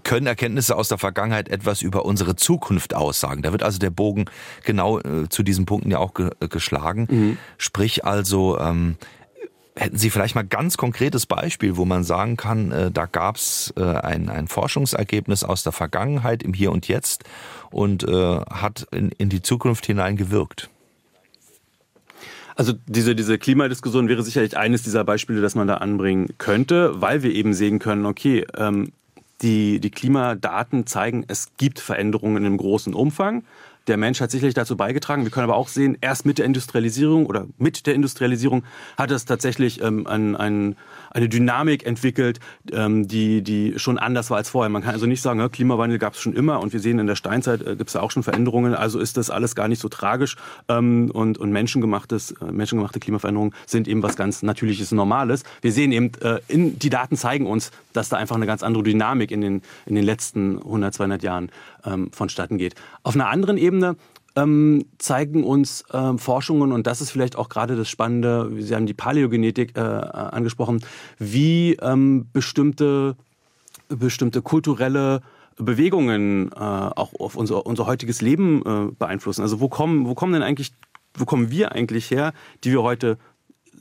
können 0.05 0.27
Erkenntnisse 0.27 0.77
aus 0.77 0.89
der 0.89 0.99
Vergangenheit 0.99 1.49
etwas 1.49 1.81
über 1.81 2.05
unsere 2.05 2.37
Zukunft 2.37 2.95
aussagen? 2.95 3.43
Da 3.43 3.53
wird 3.53 3.63
also 3.63 3.79
der 3.79 3.91
Bogen 3.91 4.27
genau 4.65 4.99
äh, 4.99 5.29
zu 5.29 5.43
diesen 5.43 5.65
Punkten 5.65 5.91
ja 5.91 5.99
auch 5.99 6.13
geschlagen. 6.51 7.07
Mhm. 7.11 7.39
Sprich 7.57 8.05
also, 8.05 8.59
ähm, 8.59 8.97
Hätten 9.79 9.97
Sie 9.97 10.11
vielleicht 10.11 10.35
mal 10.35 10.43
ganz 10.43 10.77
konkretes 10.77 11.27
Beispiel, 11.27 11.77
wo 11.77 11.85
man 11.85 12.03
sagen 12.03 12.37
kann, 12.37 12.73
äh, 12.73 12.91
da 12.91 13.07
gab 13.07 13.37
es 13.37 13.73
äh, 13.77 13.85
ein, 13.85 14.29
ein 14.29 14.49
Forschungsergebnis 14.49 15.45
aus 15.45 15.63
der 15.63 15.71
Vergangenheit 15.71 16.43
im 16.43 16.53
Hier 16.53 16.73
und 16.73 16.89
Jetzt 16.89 17.23
und 17.71 18.03
äh, 18.03 18.41
hat 18.41 18.89
in, 18.91 19.13
in 19.13 19.29
die 19.29 19.41
Zukunft 19.41 19.87
hinein 19.87 20.17
gewirkt? 20.17 20.69
Also 22.59 22.73
diese, 22.89 23.15
diese 23.15 23.39
Klimadiskussion 23.39 24.09
wäre 24.09 24.25
sicherlich 24.25 24.57
eines 24.57 24.83
dieser 24.83 25.05
Beispiele, 25.05 25.41
das 25.41 25.55
man 25.55 25.69
da 25.69 25.75
anbringen 25.75 26.31
könnte, 26.39 27.01
weil 27.01 27.23
wir 27.23 27.33
eben 27.33 27.55
sehen 27.55 27.79
können, 27.79 28.05
okay, 28.05 28.45
ähm, 28.57 28.91
die, 29.43 29.79
die 29.79 29.93
Klimadaten 29.93 30.85
zeigen, 30.85 31.25
es 31.29 31.53
gibt 31.57 31.79
Veränderungen 31.79 32.39
in 32.39 32.47
einem 32.47 32.57
großen 32.57 32.95
Umfang. 32.95 33.45
Der 33.87 33.97
Mensch 33.97 34.21
hat 34.21 34.33
sicherlich 34.33 34.57
dazu 34.57 34.77
beigetragen. 34.77 35.23
Wir 35.23 35.31
können 35.31 35.45
aber 35.45 35.55
auch 35.55 35.69
sehen, 35.69 35.97
erst 36.01 36.27
mit 36.27 36.39
der 36.39 36.47
Industrialisierung 36.47 37.27
oder 37.27 37.47
mit 37.59 37.87
der 37.87 37.95
Industrialisierung 37.95 38.65
hat 38.97 39.13
es 39.13 39.25
tatsächlich 39.25 39.81
ähm, 39.81 40.09
ein, 40.09 40.35
ein, 40.35 40.75
eine 41.11 41.29
Dynamik 41.29 41.87
entwickelt, 41.87 42.41
ähm, 42.73 43.09
die, 43.09 43.43
die 43.43 43.79
schon 43.79 43.99
anders 43.99 44.31
war 44.31 44.37
als 44.39 44.51
vorher. 44.51 44.69
Man 44.69 44.83
kann 44.83 44.95
also 44.95 45.07
nicht 45.07 45.23
sagen, 45.23 45.41
ja, 45.41 45.49
Klimawandel 45.49 45.99
gab 45.99 46.15
es 46.15 46.21
schon 46.21 46.35
immer 46.35 46.61
und 46.61 46.73
wir 46.73 46.81
sehen 46.81 46.99
in 46.99 47.07
der 47.07 47.17
Steinzeit 47.17 47.63
äh, 47.63 47.77
gibt 47.77 47.89
es 47.89 47.95
da 47.95 48.01
auch 48.01 48.11
schon 48.11 48.23
Veränderungen. 48.23 48.75
Also 48.75 48.99
ist 48.99 49.17
das 49.17 49.31
alles 49.31 49.55
gar 49.55 49.69
nicht 49.69 49.81
so 49.81 49.89
tragisch 49.89 50.37
ähm, 50.69 51.11
und, 51.13 51.39
und 51.39 51.51
menschengemachtes, 51.51 52.33
äh, 52.33 52.53
menschengemachte 52.53 53.01
Klimaveränderungen 53.01 53.55
sind 53.67 53.89
eben 53.89 54.03
was 54.03 54.17
ganz 54.17 54.43
Natürliches, 54.43 54.93
Normales. 54.93 55.43
Wir 55.61 55.73
sehen 55.73 55.93
eben, 55.93 56.13
äh, 56.23 56.41
in, 56.49 56.79
die 56.79 56.91
Daten 56.91 57.17
zeigen 57.17 57.47
uns, 57.47 57.71
dass 57.93 58.09
da 58.09 58.17
einfach 58.17 58.37
eine 58.37 58.47
ganz 58.47 58.63
andere 58.63 58.83
Dynamik 58.83 59.31
in 59.31 59.41
den, 59.41 59.63
in 59.87 59.95
den 59.95 60.05
letzten 60.05 60.59
100, 60.59 60.95
200 60.95 61.23
Jahren 61.23 61.51
ähm, 61.85 62.11
vonstatten 62.13 62.59
geht. 62.59 62.75
Auf 63.03 63.15
einer 63.15 63.29
anderen 63.29 63.59
Ebene 63.59 63.97
ähm, 64.37 64.85
zeigen 64.99 65.45
uns 65.45 65.83
äh, 65.91 66.17
Forschungen, 66.19 66.73
und 66.73 66.87
das 66.87 67.01
ist 67.01 67.11
vielleicht 67.11 67.37
auch 67.37 67.49
gerade 67.49 67.77
das 67.77 67.89
Spannende, 67.89 68.51
Sie 68.59 68.75
haben 68.75 68.87
die 68.87 68.95
Paläogenetik 68.95 69.77
äh, 69.77 69.81
angesprochen, 69.81 70.81
wie 71.19 71.75
ähm, 71.75 72.29
bestimmte, 72.33 73.17
bestimmte 73.89 74.43
kulturelle 74.43 75.23
Bewegungen 75.57 76.53
äh, 76.53 76.59
auch 76.59 77.13
auf 77.19 77.37
unser, 77.37 77.67
unser 77.67 77.87
heutiges 77.87 78.23
Leben 78.23 78.63
äh, 78.65 78.93
beeinflussen. 78.97 79.43
Also 79.43 79.61
wo 79.61 79.69
kommen, 79.69 80.07
wo 80.07 80.15
kommen 80.15 80.33
denn 80.33 80.43
eigentlich, 80.43 80.73
wo 81.15 81.25
kommen 81.25 81.51
wir 81.51 81.73
eigentlich 81.73 82.11
her, 82.11 82.33
die 82.65 82.71
wir 82.71 82.83
heute 82.83 83.19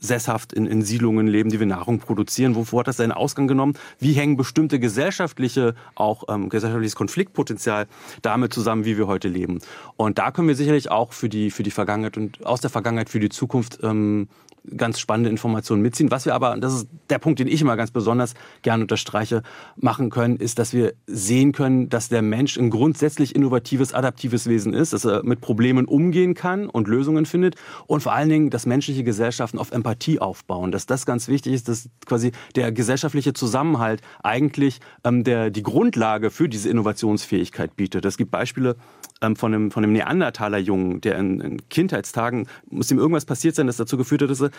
sesshaft 0.00 0.52
in, 0.52 0.66
in 0.66 0.82
Siedlungen 0.82 1.26
leben, 1.26 1.50
die 1.50 1.58
wir 1.58 1.66
Nahrung 1.66 1.98
produzieren. 1.98 2.54
Wovor 2.54 2.80
hat 2.80 2.88
das 2.88 2.96
seinen 2.96 3.12
Ausgang 3.12 3.48
genommen? 3.48 3.74
Wie 3.98 4.12
hängen 4.12 4.36
bestimmte 4.36 4.78
gesellschaftliche, 4.78 5.74
auch 5.94 6.24
ähm, 6.28 6.48
gesellschaftliches 6.48 6.96
Konfliktpotenzial 6.96 7.86
damit 8.22 8.52
zusammen, 8.52 8.84
wie 8.84 8.98
wir 8.98 9.06
heute 9.06 9.28
leben? 9.28 9.60
Und 9.96 10.18
da 10.18 10.30
können 10.30 10.48
wir 10.48 10.54
sicherlich 10.54 10.90
auch 10.90 11.12
für 11.12 11.28
die, 11.28 11.50
für 11.50 11.62
die 11.62 11.70
Vergangenheit 11.70 12.16
und 12.16 12.44
aus 12.44 12.60
der 12.60 12.70
Vergangenheit 12.70 13.08
für 13.08 13.20
die 13.20 13.28
Zukunft 13.28 13.78
ähm, 13.82 14.28
ganz 14.76 14.98
spannende 15.00 15.30
Informationen 15.30 15.82
mitziehen. 15.82 16.10
Was 16.10 16.26
wir 16.26 16.34
aber, 16.34 16.52
und 16.52 16.60
das 16.60 16.74
ist 16.74 16.88
der 17.10 17.18
Punkt, 17.18 17.38
den 17.38 17.48
ich 17.48 17.60
immer 17.60 17.76
ganz 17.76 17.90
besonders 17.90 18.34
gerne 18.62 18.84
unterstreiche, 18.84 19.42
machen 19.76 20.10
können, 20.10 20.36
ist, 20.36 20.58
dass 20.58 20.72
wir 20.72 20.94
sehen 21.06 21.52
können, 21.52 21.88
dass 21.88 22.08
der 22.08 22.22
Mensch 22.22 22.56
ein 22.56 22.70
grundsätzlich 22.70 23.34
innovatives, 23.34 23.94
adaptives 23.94 24.46
Wesen 24.46 24.74
ist, 24.74 24.92
dass 24.92 25.04
er 25.04 25.22
mit 25.24 25.40
Problemen 25.40 25.86
umgehen 25.86 26.34
kann 26.34 26.68
und 26.68 26.88
Lösungen 26.88 27.26
findet 27.26 27.56
und 27.86 28.02
vor 28.02 28.12
allen 28.12 28.28
Dingen, 28.28 28.50
dass 28.50 28.66
menschliche 28.66 29.04
Gesellschaften 29.04 29.58
auf 29.58 29.72
Empathie 29.72 30.18
aufbauen, 30.18 30.72
dass 30.72 30.86
das 30.86 31.06
ganz 31.06 31.28
wichtig 31.28 31.54
ist, 31.54 31.68
dass 31.68 31.88
quasi 32.06 32.32
der 32.56 32.72
gesellschaftliche 32.72 33.32
Zusammenhalt 33.32 34.02
eigentlich 34.22 34.80
ähm, 35.04 35.24
der, 35.24 35.50
die 35.50 35.62
Grundlage 35.62 36.30
für 36.30 36.48
diese 36.48 36.68
Innovationsfähigkeit 36.68 37.76
bietet. 37.76 38.04
Es 38.04 38.16
gibt 38.16 38.30
Beispiele 38.30 38.76
ähm, 39.20 39.36
von 39.36 39.54
einem, 39.54 39.70
von 39.70 39.84
einem 39.84 39.92
Neandertaler 39.92 40.58
Jungen, 40.58 41.00
der 41.00 41.18
in, 41.18 41.40
in 41.40 41.68
Kindheitstagen, 41.68 42.46
muss 42.70 42.90
ihm 42.90 42.98
irgendwas 42.98 43.24
passiert 43.24 43.54
sein, 43.54 43.66
das 43.66 43.76
dazu 43.76 43.96
geführt 43.96 44.22
hat, 44.22 44.30
dass 44.30 44.40
er 44.40 44.50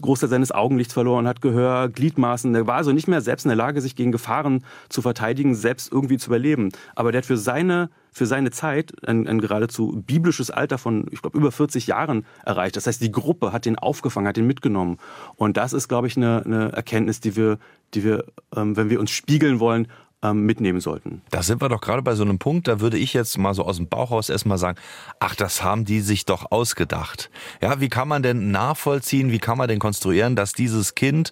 Großteil 0.00 0.28
seines 0.28 0.52
Augenlichts 0.52 0.94
verloren 0.94 1.26
hat, 1.26 1.40
Gehör, 1.40 1.88
Gliedmaßen. 1.88 2.52
Der 2.52 2.66
war 2.66 2.76
also 2.76 2.92
nicht 2.92 3.08
mehr 3.08 3.20
selbst 3.20 3.44
in 3.44 3.48
der 3.50 3.56
Lage, 3.56 3.80
sich 3.80 3.96
gegen 3.96 4.12
Gefahren 4.12 4.64
zu 4.88 5.02
verteidigen, 5.02 5.54
selbst 5.54 5.92
irgendwie 5.92 6.18
zu 6.18 6.28
überleben. 6.30 6.70
Aber 6.94 7.12
der 7.12 7.20
hat 7.20 7.26
für 7.26 7.36
seine 7.36 7.90
für 8.14 8.26
seine 8.26 8.52
Zeit 8.52 8.92
ein, 9.06 9.26
ein 9.26 9.40
geradezu 9.40 10.00
biblisches 10.06 10.50
Alter 10.50 10.78
von, 10.78 11.06
ich 11.10 11.20
glaube, 11.20 11.36
über 11.36 11.50
40 11.50 11.88
Jahren 11.88 12.24
erreicht. 12.44 12.76
Das 12.76 12.86
heißt, 12.86 13.02
die 13.02 13.10
Gruppe 13.10 13.52
hat 13.52 13.66
den 13.66 13.76
aufgefangen, 13.76 14.28
hat 14.28 14.36
den 14.36 14.46
mitgenommen. 14.46 14.98
Und 15.34 15.56
das 15.56 15.72
ist, 15.72 15.88
glaube 15.88 16.06
ich, 16.06 16.16
eine, 16.16 16.42
eine 16.44 16.72
Erkenntnis, 16.72 17.18
die 17.18 17.34
wir, 17.34 17.58
die 17.92 18.04
wir, 18.04 18.24
ähm, 18.54 18.76
wenn 18.76 18.88
wir 18.88 19.00
uns 19.00 19.10
spiegeln 19.10 19.58
wollen, 19.58 19.88
ähm, 20.24 20.46
mitnehmen 20.46 20.80
sollten. 20.80 21.22
Da 21.30 21.42
sind 21.42 21.60
wir 21.60 21.68
doch 21.68 21.80
gerade 21.80 22.02
bei 22.02 22.14
so 22.14 22.24
einem 22.24 22.38
Punkt, 22.38 22.66
da 22.66 22.80
würde 22.80 22.96
ich 22.96 23.12
jetzt 23.12 23.36
mal 23.38 23.54
so 23.54 23.64
aus 23.64 23.76
dem 23.76 23.88
Bauchhaus 23.88 24.30
erstmal 24.30 24.58
sagen, 24.58 24.78
ach, 25.20 25.34
das 25.36 25.62
haben 25.62 25.84
die 25.84 26.00
sich 26.00 26.24
doch 26.24 26.50
ausgedacht. 26.50 27.30
Ja, 27.60 27.80
wie 27.80 27.88
kann 27.88 28.08
man 28.08 28.22
denn 28.22 28.50
nachvollziehen, 28.50 29.30
wie 29.30 29.38
kann 29.38 29.58
man 29.58 29.68
denn 29.68 29.78
konstruieren, 29.78 30.34
dass 30.34 30.52
dieses 30.52 30.94
Kind 30.94 31.30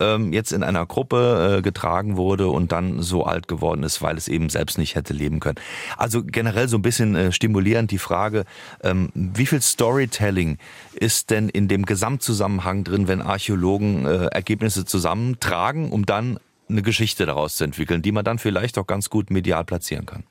ähm, 0.00 0.32
jetzt 0.32 0.52
in 0.52 0.62
einer 0.62 0.86
Gruppe 0.86 1.58
äh, 1.58 1.62
getragen 1.62 2.16
wurde 2.16 2.48
und 2.48 2.72
dann 2.72 3.02
so 3.02 3.24
alt 3.24 3.46
geworden 3.46 3.82
ist, 3.82 4.00
weil 4.02 4.16
es 4.16 4.26
eben 4.26 4.48
selbst 4.48 4.78
nicht 4.78 4.94
hätte 4.94 5.12
leben 5.12 5.40
können. 5.40 5.58
Also 5.96 6.24
generell 6.24 6.68
so 6.68 6.78
ein 6.78 6.82
bisschen 6.82 7.14
äh, 7.14 7.32
stimulierend 7.32 7.90
die 7.90 7.98
Frage, 7.98 8.44
ähm, 8.82 9.10
wie 9.14 9.46
viel 9.46 9.60
Storytelling 9.60 10.58
ist 10.94 11.30
denn 11.30 11.48
in 11.48 11.68
dem 11.68 11.84
Gesamtzusammenhang 11.84 12.84
drin, 12.84 13.06
wenn 13.08 13.20
Archäologen 13.20 14.06
äh, 14.06 14.26
Ergebnisse 14.26 14.84
zusammentragen, 14.84 15.90
um 15.90 16.06
dann 16.06 16.38
eine 16.70 16.82
Geschichte 16.82 17.26
daraus 17.26 17.56
zu 17.56 17.64
entwickeln, 17.64 18.02
die 18.02 18.12
man 18.12 18.24
dann 18.24 18.38
vielleicht 18.38 18.78
auch 18.78 18.86
ganz 18.86 19.10
gut 19.10 19.30
medial 19.30 19.64
platzieren 19.64 20.06
kann. 20.06 20.24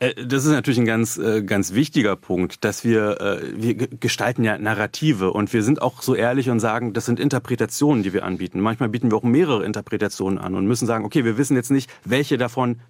Äh, 0.00 0.14
das 0.24 0.44
ist 0.44 0.52
natürlich 0.52 0.78
ein 0.78 0.86
ganz, 0.86 1.18
äh, 1.18 1.42
ganz 1.42 1.74
wichtiger 1.74 2.16
Punkt, 2.16 2.64
dass 2.64 2.84
wir, 2.84 3.20
äh, 3.20 3.52
wir 3.56 3.74
gestalten 3.74 4.44
ja 4.44 4.58
Narrative 4.58 5.32
und 5.32 5.52
wir 5.52 5.62
sind 5.62 5.82
auch 5.82 6.02
so 6.02 6.14
ehrlich 6.14 6.50
und 6.50 6.60
sagen, 6.60 6.92
das 6.92 7.06
sind 7.06 7.20
Interpretationen, 7.20 8.02
die 8.02 8.12
wir 8.12 8.24
anbieten. 8.24 8.60
Manchmal 8.60 8.88
bieten 8.88 9.10
wir 9.10 9.16
auch 9.16 9.22
mehrere 9.22 9.64
Interpretationen 9.64 10.38
an 10.38 10.54
und 10.54 10.66
müssen 10.66 10.86
sagen, 10.86 11.04
okay, 11.04 11.24
wir 11.24 11.38
wissen 11.38 11.56
jetzt 11.56 11.70
nicht, 11.70 11.90
welche 12.04 12.38
davon 12.38 12.80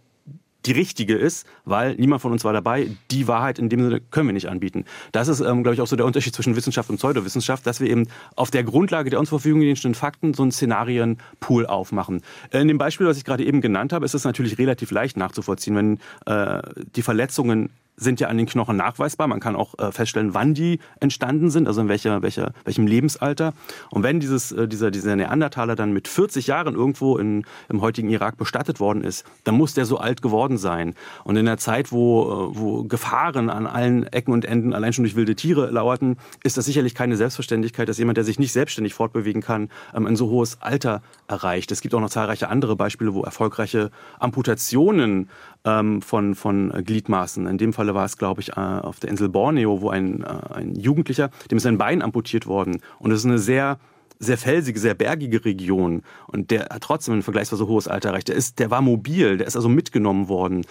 die 0.68 0.72
richtige 0.72 1.14
ist, 1.16 1.46
weil 1.64 1.94
niemand 1.96 2.20
von 2.20 2.31
uns 2.33 2.44
war 2.44 2.52
dabei. 2.52 2.88
Die 3.11 3.26
Wahrheit 3.26 3.59
in 3.59 3.68
dem 3.68 3.83
Sinne 3.83 4.00
können 4.00 4.28
wir 4.28 4.35
nicht 4.35 4.48
anbieten. 4.48 4.85
Das 5.12 5.28
ist, 5.28 5.40
ähm, 5.40 5.62
glaube 5.62 5.74
ich, 5.74 5.81
auch 5.81 5.87
so 5.87 5.96
der 5.96 6.07
Unterschied 6.07 6.35
zwischen 6.35 6.57
Wissenschaft 6.57 6.90
und 6.90 6.98
Pseudowissenschaft, 6.98 7.66
dass 7.66 7.81
wir 7.81 7.88
eben 7.88 8.07
auf 8.37 8.50
der 8.50 8.64
Grundlage 8.64 9.11
der 9.11 9.18
uns 9.18 9.31
zur 9.31 9.40
Verfügung 9.40 9.62
stehenden 9.74 9.94
Fakten 9.94 10.35
so 10.35 10.42
einen 10.42 10.52
Szenarienpool 10.52 11.66
aufmachen. 11.66 12.22
In 12.50 12.68
dem 12.68 12.78
Beispiel, 12.78 13.07
was 13.07 13.16
ich 13.16 13.24
gerade 13.24 13.44
eben 13.44 13.61
genannt 13.61 13.92
habe, 13.92 14.04
ist 14.04 14.14
es 14.14 14.24
natürlich 14.24 14.59
relativ 14.59 14.90
leicht 14.90 15.16
nachzuvollziehen, 15.16 15.76
wenn 15.76 15.98
äh, 16.26 16.62
die 16.94 17.02
Verletzungen 17.02 17.70
sind 17.98 18.20
ja 18.20 18.28
an 18.28 18.38
den 18.38 18.46
Knochen 18.46 18.76
nachweisbar. 18.76 19.26
Man 19.26 19.40
kann 19.40 19.56
auch 19.56 19.78
äh, 19.78 19.92
feststellen, 19.92 20.34
wann 20.34 20.54
die 20.54 20.78
entstanden 21.00 21.50
sind, 21.50 21.66
also 21.66 21.80
in 21.80 21.88
welcher, 21.88 22.22
welcher, 22.22 22.52
welchem 22.64 22.87
Lebensalter. 22.87 23.52
Und 23.90 24.02
wenn 24.02 24.20
dieses, 24.20 24.52
äh, 24.52 24.68
dieser, 24.68 24.90
dieser 24.90 25.16
Neandertaler 25.16 25.76
dann 25.76 25.92
mit 25.92 26.08
40 26.08 26.46
Jahren 26.46 26.74
irgendwo 26.74 27.18
in, 27.18 27.44
im 27.68 27.80
heutigen 27.80 28.08
Irak 28.08 28.37
bestattet 28.37 28.80
worden 28.80 29.02
ist, 29.02 29.26
dann 29.44 29.56
muss 29.56 29.74
der 29.74 29.84
so 29.84 29.98
alt 29.98 30.22
geworden 30.22 30.58
sein. 30.58 30.94
Und 31.24 31.37
in 31.37 31.46
der 31.46 31.58
Zeit, 31.58 31.92
wo, 31.92 32.22
äh, 32.22 32.58
wo 32.58 32.84
Gefahren 32.84 33.50
an 33.50 33.66
allen 33.66 34.06
Ecken 34.06 34.32
und 34.32 34.44
Enden 34.44 34.72
allein 34.72 34.92
schon 34.92 35.04
durch 35.04 35.16
wilde 35.16 35.34
Tiere 35.34 35.70
lauerten, 35.70 36.16
ist 36.44 36.56
das 36.56 36.64
sicherlich 36.64 36.94
keine 36.94 37.16
Selbstverständlichkeit, 37.16 37.88
dass 37.88 37.98
jemand, 37.98 38.16
der 38.16 38.24
sich 38.24 38.38
nicht 38.38 38.52
selbstständig 38.52 38.94
fortbewegen 38.94 39.42
kann, 39.42 39.68
ähm, 39.94 40.06
ein 40.06 40.16
so 40.16 40.28
hohes 40.30 40.62
Alter 40.62 41.02
erreicht. 41.26 41.72
Es 41.72 41.80
gibt 41.80 41.94
auch 41.94 42.00
noch 42.00 42.11
zahlreiche 42.11 42.48
andere 42.48 42.76
Beispiele, 42.76 43.14
wo 43.14 43.22
erfolgreiche 43.22 43.90
Amputationen 44.18 45.28
ähm, 45.64 46.03
von, 46.03 46.35
von 46.35 46.71
Gliedmaßen, 46.71 47.47
in 47.47 47.59
dem 47.59 47.73
Falle 47.73 47.94
war 47.94 48.05
es, 48.05 48.16
glaube 48.16 48.40
ich, 48.40 48.51
äh, 48.51 48.61
auf 48.61 49.01
der 49.01 49.11
Insel 49.11 49.29
Borneo, 49.29 49.81
wo 49.81 49.90
ein, 49.90 50.23
äh, 50.23 50.55
ein 50.55 50.75
Jugendlicher, 50.75 51.31
dem 51.51 51.59
ist 51.59 51.66
ein 51.66 51.79
Bein 51.79 52.03
amputiert 52.03 52.47
worden. 52.47 52.81
Und 52.99 53.11
es 53.11 53.21
ist 53.21 53.27
eine 53.27 53.38
sehr 53.38 53.79
sehr 54.21 54.37
felsige, 54.37 54.81
sehr 54.81 54.94
bergige 54.94 55.44
Region 55.44 56.03
und 56.27 56.51
der 56.51 56.62
hat 56.71 56.83
trotzdem 56.83 57.14
ein 57.14 57.23
vergleichsweise 57.23 57.68
hohes 57.68 57.87
Alter 57.87 58.09
erreicht. 58.09 58.27
Der 58.27 58.35
ist, 58.35 58.59
der 58.59 58.68
war 58.68 58.83
mobil, 58.83 59.37
der 59.37 59.47
ist 59.47 59.55
also 59.55 59.68
mitgenommen 59.68 60.27
worden. 60.27 60.64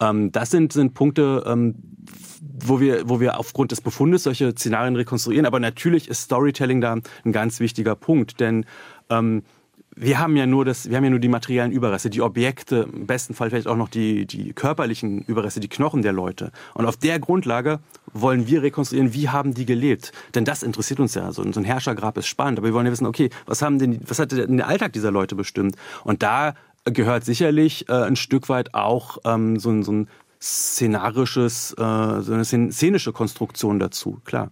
Ähm, 0.00 0.32
das 0.32 0.50
sind, 0.50 0.72
sind 0.72 0.94
Punkte, 0.94 1.44
ähm, 1.46 1.74
wo 2.64 2.80
wir, 2.80 3.08
wo 3.08 3.20
wir 3.20 3.38
aufgrund 3.38 3.72
des 3.72 3.80
Befundes 3.80 4.22
solche 4.22 4.52
Szenarien 4.52 4.96
rekonstruieren. 4.96 5.46
Aber 5.46 5.60
natürlich 5.60 6.08
ist 6.08 6.22
Storytelling 6.22 6.80
da 6.80 6.96
ein 7.24 7.32
ganz 7.32 7.60
wichtiger 7.60 7.94
Punkt, 7.94 8.40
denn 8.40 8.64
ähm, 9.10 9.42
wir 9.98 10.18
haben 10.18 10.36
ja 10.36 10.46
nur 10.46 10.66
das, 10.66 10.90
wir 10.90 10.96
haben 10.96 11.04
ja 11.04 11.10
nur 11.10 11.18
die 11.18 11.28
materiellen 11.28 11.72
Überreste, 11.72 12.10
die 12.10 12.20
Objekte, 12.20 12.88
im 12.92 13.06
besten 13.06 13.32
Fall 13.32 13.48
vielleicht 13.48 13.66
auch 13.66 13.76
noch 13.76 13.88
die, 13.88 14.26
die 14.26 14.52
körperlichen 14.52 15.22
Überreste, 15.22 15.58
die 15.58 15.68
Knochen 15.68 16.02
der 16.02 16.12
Leute. 16.12 16.52
Und 16.74 16.84
auf 16.84 16.98
der 16.98 17.18
Grundlage 17.18 17.80
wollen 18.12 18.46
wir 18.46 18.62
rekonstruieren, 18.62 19.14
wie 19.14 19.30
haben 19.30 19.54
die 19.54 19.64
gelebt? 19.64 20.12
Denn 20.34 20.44
das 20.44 20.62
interessiert 20.62 21.00
uns 21.00 21.14
ja. 21.14 21.32
So 21.32 21.42
ein 21.42 21.64
Herrschergrab 21.64 22.18
ist 22.18 22.26
spannend, 22.26 22.58
aber 22.58 22.68
wir 22.68 22.74
wollen 22.74 22.84
ja 22.84 22.92
wissen, 22.92 23.06
okay, 23.06 23.30
was 23.46 23.62
haben 23.62 23.78
denn, 23.78 24.00
was 24.06 24.18
hat 24.18 24.32
denn 24.32 24.58
der 24.58 24.68
Alltag 24.68 24.92
dieser 24.92 25.10
Leute 25.10 25.34
bestimmt? 25.34 25.76
Und 26.04 26.22
da 26.22 26.54
gehört 26.84 27.24
sicherlich 27.24 27.88
äh, 27.88 27.94
ein 27.94 28.16
Stück 28.16 28.50
weit 28.50 28.74
auch 28.74 29.18
ähm, 29.24 29.58
so, 29.58 29.70
ein, 29.70 29.82
so 29.82 29.92
ein 29.92 30.08
szenarisches, 30.40 31.72
äh, 31.72 32.20
so 32.20 32.34
eine 32.34 32.44
szenische 32.44 33.12
Konstruktion 33.12 33.78
dazu, 33.78 34.20
klar. 34.26 34.50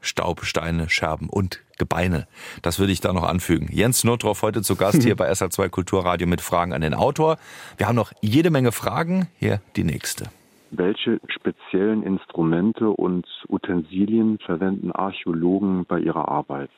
Staub, 0.00 0.44
Steine, 0.44 0.88
Scherben 0.88 1.28
und 1.28 1.60
Gebeine. 1.78 2.26
Das 2.62 2.78
würde 2.78 2.92
ich 2.92 3.00
da 3.00 3.12
noch 3.12 3.24
anfügen. 3.24 3.68
Jens 3.70 4.04
Notroff 4.04 4.42
heute 4.42 4.62
zu 4.62 4.76
Gast 4.76 5.02
hier 5.02 5.16
bei 5.16 5.30
SA2 5.30 5.68
Kulturradio 5.68 6.26
mit 6.26 6.40
Fragen 6.40 6.72
an 6.72 6.80
den 6.80 6.94
Autor. 6.94 7.38
Wir 7.76 7.88
haben 7.88 7.96
noch 7.96 8.12
jede 8.20 8.50
Menge 8.50 8.72
Fragen. 8.72 9.28
Hier 9.38 9.60
die 9.76 9.84
nächste. 9.84 10.26
Welche 10.70 11.20
speziellen 11.28 12.02
Instrumente 12.02 12.88
und 12.88 13.26
Utensilien 13.48 14.38
verwenden 14.38 14.90
Archäologen 14.90 15.84
bei 15.86 16.00
ihrer 16.00 16.28
Arbeit? 16.28 16.70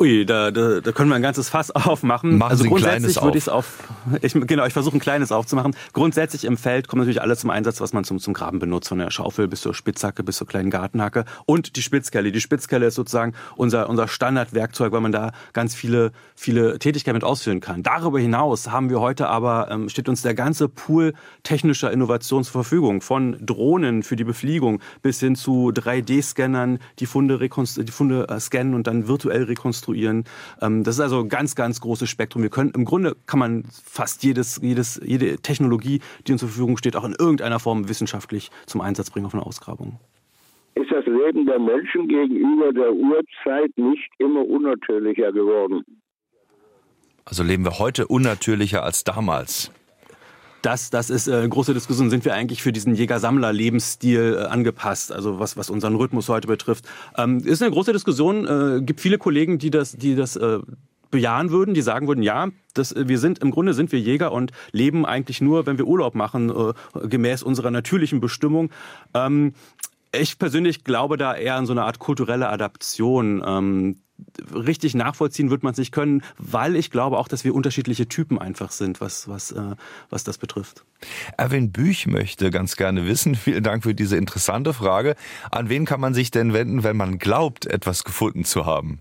Ui, 0.00 0.24
da, 0.24 0.50
da, 0.50 0.80
da 0.80 0.92
können 0.92 1.10
wir 1.10 1.16
ein 1.16 1.20
ganzes 1.20 1.50
Fass 1.50 1.70
aufmachen. 1.74 2.38
Machen 2.38 2.52
also 2.52 2.62
Sie 2.62 2.70
grundsätzlich 2.70 3.20
würde 3.20 3.36
ich 3.36 3.44
es 3.44 3.48
auf. 3.50 3.86
Ich, 4.22 4.32
genau, 4.32 4.64
ich 4.64 4.72
versuche 4.72 4.96
ein 4.96 5.00
kleines 5.00 5.30
aufzumachen. 5.30 5.76
Grundsätzlich 5.92 6.46
im 6.46 6.56
Feld 6.56 6.88
kommt 6.88 7.00
natürlich 7.00 7.20
alles 7.20 7.40
zum 7.40 7.50
Einsatz, 7.50 7.82
was 7.82 7.92
man 7.92 8.04
zum, 8.04 8.18
zum 8.18 8.32
Graben 8.32 8.60
benutzt, 8.60 8.88
von 8.88 8.96
der 8.96 9.10
Schaufel 9.10 9.46
bis 9.46 9.60
zur 9.60 9.74
Spitzhacke 9.74 10.22
bis 10.22 10.38
zur 10.38 10.46
kleinen 10.46 10.70
Gartenhacke 10.70 11.26
und 11.44 11.76
die 11.76 11.82
Spitzkelle. 11.82 12.32
Die 12.32 12.40
Spitzkelle 12.40 12.86
ist 12.86 12.94
sozusagen 12.94 13.34
unser, 13.56 13.90
unser 13.90 14.08
Standardwerkzeug, 14.08 14.90
weil 14.92 15.02
man 15.02 15.12
da 15.12 15.32
ganz 15.52 15.74
viele, 15.74 16.12
viele 16.34 16.78
Tätigkeiten 16.78 17.16
mit 17.16 17.24
ausführen 17.24 17.60
kann. 17.60 17.82
Darüber 17.82 18.18
hinaus 18.18 18.70
haben 18.70 18.88
wir 18.88 19.00
heute 19.00 19.28
aber, 19.28 19.68
ähm, 19.70 19.90
steht 19.90 20.08
uns 20.08 20.22
der 20.22 20.32
ganze 20.32 20.70
Pool 20.70 21.12
technischer 21.42 21.92
Innovation 21.92 22.42
zur 22.42 22.52
Verfügung. 22.52 23.02
Von 23.02 23.36
Drohnen 23.44 24.02
für 24.02 24.16
die 24.16 24.24
Befliegung 24.24 24.80
bis 25.02 25.20
hin 25.20 25.36
zu 25.36 25.68
3D-Scannern, 25.74 26.78
die 27.00 27.06
Funde, 27.06 27.38
die 27.38 27.92
Funde 27.92 28.28
äh, 28.28 28.40
scannen 28.40 28.72
und 28.72 28.86
dann 28.86 29.06
virtuell 29.06 29.42
rekonstruieren 29.42 29.89
konstruieren. 29.90 30.24
Ähm, 30.60 30.84
das 30.84 30.96
ist 30.96 31.00
also 31.00 31.20
ein 31.20 31.28
ganz, 31.28 31.54
ganz 31.54 31.80
großes 31.80 32.08
Spektrum. 32.08 32.42
Wir 32.42 32.50
können, 32.50 32.72
im 32.74 32.84
Grunde 32.84 33.16
kann 33.26 33.38
man 33.38 33.64
fast 33.84 34.22
jedes, 34.22 34.60
jedes, 34.62 35.00
jede 35.04 35.36
Technologie, 35.38 36.00
die 36.26 36.32
uns 36.32 36.40
zur 36.40 36.48
Verfügung 36.48 36.76
steht, 36.76 36.96
auch 36.96 37.04
in 37.04 37.14
irgendeiner 37.18 37.58
Form 37.58 37.88
wissenschaftlich 37.88 38.50
zum 38.66 38.80
Einsatz 38.80 39.10
bringen 39.10 39.26
auf 39.26 39.34
eine 39.34 39.44
Ausgrabung. 39.44 39.98
Ist 40.74 40.90
das 40.90 41.04
Leben 41.06 41.46
der 41.46 41.58
Menschen 41.58 42.08
gegenüber 42.08 42.72
der 42.72 42.92
Urzeit 42.92 43.76
nicht 43.76 44.08
immer 44.18 44.46
unnatürlicher 44.46 45.32
geworden? 45.32 45.84
Also 47.24 47.42
leben 47.42 47.64
wir 47.64 47.78
heute 47.78 48.06
unnatürlicher 48.06 48.82
als 48.82 49.04
damals 49.04 49.72
das, 50.62 50.90
das 50.90 51.10
ist 51.10 51.28
äh, 51.28 51.34
eine 51.34 51.48
große 51.48 51.74
Diskussion. 51.74 52.10
Sind 52.10 52.24
wir 52.24 52.34
eigentlich 52.34 52.62
für 52.62 52.72
diesen 52.72 52.94
Jäger-Sammler-Lebensstil 52.94 54.38
äh, 54.38 54.44
angepasst? 54.46 55.12
Also 55.12 55.38
was, 55.38 55.56
was 55.56 55.70
unseren 55.70 55.94
Rhythmus 55.96 56.28
heute 56.28 56.46
betrifft. 56.46 56.84
Ähm, 57.16 57.38
ist 57.38 57.62
eine 57.62 57.70
große 57.70 57.92
Diskussion. 57.92 58.46
Äh, 58.46 58.82
gibt 58.82 59.00
viele 59.00 59.18
Kollegen, 59.18 59.58
die 59.58 59.70
das, 59.70 59.92
die 59.92 60.14
das 60.14 60.36
äh, 60.36 60.58
bejahen 61.10 61.50
würden, 61.50 61.74
die 61.74 61.82
sagen 61.82 62.06
würden, 62.06 62.22
ja, 62.22 62.48
das, 62.74 62.94
wir 62.96 63.18
sind 63.18 63.40
im 63.40 63.50
Grunde 63.50 63.74
sind 63.74 63.90
wir 63.90 63.98
Jäger 63.98 64.32
und 64.32 64.52
leben 64.72 65.04
eigentlich 65.04 65.40
nur, 65.40 65.66
wenn 65.66 65.76
wir 65.76 65.86
Urlaub 65.86 66.14
machen, 66.14 66.50
äh, 66.50 67.08
gemäß 67.08 67.42
unserer 67.42 67.70
natürlichen 67.70 68.20
Bestimmung. 68.20 68.70
Ähm, 69.14 69.54
ich 70.12 70.38
persönlich 70.38 70.84
glaube 70.84 71.16
da 71.16 71.34
eher 71.34 71.56
an 71.56 71.66
so 71.66 71.72
eine 71.72 71.84
Art 71.84 71.98
kulturelle 71.98 72.48
Adaption. 72.48 73.42
Ähm, 73.46 73.96
richtig 74.54 74.94
nachvollziehen 74.94 75.50
wird 75.50 75.62
man 75.62 75.72
es 75.72 75.78
nicht 75.78 75.92
können, 75.92 76.22
weil 76.38 76.76
ich 76.76 76.90
glaube 76.90 77.18
auch, 77.18 77.28
dass 77.28 77.44
wir 77.44 77.54
unterschiedliche 77.54 78.08
Typen 78.08 78.38
einfach 78.38 78.70
sind, 78.72 79.00
was, 79.00 79.28
was, 79.28 79.52
äh, 79.52 79.76
was 80.10 80.24
das 80.24 80.38
betrifft. 80.38 80.84
Erwin 81.36 81.72
Büch 81.72 82.06
möchte 82.06 82.50
ganz 82.50 82.76
gerne 82.76 83.06
wissen, 83.06 83.34
vielen 83.36 83.62
Dank 83.62 83.82
für 83.82 83.94
diese 83.94 84.16
interessante 84.16 84.74
Frage, 84.74 85.16
an 85.50 85.68
wen 85.68 85.84
kann 85.84 86.00
man 86.00 86.14
sich 86.14 86.30
denn 86.30 86.52
wenden, 86.52 86.82
wenn 86.82 86.96
man 86.96 87.18
glaubt, 87.18 87.66
etwas 87.66 88.04
gefunden 88.04 88.44
zu 88.44 88.66
haben? 88.66 89.00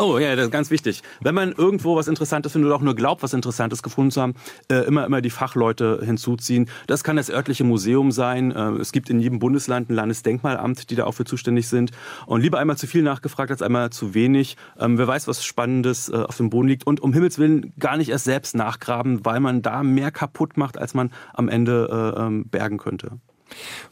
Oh 0.00 0.16
ja, 0.16 0.36
das 0.36 0.44
ist 0.46 0.52
ganz 0.52 0.70
wichtig. 0.70 1.02
Wenn 1.20 1.34
man 1.34 1.50
irgendwo 1.50 1.96
was 1.96 2.06
Interessantes 2.06 2.52
findet 2.52 2.68
oder 2.68 2.76
auch 2.76 2.82
nur 2.82 2.94
glaubt, 2.94 3.24
was 3.24 3.32
Interessantes 3.32 3.82
gefunden 3.82 4.12
zu 4.12 4.22
haben, 4.22 4.34
äh, 4.70 4.86
immer 4.86 5.04
immer 5.04 5.20
die 5.20 5.30
Fachleute 5.30 6.00
hinzuziehen. 6.04 6.70
Das 6.86 7.02
kann 7.02 7.16
das 7.16 7.30
örtliche 7.30 7.64
Museum 7.64 8.12
sein. 8.12 8.52
Äh, 8.52 8.80
es 8.80 8.92
gibt 8.92 9.10
in 9.10 9.18
jedem 9.18 9.40
Bundesland 9.40 9.90
ein 9.90 9.94
Landesdenkmalamt, 9.94 10.90
die 10.90 10.94
da 10.94 11.04
auch 11.04 11.12
für 11.12 11.24
zuständig 11.24 11.66
sind. 11.66 11.90
Und 12.26 12.42
lieber 12.42 12.60
einmal 12.60 12.76
zu 12.76 12.86
viel 12.86 13.02
nachgefragt 13.02 13.50
als 13.50 13.60
einmal 13.60 13.90
zu 13.90 14.14
wenig. 14.14 14.56
Ähm, 14.78 14.98
wer 14.98 15.08
weiß, 15.08 15.26
was 15.26 15.44
Spannendes 15.44 16.08
äh, 16.08 16.14
auf 16.14 16.36
dem 16.36 16.48
Boden 16.48 16.68
liegt. 16.68 16.86
Und 16.86 17.00
um 17.00 17.12
Himmels 17.12 17.40
Willen 17.40 17.72
gar 17.80 17.96
nicht 17.96 18.10
erst 18.10 18.24
selbst 18.24 18.54
nachgraben, 18.54 19.24
weil 19.24 19.40
man 19.40 19.62
da 19.62 19.82
mehr 19.82 20.12
kaputt 20.12 20.56
macht, 20.56 20.78
als 20.78 20.94
man 20.94 21.10
am 21.34 21.48
Ende 21.48 22.14
äh, 22.16 22.20
ähm, 22.20 22.48
bergen 22.48 22.78
könnte. 22.78 23.18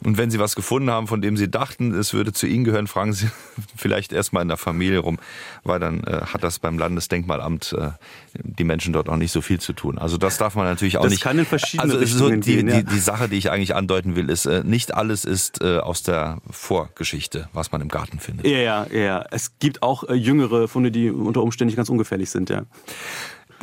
Und 0.03 0.17
wenn 0.17 0.31
Sie 0.31 0.39
was 0.39 0.55
gefunden 0.55 0.89
haben, 0.89 1.07
von 1.07 1.21
dem 1.21 1.37
Sie 1.37 1.49
dachten, 1.49 1.93
es 1.93 2.13
würde 2.13 2.33
zu 2.33 2.47
Ihnen 2.47 2.63
gehören, 2.63 2.87
fragen 2.87 3.13
Sie 3.13 3.29
vielleicht 3.77 4.13
erstmal 4.13 4.41
in 4.41 4.47
der 4.47 4.57
Familie 4.57 4.99
rum, 4.99 5.19
weil 5.63 5.79
dann 5.79 6.03
äh, 6.03 6.21
hat 6.21 6.43
das 6.43 6.59
beim 6.59 6.77
Landesdenkmalamt 6.77 7.75
äh, 7.77 7.89
die 8.33 8.63
Menschen 8.63 8.93
dort 8.93 9.09
auch 9.09 9.15
nicht 9.15 9.31
so 9.31 9.41
viel 9.41 9.59
zu 9.59 9.73
tun. 9.73 9.97
Also 9.97 10.17
das 10.17 10.37
darf 10.37 10.55
man 10.55 10.65
natürlich 10.65 10.97
auch 10.97 11.03
das 11.03 11.11
nicht. 11.11 11.23
Das 11.23 11.29
kann 11.29 11.39
in 11.39 11.45
verschiedene 11.45 11.83
also 11.83 11.97
Richtungen 11.97 12.41
so 12.41 12.49
die, 12.49 12.55
gehen. 12.57 12.67
Ja. 12.67 12.81
Die, 12.81 12.85
die 12.85 12.99
Sache, 12.99 13.29
die 13.29 13.37
ich 13.37 13.51
eigentlich 13.51 13.75
andeuten 13.75 14.15
will, 14.15 14.29
ist, 14.29 14.45
äh, 14.45 14.63
nicht 14.63 14.93
alles 14.93 15.25
ist 15.25 15.61
äh, 15.61 15.77
aus 15.77 16.03
der 16.03 16.39
Vorgeschichte, 16.49 17.49
was 17.53 17.71
man 17.71 17.81
im 17.81 17.89
Garten 17.89 18.19
findet. 18.19 18.47
Ja, 18.47 18.57
ja, 18.57 18.87
ja. 18.91 19.25
Es 19.31 19.59
gibt 19.59 19.83
auch 19.83 20.03
äh, 20.03 20.13
jüngere 20.13 20.67
Funde, 20.67 20.91
die 20.91 21.09
unter 21.09 21.41
Umständen 21.41 21.67
nicht 21.67 21.77
ganz 21.77 21.89
ungefährlich 21.89 22.29
sind, 22.29 22.49
ja. 22.49 22.63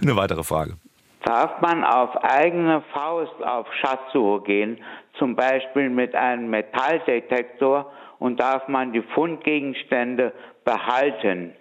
Eine 0.03 0.17
weitere 0.17 0.43
Frage. 0.43 0.77
Darf 1.25 1.63
man 1.63 1.85
auf 1.85 2.17
eigene 2.17 2.83
Faust 2.93 3.33
auf 3.43 3.67
Schatzsuche 3.81 4.45
gehen, 4.45 4.79
zum 5.19 5.37
Beispiel 5.37 5.91
mit 5.91 6.15
einem 6.15 6.51
Metalldetektor, 6.51 7.91
und 8.19 8.41
darf 8.41 8.69
man 8.69 8.93
die 8.93 9.03
Fundgegenstände 9.15 10.33
behalten? 10.65 11.53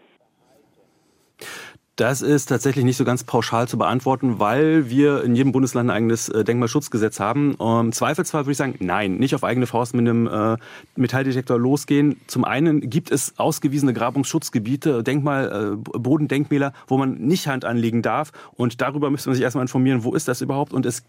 Das 1.97 2.23
ist 2.23 2.47
tatsächlich 2.47 2.85
nicht 2.85 2.97
so 2.97 3.03
ganz 3.03 3.23
pauschal 3.23 3.67
zu 3.67 3.77
beantworten, 3.77 4.39
weil 4.39 4.89
wir 4.89 5.23
in 5.23 5.35
jedem 5.35 5.51
Bundesland 5.51 5.89
ein 5.89 5.95
eigenes 5.95 6.27
äh, 6.29 6.43
Denkmalschutzgesetz 6.43 7.19
haben. 7.19 7.55
Im 7.59 7.91
Zweifelsfall 7.91 8.45
würde 8.45 8.53
ich 8.53 8.57
sagen, 8.57 8.75
nein, 8.79 9.17
nicht 9.17 9.35
auf 9.35 9.43
eigene 9.43 9.67
Faust 9.67 9.93
mit 9.93 10.07
einem 10.07 10.25
äh, 10.25 10.57
Metalldetektor 10.95 11.59
losgehen. 11.59 12.19
Zum 12.25 12.45
einen 12.45 12.89
gibt 12.89 13.11
es 13.11 13.37
ausgewiesene 13.37 13.93
Grabungsschutzgebiete, 13.93 15.03
Denkmal, 15.03 15.75
äh, 15.75 15.99
Bodendenkmäler, 15.99 16.73
wo 16.87 16.97
man 16.97 17.15
nicht 17.15 17.47
Hand 17.47 17.63
anlegen 17.63 18.01
darf. 18.01 18.31
Und 18.53 18.81
darüber 18.81 19.11
müsste 19.11 19.29
man 19.29 19.35
sich 19.35 19.43
erstmal 19.43 19.63
informieren, 19.63 20.03
wo 20.03 20.15
ist 20.15 20.27
das 20.27 20.41
überhaupt. 20.41 20.73
Und 20.73 20.87
es 20.87 21.03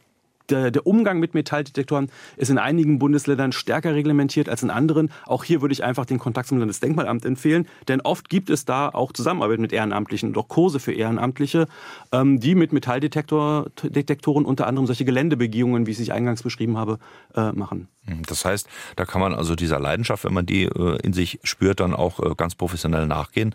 der, 0.51 0.71
der, 0.71 0.87
Umgang 0.87 1.21
mit 1.21 1.35
Metalldetektoren 1.35 2.11
ist 2.37 2.51
in 2.51 2.59
einigen 2.59 2.99
Bundesländern 2.99 3.53
stärker 3.53 3.95
reglementiert 3.95 4.49
als 4.49 4.63
in 4.63 4.71
anderen. 4.71 5.11
Auch 5.27 5.45
hier 5.45 5.63
würde 5.63 5.73
ich 5.73 5.83
einfach 5.83 6.05
den 6.05 6.19
Kontakt 6.19 6.49
zum 6.49 6.59
Landesdenkmalamt 6.59 7.25
empfehlen, 7.25 7.67
denn 7.89 8.01
oft 8.01 8.29
gibt 8.29 8.51
es 8.51 8.65
da 8.65 8.89
auch 8.89 9.13
Zusammenarbeit 9.13 9.59
mit 9.59 9.73
Ehrenamtlichen 9.73 10.31
und 10.31 10.39
auch 10.39 10.49
Kurse 10.49 10.81
für 10.81 10.93
Ehrenamtliche, 10.93 11.67
ähm, 12.13 12.41
die 12.41 12.55
mit 12.55 12.73
Metalldetektoren 12.73 14.45
unter 14.45 14.67
anderem 14.67 14.87
solche 14.87 15.05
Geländebegehungen, 15.05 15.87
wie 15.87 15.91
ich 15.93 16.01
es 16.01 16.11
eingangs 16.11 16.43
beschrieben 16.43 16.77
habe, 16.77 16.99
äh, 17.35 17.53
machen. 17.53 17.89
Das 18.27 18.45
heißt, 18.45 18.69
da 18.97 19.07
kann 19.07 19.21
man 19.21 19.35
also 19.35 19.55
dieser 19.55 19.81
Leidenschaft, 19.81 20.25
wenn 20.25 20.35
man 20.35 20.45
die 20.45 20.65
äh, 20.65 20.99
in 21.03 21.15
sich 21.15 21.41
spürt, 21.43 21.81
dann 21.81 21.95
auch 21.95 22.21
äh, 22.21 22.35
ganz 22.37 22.55
professionell 22.55 23.07
nachgehen. 23.07 23.55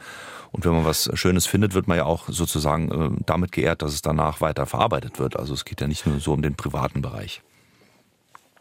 Und 0.51 0.65
wenn 0.65 0.71
man 0.71 0.85
was 0.85 1.11
Schönes 1.13 1.45
findet, 1.45 1.75
wird 1.75 1.87
man 1.87 1.97
ja 1.97 2.05
auch 2.05 2.27
sozusagen 2.27 2.91
äh, 2.91 3.23
damit 3.25 3.51
geehrt, 3.51 3.83
dass 3.83 3.93
es 3.93 4.01
danach 4.01 4.41
weiter 4.41 4.65
verarbeitet 4.65 5.19
wird. 5.19 5.37
Also 5.37 5.53
es 5.53 5.65
geht 5.65 5.81
ja 5.81 5.87
nicht 5.87 6.07
nur 6.07 6.19
so 6.19 6.33
um 6.33 6.41
den 6.41 6.55
privaten 6.55 6.78
Bereich. 7.01 7.41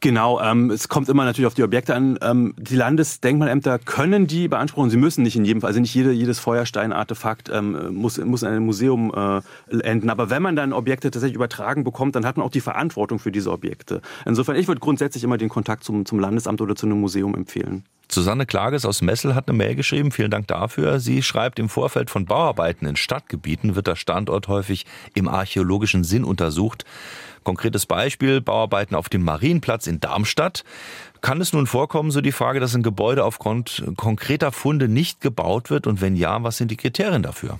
Genau, 0.00 0.40
ähm, 0.40 0.70
es 0.70 0.88
kommt 0.88 1.08
immer 1.08 1.24
natürlich 1.24 1.46
auf 1.48 1.54
die 1.54 1.64
Objekte 1.64 1.92
an. 1.94 2.20
Ähm, 2.22 2.54
die 2.56 2.76
Landesdenkmalämter 2.76 3.80
können 3.80 4.28
die 4.28 4.46
beanspruchen, 4.46 4.90
sie 4.90 4.96
müssen 4.96 5.24
nicht 5.24 5.34
in 5.34 5.44
jedem 5.44 5.60
Fall, 5.60 5.68
also 5.68 5.80
nicht 5.80 5.92
jede, 5.92 6.12
jedes 6.12 6.38
Feuersteinartefakt 6.38 7.50
ähm, 7.52 7.94
muss, 7.94 8.16
muss 8.18 8.42
in 8.42 8.48
einem 8.48 8.64
Museum 8.64 9.12
äh, 9.12 9.80
enden. 9.80 10.08
Aber 10.08 10.30
wenn 10.30 10.40
man 10.40 10.54
dann 10.54 10.72
Objekte 10.72 11.10
tatsächlich 11.10 11.34
übertragen 11.34 11.82
bekommt, 11.82 12.14
dann 12.14 12.24
hat 12.24 12.36
man 12.36 12.46
auch 12.46 12.50
die 12.52 12.60
Verantwortung 12.60 13.18
für 13.18 13.32
diese 13.32 13.50
Objekte. 13.50 14.00
Insofern, 14.24 14.54
ich 14.54 14.68
würde 14.68 14.80
grundsätzlich 14.80 15.24
immer 15.24 15.36
den 15.36 15.48
Kontakt 15.48 15.82
zum, 15.82 16.06
zum 16.06 16.20
Landesamt 16.20 16.60
oder 16.60 16.76
zu 16.76 16.86
einem 16.86 17.00
Museum 17.00 17.34
empfehlen. 17.34 17.84
Susanne 18.10 18.46
Klages 18.46 18.86
aus 18.86 19.02
Messel 19.02 19.34
hat 19.34 19.48
eine 19.48 19.58
Mail 19.58 19.74
geschrieben. 19.74 20.12
Vielen 20.12 20.30
Dank 20.30 20.46
dafür. 20.46 20.98
Sie 20.98 21.22
schreibt, 21.22 21.58
im 21.58 21.68
Vorfeld 21.68 22.08
von 22.08 22.24
Bauarbeiten 22.24 22.86
in 22.86 22.96
Stadtgebieten 22.96 23.74
wird 23.74 23.86
der 23.86 23.96
Standort 23.96 24.48
häufig 24.48 24.86
im 25.14 25.28
archäologischen 25.28 26.04
Sinn 26.04 26.24
untersucht. 26.24 26.86
Konkretes 27.48 27.86
Beispiel, 27.86 28.42
Bauarbeiten 28.42 28.94
auf 28.94 29.08
dem 29.08 29.22
Marienplatz 29.22 29.86
in 29.86 30.00
Darmstadt. 30.00 30.64
Kann 31.22 31.40
es 31.40 31.54
nun 31.54 31.66
vorkommen, 31.66 32.10
so 32.10 32.20
die 32.20 32.30
Frage, 32.30 32.60
dass 32.60 32.74
ein 32.74 32.82
Gebäude 32.82 33.24
aufgrund 33.24 33.82
konkreter 33.96 34.52
Funde 34.52 34.86
nicht 34.86 35.22
gebaut 35.22 35.70
wird? 35.70 35.86
Und 35.86 36.02
wenn 36.02 36.14
ja, 36.14 36.42
was 36.42 36.58
sind 36.58 36.70
die 36.70 36.76
Kriterien 36.76 37.22
dafür? 37.22 37.58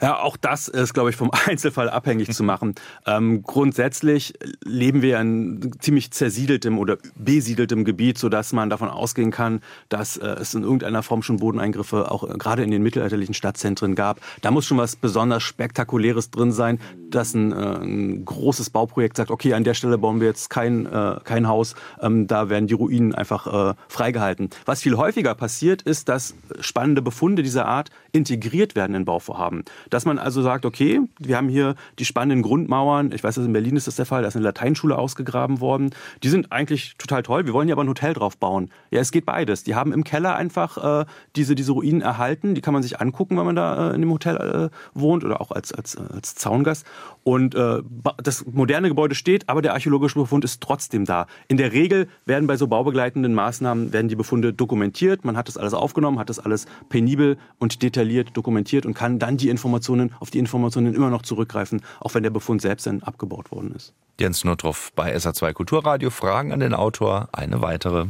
Ja, 0.00 0.20
auch 0.20 0.36
das 0.36 0.68
ist, 0.68 0.92
glaube 0.94 1.10
ich, 1.10 1.16
vom 1.16 1.30
Einzelfall 1.46 1.88
abhängig 1.88 2.32
zu 2.32 2.44
machen. 2.44 2.74
Ähm, 3.06 3.42
grundsätzlich 3.42 4.34
leben 4.64 5.02
wir 5.02 5.20
in 5.20 5.72
ziemlich 5.80 6.10
zersiedeltem 6.10 6.78
oder 6.78 6.98
besiedeltem 7.16 7.84
Gebiet, 7.84 8.18
sodass 8.18 8.52
man 8.52 8.70
davon 8.70 8.88
ausgehen 8.88 9.30
kann, 9.30 9.60
dass 9.88 10.16
äh, 10.16 10.26
es 10.26 10.54
in 10.54 10.62
irgendeiner 10.62 11.02
Form 11.02 11.22
schon 11.22 11.38
Bodeneingriffe 11.38 12.10
auch 12.10 12.28
äh, 12.28 12.36
gerade 12.36 12.62
in 12.62 12.70
den 12.70 12.82
mittelalterlichen 12.82 13.34
Stadtzentren 13.34 13.94
gab. 13.94 14.20
Da 14.42 14.50
muss 14.50 14.66
schon 14.66 14.78
was 14.78 14.96
besonders 14.96 15.42
Spektakuläres 15.42 16.30
drin 16.30 16.52
sein, 16.52 16.78
dass 17.10 17.34
ein, 17.34 17.52
äh, 17.52 17.54
ein 17.54 18.24
großes 18.24 18.70
Bauprojekt 18.70 19.16
sagt, 19.16 19.30
okay, 19.30 19.54
an 19.54 19.64
der 19.64 19.74
Stelle 19.74 19.98
bauen 19.98 20.20
wir 20.20 20.26
jetzt 20.26 20.50
kein, 20.50 20.86
äh, 20.86 21.16
kein 21.24 21.48
Haus, 21.48 21.74
ähm, 22.00 22.26
da 22.26 22.50
werden 22.50 22.66
die 22.66 22.74
Ruinen 22.74 23.14
einfach 23.14 23.70
äh, 23.70 23.74
freigehalten. 23.88 24.50
Was 24.64 24.82
viel 24.82 24.96
häufiger 24.96 25.34
passiert, 25.34 25.82
ist, 25.82 26.08
dass 26.08 26.34
spannende 26.60 27.02
Befunde 27.02 27.42
dieser 27.42 27.66
Art 27.66 27.90
integriert 28.12 28.74
werden 28.74 28.94
in 28.94 29.04
Bauvorhaben. 29.04 29.64
Dass 29.96 30.04
man 30.04 30.18
also 30.18 30.42
sagt, 30.42 30.66
okay, 30.66 31.00
wir 31.18 31.38
haben 31.38 31.48
hier 31.48 31.74
die 31.98 32.04
spannenden 32.04 32.42
Grundmauern. 32.42 33.12
Ich 33.12 33.24
weiß, 33.24 33.38
in 33.38 33.54
Berlin 33.54 33.76
ist 33.76 33.86
das 33.86 33.96
der 33.96 34.04
Fall. 34.04 34.20
Da 34.20 34.28
ist 34.28 34.36
eine 34.36 34.44
Lateinschule 34.44 34.98
ausgegraben 34.98 35.60
worden. 35.60 35.88
Die 36.22 36.28
sind 36.28 36.52
eigentlich 36.52 36.96
total 36.98 37.22
toll. 37.22 37.46
Wir 37.46 37.54
wollen 37.54 37.66
hier 37.66 37.72
aber 37.72 37.84
ein 37.84 37.88
Hotel 37.88 38.12
drauf 38.12 38.36
bauen. 38.36 38.68
Ja, 38.90 39.00
es 39.00 39.10
geht 39.10 39.24
beides. 39.24 39.64
Die 39.64 39.74
haben 39.74 39.94
im 39.94 40.04
Keller 40.04 40.36
einfach 40.36 41.00
äh, 41.00 41.06
diese, 41.34 41.54
diese 41.54 41.72
Ruinen 41.72 42.02
erhalten. 42.02 42.54
Die 42.54 42.60
kann 42.60 42.74
man 42.74 42.82
sich 42.82 43.00
angucken, 43.00 43.38
wenn 43.38 43.46
man 43.46 43.56
da 43.56 43.92
äh, 43.92 43.94
in 43.94 44.02
dem 44.02 44.12
Hotel 44.12 44.36
äh, 44.36 44.76
wohnt 44.92 45.24
oder 45.24 45.40
auch 45.40 45.50
als, 45.50 45.72
als, 45.72 45.96
als 45.96 46.34
Zaungast. 46.34 46.84
Und 47.24 47.54
äh, 47.54 47.78
das 48.22 48.44
moderne 48.44 48.88
Gebäude 48.88 49.14
steht, 49.14 49.48
aber 49.48 49.62
der 49.62 49.72
archäologische 49.72 50.18
Befund 50.18 50.44
ist 50.44 50.60
trotzdem 50.60 51.06
da. 51.06 51.26
In 51.48 51.56
der 51.56 51.72
Regel 51.72 52.06
werden 52.26 52.46
bei 52.46 52.58
so 52.58 52.66
baubegleitenden 52.66 53.32
Maßnahmen 53.32 53.94
werden 53.94 54.08
die 54.08 54.14
Befunde 54.14 54.52
dokumentiert. 54.52 55.24
Man 55.24 55.38
hat 55.38 55.48
das 55.48 55.56
alles 55.56 55.72
aufgenommen, 55.72 56.18
hat 56.18 56.28
das 56.28 56.38
alles 56.38 56.66
penibel 56.90 57.38
und 57.58 57.82
detailliert 57.82 58.36
dokumentiert 58.36 58.84
und 58.84 58.92
kann 58.92 59.18
dann 59.18 59.38
die 59.38 59.48
Informationen 59.48 59.75
Informationen, 59.76 60.14
auf 60.20 60.30
die 60.30 60.38
Informationen 60.38 60.94
immer 60.94 61.10
noch 61.10 61.22
zurückgreifen, 61.22 61.82
auch 62.00 62.14
wenn 62.14 62.22
der 62.22 62.30
Befund 62.30 62.62
selbst 62.62 62.86
dann 62.86 63.02
abgebaut 63.02 63.52
worden 63.52 63.72
ist. 63.76 63.94
Jens 64.18 64.44
Nottroff 64.44 64.90
bei 64.96 65.14
SA2 65.14 65.52
Kulturradio. 65.52 66.08
Fragen 66.08 66.52
an 66.52 66.60
den 66.60 66.72
Autor. 66.72 67.28
Eine 67.32 67.60
weitere. 67.60 68.06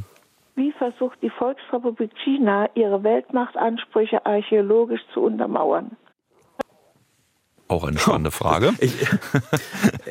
Wie 0.55 0.73
versucht 0.73 1.19
die 1.23 1.31
Volksrepublik 1.31 2.13
China, 2.23 2.69
ihre 2.75 3.03
Weltmachtansprüche 3.03 4.25
archäologisch 4.25 5.01
zu 5.13 5.21
untermauern? 5.21 5.97
Auch 7.69 7.83
eine 7.85 7.99
spannende 7.99 8.31
Frage. 8.31 8.73
Ich, 8.81 8.93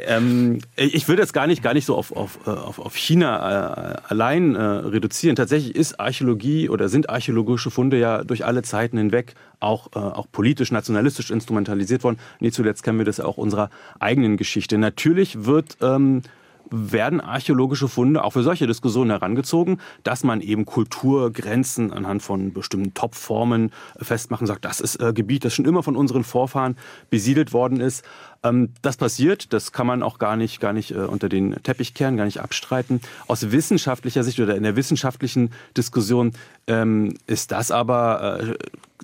ähm, 0.08 0.60
ich 0.76 1.08
würde 1.08 1.22
jetzt 1.22 1.34
gar 1.34 1.48
nicht, 1.48 1.64
gar 1.64 1.74
nicht 1.74 1.86
so 1.86 1.96
auf, 1.96 2.12
auf, 2.12 2.40
äh, 2.46 2.50
auf, 2.50 2.96
China 2.96 3.94
äh, 3.94 3.98
allein 4.10 4.56
äh, 4.56 4.62
reduzieren. 4.62 5.36
Tatsächlich 5.36 5.76
ist 5.76 6.00
Archäologie 6.00 6.68
oder 6.70 6.90
sind 6.90 7.10
archäologische 7.10 7.72
Funde 7.72 7.98
ja 7.98 8.24
durch 8.24 8.44
alle 8.44 8.64
Zeiten 8.64 8.98
hinweg 8.98 9.36
auch, 9.60 9.88
äh, 9.96 10.00
auch 10.00 10.28
politisch, 10.32 10.72
nationalistisch 10.72 11.32
instrumentalisiert 11.32 12.04
worden. 12.04 12.20
Nicht 12.40 12.56
zuletzt 12.56 12.84
kennen 12.84 12.98
wir 12.98 13.06
das 13.06 13.20
auch 13.20 13.38
unserer 13.38 13.70
eigenen 14.00 14.36
Geschichte. 14.36 14.78
Natürlich 14.78 15.46
wird 15.46 15.78
ähm, 15.82 16.24
werden 16.70 17.22
archäologische 17.22 17.88
Funde 17.88 18.24
auch 18.24 18.32
für 18.32 18.44
solche 18.44 18.68
Diskussionen 18.68 19.12
herangezogen, 19.12 19.80
dass 20.04 20.24
man 20.24 20.42
eben 20.42 20.66
Kulturgrenzen 20.66 21.92
anhand 21.92 22.22
von 22.22 22.54
bestimmten 22.54 22.94
Topformen 22.94 23.72
festmachen 23.98 24.48
sagt, 24.48 24.66
das 24.66 24.80
ist 24.80 25.02
äh, 25.02 25.14
Gebiet, 25.14 25.46
das 25.46 25.54
schon 25.54 25.66
immer 25.66 25.84
von 25.84 25.96
unseren 25.96 26.24
Vorfahren 26.24 26.78
besiedelt 27.10 27.54
worden 27.54 27.80
ist. 27.80 28.04
Ähm, 28.44 28.70
das 28.82 28.98
passiert, 28.98 29.54
das 29.54 29.72
kann 29.72 29.88
man 29.88 30.04
auch 30.04 30.20
gar 30.20 30.36
nicht, 30.36 30.60
gar 30.60 30.74
nicht 30.74 30.92
äh, 30.92 31.00
unter 31.00 31.30
den 31.30 31.56
Teppich 31.64 31.94
kehren, 31.94 32.18
gar 32.18 32.26
nicht 32.26 32.42
abstreiten. 32.42 33.02
Aus 33.28 33.52
wissenschaftlicher 33.52 34.24
Sicht 34.24 34.40
oder 34.40 34.56
in 34.56 34.64
der 34.64 34.76
wissenschaftlichen 34.76 35.52
Diskussion 35.76 36.34
ähm, 36.68 37.16
ist 37.28 37.52
das 37.52 37.72
aber 37.72 38.40
äh, 38.42 38.56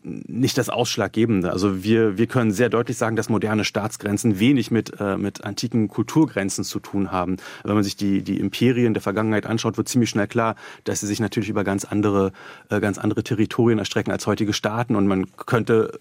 nicht 0.04 0.58
das 0.58 0.70
Ausschlaggebende. 0.70 1.52
Also 1.52 1.84
wir, 1.84 2.18
wir 2.18 2.28
können 2.28 2.52
sehr 2.52 2.70
deutlich 2.70 2.98
sagen, 2.98 3.16
dass 3.16 3.30
moderne 3.30 3.64
Staatsgrenzen 3.64 4.40
wenig 4.40 4.72
mit, 4.72 5.00
äh, 5.00 5.18
mit 5.18 5.44
antiken 5.44 5.88
Kulturgrenzen 5.88 6.64
zu 6.64 6.80
tun 6.80 7.12
haben. 7.12 7.38
Wenn 7.64 7.76
man 7.76 7.84
sich 7.84 7.96
die, 7.96 8.22
die 8.22 8.40
Imperien 8.40 8.94
der 8.94 9.02
Vergangenheit 9.02 9.46
anschaut, 9.46 9.78
wird 9.78 9.88
ziemlich 9.88 10.10
schnell 10.10 10.28
klar, 10.28 10.56
dass 10.84 11.02
sie 11.02 11.08
sich 11.08 11.20
natürlich 11.20 11.50
über 11.50 11.64
ganz 11.64 11.86
andere, 11.86 12.32
äh, 12.70 12.80
ganz 12.80 12.98
andere 12.98 13.24
Territorien 13.24 13.80
erstrecken 13.80 14.12
als 14.12 14.26
heutige 14.26 14.54
Staaten. 14.54 14.96
Und 14.96 15.08
man 15.08 15.28
könnte, 15.36 15.92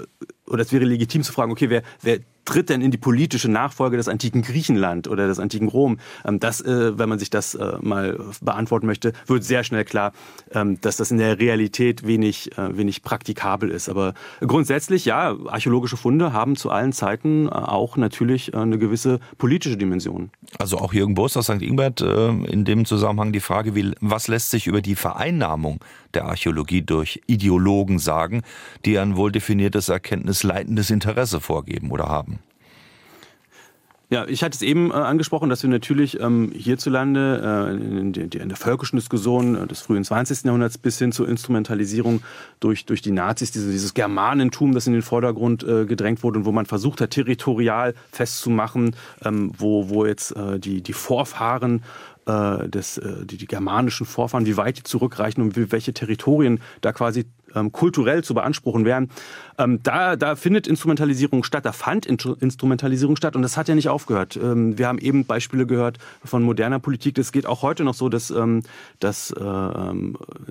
oder 0.46 0.62
es 0.62 0.72
wäre 0.72 0.84
legitim 0.84 1.22
zu 1.22 1.32
fragen, 1.32 1.52
okay, 1.52 1.68
wer, 1.68 1.82
wer 2.02 2.20
tritt 2.50 2.68
denn 2.68 2.82
in 2.82 2.90
die 2.90 2.98
politische 2.98 3.48
Nachfolge 3.48 3.96
des 3.96 4.08
antiken 4.08 4.42
Griechenland 4.42 5.06
oder 5.06 5.28
des 5.28 5.38
antiken 5.38 5.68
Rom? 5.68 5.98
Ähm, 6.24 6.40
das, 6.40 6.60
äh, 6.60 6.98
wenn 6.98 7.08
man 7.08 7.20
sich 7.20 7.30
das 7.30 7.54
äh, 7.54 7.76
mal 7.80 8.18
beantworten 8.40 8.86
möchte, 8.86 9.12
wird 9.26 9.44
sehr 9.44 9.62
schnell 9.62 9.84
klar, 9.84 10.12
ähm, 10.52 10.80
dass 10.80 10.96
das 10.96 11.12
in 11.12 11.18
der 11.18 11.38
Realität 11.38 12.04
wenig, 12.04 12.58
äh, 12.58 12.76
wenig 12.76 13.04
praktikabel 13.04 13.70
ist. 13.70 13.88
Aber 13.88 14.14
grundsätzlich, 14.40 15.04
ja, 15.04 15.36
archäologische 15.46 15.96
Funde 15.96 16.32
haben 16.32 16.56
zu 16.56 16.70
allen 16.70 16.92
Zeiten 16.92 17.48
auch 17.48 17.96
natürlich 17.96 18.54
eine 18.54 18.78
gewisse 18.78 19.20
politische 19.38 19.76
Dimension. 19.76 20.30
Also 20.58 20.78
auch 20.78 20.92
Jürgen 20.92 21.14
Bost 21.14 21.36
aus 21.36 21.44
St. 21.44 21.62
Ingbert 21.62 22.00
in 22.00 22.64
dem 22.64 22.84
Zusammenhang 22.84 23.32
die 23.32 23.40
Frage, 23.40 23.74
wie, 23.74 23.92
was 24.00 24.26
lässt 24.28 24.50
sich 24.50 24.66
über 24.66 24.82
die 24.82 24.96
Vereinnahmung 24.96 25.80
der 26.14 26.24
Archäologie 26.24 26.82
durch 26.82 27.20
Ideologen 27.26 27.98
sagen, 27.98 28.42
die 28.84 28.98
ein 28.98 29.16
wohl 29.16 29.30
definiertes 29.30 29.88
erkenntnisleitendes 29.88 30.90
Interesse 30.90 31.40
vorgeben 31.40 31.90
oder 31.90 32.08
haben? 32.08 32.39
Ja, 34.10 34.26
ich 34.26 34.42
hatte 34.42 34.56
es 34.56 34.62
eben 34.62 34.90
äh, 34.90 34.94
angesprochen, 34.94 35.48
dass 35.48 35.62
wir 35.62 35.70
natürlich 35.70 36.18
ähm, 36.18 36.50
hierzulande 36.52 37.68
äh, 37.70 37.74
in, 37.76 38.12
in, 38.14 38.30
in, 38.30 38.48
der 38.48 38.56
völkischen 38.56 38.96
Diskussion 38.96 39.54
äh, 39.54 39.68
des 39.68 39.82
frühen 39.82 40.02
20. 40.02 40.46
Jahrhunderts 40.46 40.78
bis 40.78 40.98
hin 40.98 41.12
zur 41.12 41.28
Instrumentalisierung 41.28 42.20
durch, 42.58 42.86
durch 42.86 43.02
die 43.02 43.12
Nazis, 43.12 43.52
diese, 43.52 43.70
dieses 43.70 43.94
Germanentum, 43.94 44.74
das 44.74 44.88
in 44.88 44.94
den 44.94 45.02
Vordergrund 45.02 45.62
äh, 45.62 45.86
gedrängt 45.86 46.24
wurde 46.24 46.40
und 46.40 46.44
wo 46.44 46.50
man 46.50 46.66
versucht 46.66 47.00
hat, 47.00 47.10
territorial 47.10 47.94
festzumachen, 48.10 48.96
ähm, 49.24 49.52
wo, 49.56 49.88
wo 49.90 50.04
jetzt 50.04 50.32
äh, 50.32 50.58
die, 50.58 50.82
die 50.82 50.92
Vorfahren 50.92 51.84
äh, 52.30 52.68
des, 52.68 52.98
äh, 52.98 53.26
die, 53.26 53.36
die 53.36 53.46
germanischen 53.46 54.06
Vorfahren, 54.06 54.46
wie 54.46 54.56
weit 54.56 54.78
die 54.78 54.82
zurückreichen 54.82 55.42
und 55.42 55.72
welche 55.72 55.92
Territorien 55.92 56.60
da 56.80 56.92
quasi 56.92 57.26
ähm, 57.54 57.72
kulturell 57.72 58.22
zu 58.22 58.34
beanspruchen 58.34 58.84
wären. 58.84 59.10
Ähm, 59.58 59.80
da, 59.82 60.16
da 60.16 60.36
findet 60.36 60.66
Instrumentalisierung 60.66 61.42
statt, 61.42 61.64
da 61.64 61.72
fand 61.72 62.06
Instrumentalisierung 62.06 63.16
statt 63.16 63.36
und 63.36 63.42
das 63.42 63.56
hat 63.56 63.68
ja 63.68 63.74
nicht 63.74 63.88
aufgehört. 63.88 64.38
Ähm, 64.40 64.78
wir 64.78 64.86
haben 64.86 64.98
eben 64.98 65.24
Beispiele 65.24 65.66
gehört 65.66 65.98
von 66.24 66.42
moderner 66.42 66.78
Politik. 66.78 67.16
Das 67.16 67.32
geht 67.32 67.46
auch 67.46 67.62
heute 67.62 67.84
noch 67.84 67.94
so, 67.94 68.08
dass, 68.08 68.30
ähm, 68.30 68.62
dass 69.00 69.32
äh, 69.32 69.92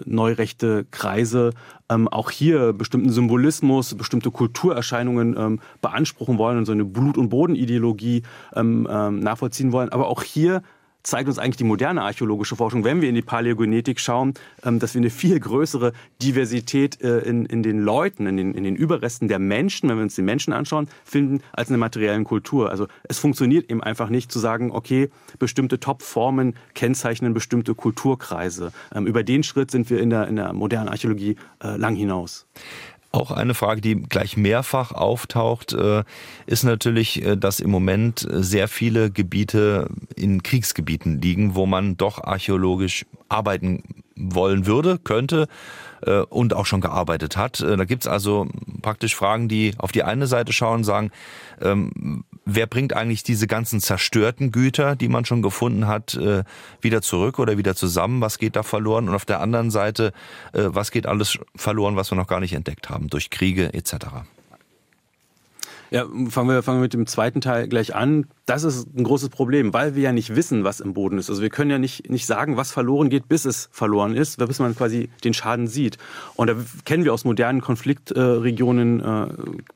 neurechte 0.06 0.86
Kreise 0.92 1.52
ähm, 1.90 2.08
auch 2.08 2.32
hier 2.32 2.74
bestimmten 2.74 3.12
Symbolismus, 3.12 3.96
bestimmte 3.96 4.32
Kulturerscheinungen 4.32 5.36
ähm, 5.38 5.60
beanspruchen 5.82 6.38
wollen 6.38 6.58
und 6.58 6.66
so 6.66 6.72
eine 6.74 6.86
Blut- 6.86 7.18
und 7.18 7.30
Bodenideologie 7.30 8.24
nachvollziehen 8.54 9.72
wollen. 9.72 9.90
Aber 9.90 10.08
auch 10.08 10.24
hier 10.24 10.64
zeigt 11.04 11.28
uns 11.28 11.40
eigentlich 11.40 11.58
die 11.58 11.64
moderne 11.64 12.02
archäologische 12.02 12.56
Forschung, 12.56 12.84
wenn 12.84 13.02
wir 13.02 13.10
in 13.10 13.16
die 13.16 13.22
Paläogenetik 13.22 14.00
schauen, 14.00 14.34
ähm, 14.64 14.80
dass 14.80 14.94
wir 14.94 15.00
eine 15.00 15.10
viel 15.10 15.40
größere 15.40 15.94
Diversität 16.22 17.02
äh, 17.02 17.20
in, 17.20 17.46
in 17.46 17.64
den 17.64 17.80
Leuten, 17.80 18.28
in 18.28 18.38
den, 18.38 18.54
in 18.54 18.64
den 18.64 18.76
Überresten 18.76 19.28
der 19.28 19.40
Menschen, 19.40 19.90
wenn 19.90 19.98
wir 19.98 20.04
uns 20.04 20.16
die 20.16 20.22
Menschen 20.22 20.54
anschauen, 20.54 20.88
finden, 21.04 21.42
als 21.54 21.70
in 21.70 21.74
der 21.74 21.80
materiellen 21.80 22.24
Kultur. 22.24 22.70
Also 22.70 22.88
es 23.04 23.20
funktioniert 23.20 23.70
eben 23.70 23.82
einfach 23.82 24.10
nicht 24.10 24.32
zu 24.32 24.40
sagen, 24.40 24.72
okay, 24.72 25.10
bestimmte 25.40 25.80
Topformen 25.80 26.56
kennzeichnen 26.74 27.34
bestimmte 27.34 27.76
Kulturkreise. 27.76 28.72
Ähm, 28.94 29.08
über 29.08 29.24
den 29.24 29.44
Schritt 29.44 29.72
sind 29.72 29.90
wir 29.90 30.00
in 30.00 30.10
der, 30.10 30.28
in 30.28 30.36
der 30.36 30.54
modernen 30.54 30.90
Archäologie 30.90 31.36
äh, 31.64 31.78
lang 31.78 31.96
hinaus. 31.96 32.46
Auch 33.12 33.32
eine 33.32 33.56
Frage, 33.56 33.82
die 33.82 33.96
gleich 33.96 34.38
mehrfach 34.38 34.92
auftaucht, 34.92 35.74
äh, 35.74 36.04
ist 36.46 36.64
natürlich, 36.64 37.26
äh, 37.26 37.38
dass 37.38 37.60
im 37.60 37.72
Moment 37.72 38.28
sehr 38.30 38.68
viele 38.68 39.10
Gebiete 39.10 39.90
in 40.16 40.44
Kriegsgebieten 40.44 41.20
liegen, 41.20 41.56
wo 41.56 41.66
man 41.66 41.98
doch 41.98 42.24
archäologisch 42.24 43.08
arbeiten 43.28 43.84
wollen 44.16 44.68
würde, 44.68 45.00
könnte 45.00 45.48
äh, 46.06 46.20
und 46.20 46.54
auch 46.54 46.68
schon 46.68 46.82
gearbeitet 46.82 47.36
hat. 47.36 47.62
Da 47.62 47.84
gibt's 47.86 48.06
also 48.06 48.48
praktisch 48.82 49.16
Fragen, 49.16 49.48
die 49.48 49.74
auf 49.78 49.92
die 49.92 50.04
eine 50.04 50.28
Seite 50.28 50.54
schauen, 50.54 50.84
sagen, 50.84 51.10
ähm, 51.62 52.26
wer 52.56 52.68
bringt 52.68 52.94
eigentlich 52.96 53.24
diese 53.24 53.48
ganzen 53.48 53.80
zerstörten 53.80 54.52
Güter, 54.52 54.96
die 54.96 55.08
man 55.08 55.26
schon 55.26 55.42
gefunden 55.42 55.88
hat, 55.88 56.16
äh, 56.16 56.44
wieder 56.82 57.02
zurück 57.02 57.40
oder 57.40 57.58
wieder 57.58 57.76
zusammen? 57.76 58.22
Was 58.22 58.38
geht 58.38 58.56
da 58.56 58.64
verloren? 58.64 59.10
Und 59.10 59.16
auf 59.16 59.26
der 59.26 59.40
anderen 59.40 59.72
Seite, 59.72 60.14
äh, 60.54 60.64
was 60.66 60.92
geht 60.92 61.06
alles 61.06 61.40
verloren, 61.56 61.96
was 61.96 62.12
wir 62.12 62.16
noch 62.16 62.28
gar 62.28 62.40
nicht 62.40 62.54
entdeckt 62.54 62.90
haben, 62.90 63.10
durch 63.10 63.30
Kriege 63.30 63.74
etc.? 63.74 63.96
Ja, 65.92 66.06
fangen 66.30 66.50
wir, 66.50 66.62
fangen 66.62 66.80
wir 66.80 66.84
mit 66.84 66.94
dem 66.94 67.08
zweiten 67.08 67.42
Teil 67.42 67.68
gleich 67.68 67.96
an. 67.96 68.28
Das 68.46 68.64
ist 68.64 68.88
ein 68.96 69.04
großes 69.04 69.30
Problem, 69.30 69.74
weil 69.74 69.96
wir 69.96 70.04
ja 70.04 70.12
nicht 70.12 70.36
wissen, 70.36 70.64
was 70.64 70.80
im 70.80 70.94
Boden 70.94 71.18
ist. 71.18 71.30
Also 71.30 71.42
wir 71.42 71.50
können 71.50 71.72
ja 71.72 71.80
nicht, 71.80 72.10
nicht 72.10 72.28
sagen, 72.28 72.58
was 72.58 72.72
verloren 72.72 73.10
geht, 73.10 73.28
bis 73.28 73.46
es 73.46 73.70
verloren 73.72 74.16
ist, 74.16 74.38
bis 74.38 74.60
man 74.60 74.76
quasi 74.76 75.10
den 75.24 75.34
Schaden 75.34 75.68
sieht. 75.68 75.98
Und 76.36 76.48
da 76.48 76.56
kennen 76.86 77.06
wir 77.06 77.14
aus 77.14 77.26
modernen 77.26 77.62
Konfliktregionen, 77.62 79.00
äh, 79.00 79.28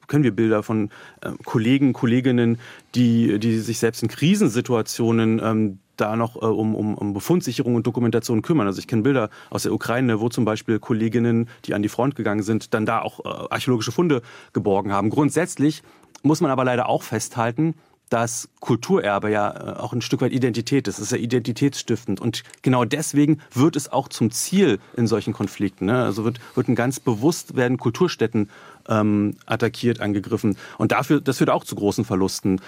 können 0.08 0.24
wir 0.24 0.36
Bilder 0.36 0.62
von 0.62 0.90
äh, 1.22 1.32
Kollegen, 1.46 1.94
Kolleginnen, 1.94 2.60
die, 2.94 3.40
die 3.40 3.60
sich 3.60 3.80
selbst 3.80 4.04
in 4.04 4.10
Krisensituationen 4.10 5.42
ähm, 5.44 5.80
da 5.98 6.16
noch 6.16 6.36
äh, 6.36 6.46
um, 6.46 6.76
um, 6.76 6.96
um 6.96 7.14
Befundsicherung 7.14 7.76
und 7.76 7.88
Dokumentation 7.88 8.42
kümmern. 8.42 8.68
Also 8.68 8.80
ich 8.80 8.88
kenne 8.88 9.04
Bilder 9.04 9.30
aus 9.50 9.64
der 9.64 9.74
Ukraine, 9.74 10.20
wo 10.20 10.30
zum 10.30 10.46
Beispiel 10.46 10.80
Kolleginnen, 10.80 11.50
die 11.66 11.74
an 11.74 11.82
die 11.82 11.90
Front 11.90 12.16
gegangen 12.16 12.44
sind, 12.44 12.74
dann 12.74 12.86
da 12.86 13.02
auch 13.02 13.20
äh, 13.20 13.28
archäologische 13.50 13.92
Funde 13.92 14.22
geborgen 14.54 14.92
haben. 14.92 15.10
Grundsätzlich 15.10 15.84
muss 16.22 16.42
man 16.42 16.52
aber 16.52 16.64
leider 16.64 16.88
auch 16.88 17.04
festhalten, 17.04 17.76
dass 18.14 18.48
Kulturerbe 18.60 19.32
ja 19.32 19.50
äh, 19.50 19.80
auch 19.80 19.92
ein 19.92 20.02
Stück 20.02 20.22
weit 20.22 20.34
Identität 20.34 20.88
ist. 20.88 21.00
Es 21.00 21.06
ist 21.06 21.12
ja 21.12 21.18
identitätsstiftend. 21.18 22.22
Und 22.22 22.44
genau 22.62 22.86
deswegen 22.86 23.40
wird 23.52 23.76
es 23.76 23.92
auch 23.92 24.08
zum 24.08 24.30
Ziel 24.30 24.80
in 24.96 25.08
solchen 25.08 25.34
Konflikten. 25.34 25.88
Ne? 25.88 26.04
Also 26.04 26.24
wird, 26.24 26.40
wird 26.54 26.68
ein 26.68 26.76
ganz 26.76 27.00
bewusst 27.00 27.56
werden 27.56 27.78
Kulturstätten 27.78 28.52
ähm, 28.88 29.36
attackiert, 29.48 30.00
angegriffen. 30.00 30.58
Und 30.78 30.92
dafür, 30.92 31.22
das 31.22 31.40
führt 31.40 31.50
auch 31.50 31.64
zu 31.64 31.76
großen 31.76 32.06
Verlusten. 32.06 32.62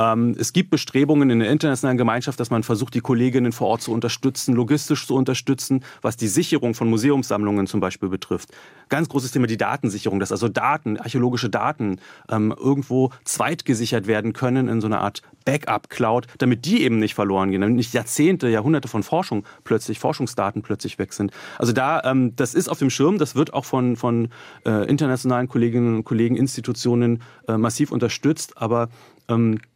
Ähm, 0.00 0.34
es 0.38 0.54
gibt 0.54 0.70
Bestrebungen 0.70 1.28
in 1.28 1.40
der 1.40 1.50
internationalen 1.50 1.98
Gemeinschaft, 1.98 2.40
dass 2.40 2.48
man 2.48 2.62
versucht, 2.62 2.94
die 2.94 3.00
Kolleginnen 3.00 3.52
vor 3.52 3.68
Ort 3.68 3.82
zu 3.82 3.92
unterstützen, 3.92 4.54
logistisch 4.54 5.06
zu 5.06 5.14
unterstützen, 5.14 5.84
was 6.00 6.16
die 6.16 6.28
Sicherung 6.28 6.72
von 6.74 6.88
Museumssammlungen 6.88 7.66
zum 7.66 7.80
Beispiel 7.80 8.08
betrifft. 8.08 8.48
Ganz 8.88 9.10
großes 9.10 9.32
Thema 9.32 9.46
die 9.46 9.58
Datensicherung, 9.58 10.18
dass 10.18 10.32
also 10.32 10.48
Daten, 10.48 10.96
archäologische 10.96 11.50
Daten 11.50 12.00
ähm, 12.30 12.54
irgendwo 12.58 13.10
zweitgesichert 13.24 14.06
werden 14.06 14.32
können 14.32 14.68
in 14.68 14.80
so 14.80 14.86
einer 14.86 15.00
Art 15.02 15.20
Backup-Cloud, 15.44 16.26
damit 16.38 16.64
die 16.64 16.82
eben 16.82 16.98
nicht 16.98 17.14
verloren 17.14 17.50
gehen, 17.50 17.60
damit 17.60 17.76
nicht 17.76 17.92
Jahrzehnte, 17.92 18.48
Jahrhunderte 18.48 18.88
von 18.88 19.02
Forschung 19.02 19.44
plötzlich, 19.64 19.98
Forschungsdaten 19.98 20.62
plötzlich 20.62 20.98
weg 20.98 21.12
sind. 21.12 21.32
Also 21.58 21.72
da, 21.72 22.02
ähm, 22.04 22.34
das 22.36 22.54
ist 22.54 22.68
auf 22.68 22.78
dem 22.78 22.90
Schirm, 22.90 23.18
das 23.18 23.34
wird 23.34 23.52
auch 23.52 23.64
von, 23.64 23.96
von 23.96 24.28
äh, 24.64 24.88
internationalen 24.88 25.48
Kolleginnen 25.48 25.96
und 25.96 26.04
Kollegen, 26.04 26.36
Institutionen 26.36 27.22
äh, 27.48 27.56
massiv 27.56 27.90
unterstützt, 27.90 28.56
aber 28.56 28.88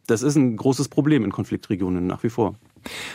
das 0.07 0.21
ist 0.21 0.35
ein 0.35 0.55
großes 0.55 0.89
Problem 0.89 1.23
in 1.23 1.31
Konfliktregionen 1.31 2.07
nach 2.07 2.23
wie 2.23 2.29
vor. 2.29 2.55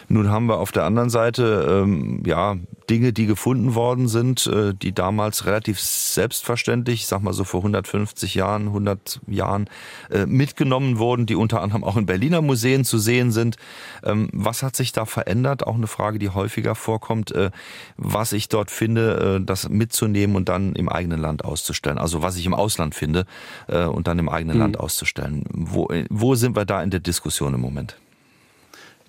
Nun 0.08 0.30
haben 0.30 0.46
wir 0.46 0.58
auf 0.58 0.72
der 0.72 0.84
anderen 0.84 1.10
Seite 1.10 1.82
ähm, 1.82 2.22
ja 2.26 2.56
Dinge, 2.90 3.12
die 3.12 3.26
gefunden 3.26 3.76
worden 3.76 4.08
sind, 4.08 4.48
äh, 4.48 4.74
die 4.74 4.92
damals 4.92 5.46
relativ 5.46 5.80
selbstverständlich, 5.80 7.02
ich 7.02 7.06
sag 7.06 7.22
mal 7.22 7.32
so 7.32 7.44
vor 7.44 7.60
150 7.60 8.34
Jahren, 8.34 8.66
100 8.66 9.20
Jahren 9.28 9.70
äh, 10.10 10.26
mitgenommen 10.26 10.98
wurden, 10.98 11.24
die 11.24 11.36
unter 11.36 11.62
anderem 11.62 11.84
auch 11.84 11.96
in 11.96 12.06
Berliner 12.06 12.42
Museen 12.42 12.84
zu 12.84 12.98
sehen 12.98 13.30
sind. 13.30 13.56
Ähm, 14.02 14.28
was 14.32 14.64
hat 14.64 14.74
sich 14.74 14.90
da 14.90 15.04
verändert? 15.04 15.64
Auch 15.66 15.76
eine 15.76 15.86
Frage, 15.86 16.18
die 16.18 16.30
häufiger 16.30 16.74
vorkommt, 16.74 17.30
äh, 17.30 17.50
was 17.96 18.32
ich 18.32 18.48
dort 18.48 18.72
finde, 18.72 19.38
äh, 19.38 19.44
das 19.44 19.68
mitzunehmen 19.68 20.34
und 20.34 20.48
dann 20.48 20.74
im 20.74 20.88
eigenen 20.88 21.20
Land 21.20 21.44
auszustellen. 21.44 21.98
Also 21.98 22.22
was 22.22 22.36
ich 22.36 22.46
im 22.46 22.54
Ausland 22.54 22.96
finde 22.96 23.24
äh, 23.68 23.84
und 23.84 24.08
dann 24.08 24.18
im 24.18 24.28
eigenen 24.28 24.56
mhm. 24.56 24.62
Land 24.62 24.80
auszustellen. 24.80 25.44
Wo, 25.52 25.88
wo 26.08 26.34
sind 26.34 26.56
wir 26.56 26.64
da 26.64 26.82
in 26.82 26.90
der 26.90 27.00
Diskussion 27.00 27.54
im 27.54 27.60
Moment? 27.60 27.96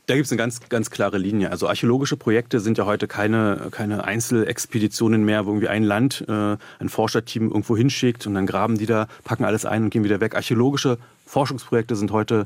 Da 0.07 0.15
gibt 0.15 0.25
es 0.25 0.31
eine 0.31 0.39
ganz, 0.39 0.59
ganz 0.67 0.89
klare 0.89 1.17
Linie. 1.17 1.51
Also 1.51 1.67
archäologische 1.67 2.17
Projekte 2.17 2.59
sind 2.59 2.77
ja 2.77 2.85
heute 2.85 3.07
keine, 3.07 3.67
keine 3.71 4.03
Einzelexpeditionen 4.03 5.23
mehr, 5.23 5.45
wo 5.45 5.51
irgendwie 5.51 5.67
ein 5.67 5.83
Land 5.83 6.25
äh, 6.27 6.57
ein 6.79 6.89
Forscherteam 6.89 7.49
irgendwo 7.49 7.77
hinschickt 7.77 8.25
und 8.27 8.33
dann 8.33 8.45
graben 8.45 8.77
die 8.77 8.87
da, 8.87 9.07
packen 9.23 9.45
alles 9.45 9.65
ein 9.65 9.83
und 9.83 9.89
gehen 9.91 10.03
wieder 10.03 10.19
weg. 10.19 10.35
Archäologische 10.35 10.97
Forschungsprojekte 11.25 11.95
sind 11.95 12.11
heute 12.11 12.45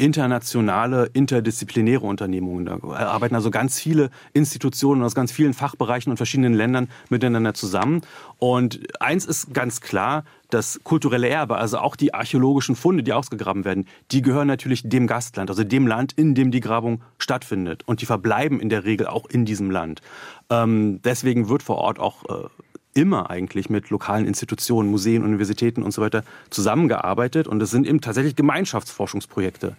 internationale, 0.00 1.10
interdisziplinäre 1.12 2.06
Unternehmungen. 2.06 2.64
Da 2.64 2.78
arbeiten 2.82 3.34
also 3.34 3.50
ganz 3.50 3.78
viele 3.78 4.10
Institutionen 4.32 5.02
aus 5.02 5.14
ganz 5.14 5.30
vielen 5.30 5.52
Fachbereichen 5.52 6.10
und 6.10 6.16
verschiedenen 6.16 6.54
Ländern 6.54 6.88
miteinander 7.10 7.52
zusammen. 7.52 8.00
Und 8.38 8.80
eins 8.98 9.26
ist 9.26 9.52
ganz 9.52 9.82
klar, 9.82 10.24
das 10.48 10.80
kulturelle 10.84 11.28
Erbe, 11.28 11.56
also 11.56 11.78
auch 11.78 11.96
die 11.96 12.14
archäologischen 12.14 12.76
Funde, 12.76 13.02
die 13.02 13.12
ausgegraben 13.12 13.66
werden, 13.66 13.86
die 14.10 14.22
gehören 14.22 14.48
natürlich 14.48 14.88
dem 14.88 15.06
Gastland, 15.06 15.50
also 15.50 15.64
dem 15.64 15.86
Land, 15.86 16.14
in 16.14 16.34
dem 16.34 16.50
die 16.50 16.60
Grabung 16.60 17.02
stattfindet. 17.18 17.82
Und 17.86 18.00
die 18.00 18.06
verbleiben 18.06 18.58
in 18.58 18.70
der 18.70 18.84
Regel 18.84 19.06
auch 19.06 19.26
in 19.26 19.44
diesem 19.44 19.70
Land. 19.70 20.00
Ähm, 20.48 21.00
deswegen 21.04 21.50
wird 21.50 21.62
vor 21.62 21.76
Ort 21.76 21.98
auch 21.98 22.24
äh, 22.24 22.48
immer 22.94 23.30
eigentlich 23.30 23.70
mit 23.70 23.90
lokalen 23.90 24.26
Institutionen, 24.26 24.90
Museen, 24.90 25.22
Universitäten 25.24 25.82
und 25.82 25.92
so 25.92 26.02
weiter 26.02 26.24
zusammengearbeitet. 26.50 27.46
Und 27.46 27.62
es 27.62 27.70
sind 27.70 27.86
eben 27.86 28.00
tatsächlich 28.00 28.36
Gemeinschaftsforschungsprojekte. 28.36 29.76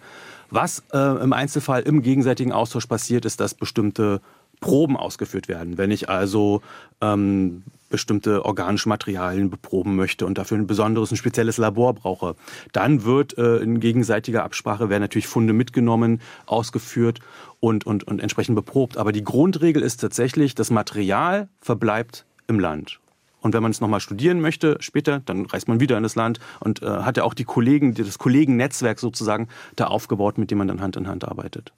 Was 0.50 0.82
äh, 0.92 1.22
im 1.22 1.32
Einzelfall 1.32 1.82
im 1.82 2.02
gegenseitigen 2.02 2.52
Austausch 2.52 2.86
passiert, 2.86 3.24
ist, 3.24 3.40
dass 3.40 3.54
bestimmte 3.54 4.20
Proben 4.60 4.96
ausgeführt 4.96 5.48
werden. 5.48 5.76
Wenn 5.76 5.90
ich 5.90 6.08
also 6.08 6.62
ähm, 7.00 7.64
bestimmte 7.90 8.44
organische 8.44 8.88
Materialien 8.88 9.50
beproben 9.50 9.96
möchte 9.96 10.24
und 10.24 10.38
dafür 10.38 10.56
ein 10.56 10.66
besonderes, 10.66 11.10
ein 11.10 11.16
spezielles 11.16 11.58
Labor 11.58 11.94
brauche, 11.94 12.36
dann 12.72 13.04
wird 13.04 13.36
äh, 13.36 13.58
in 13.58 13.80
gegenseitiger 13.80 14.44
Absprache 14.44 14.88
werden 14.88 15.02
natürlich 15.02 15.26
Funde 15.26 15.52
mitgenommen, 15.52 16.20
ausgeführt 16.46 17.20
und, 17.60 17.84
und, 17.84 18.04
und 18.04 18.20
entsprechend 18.20 18.56
beprobt. 18.56 18.96
Aber 18.96 19.12
die 19.12 19.24
Grundregel 19.24 19.82
ist 19.82 19.98
tatsächlich, 20.00 20.54
das 20.54 20.70
Material 20.70 21.48
verbleibt 21.60 22.24
im 22.46 22.58
Land. 22.58 23.01
Und 23.42 23.52
wenn 23.52 23.62
man 23.62 23.72
es 23.72 23.80
nochmal 23.80 24.00
studieren 24.00 24.40
möchte, 24.40 24.78
später, 24.80 25.20
dann 25.20 25.46
reist 25.46 25.68
man 25.68 25.80
wieder 25.80 25.96
in 25.96 26.02
das 26.02 26.14
Land 26.14 26.40
und 26.60 26.82
äh, 26.82 26.86
hat 26.86 27.16
ja 27.16 27.24
auch 27.24 27.34
die 27.34 27.44
Kollegen, 27.44 27.94
das 27.94 28.18
Kollegennetzwerk 28.18 28.98
sozusagen 28.98 29.48
da 29.76 29.88
aufgebaut, 29.88 30.38
mit 30.38 30.50
dem 30.50 30.58
man 30.58 30.68
dann 30.68 30.80
Hand 30.80 30.96
in 30.96 31.08
Hand 31.08 31.26
arbeitet. 31.26 31.72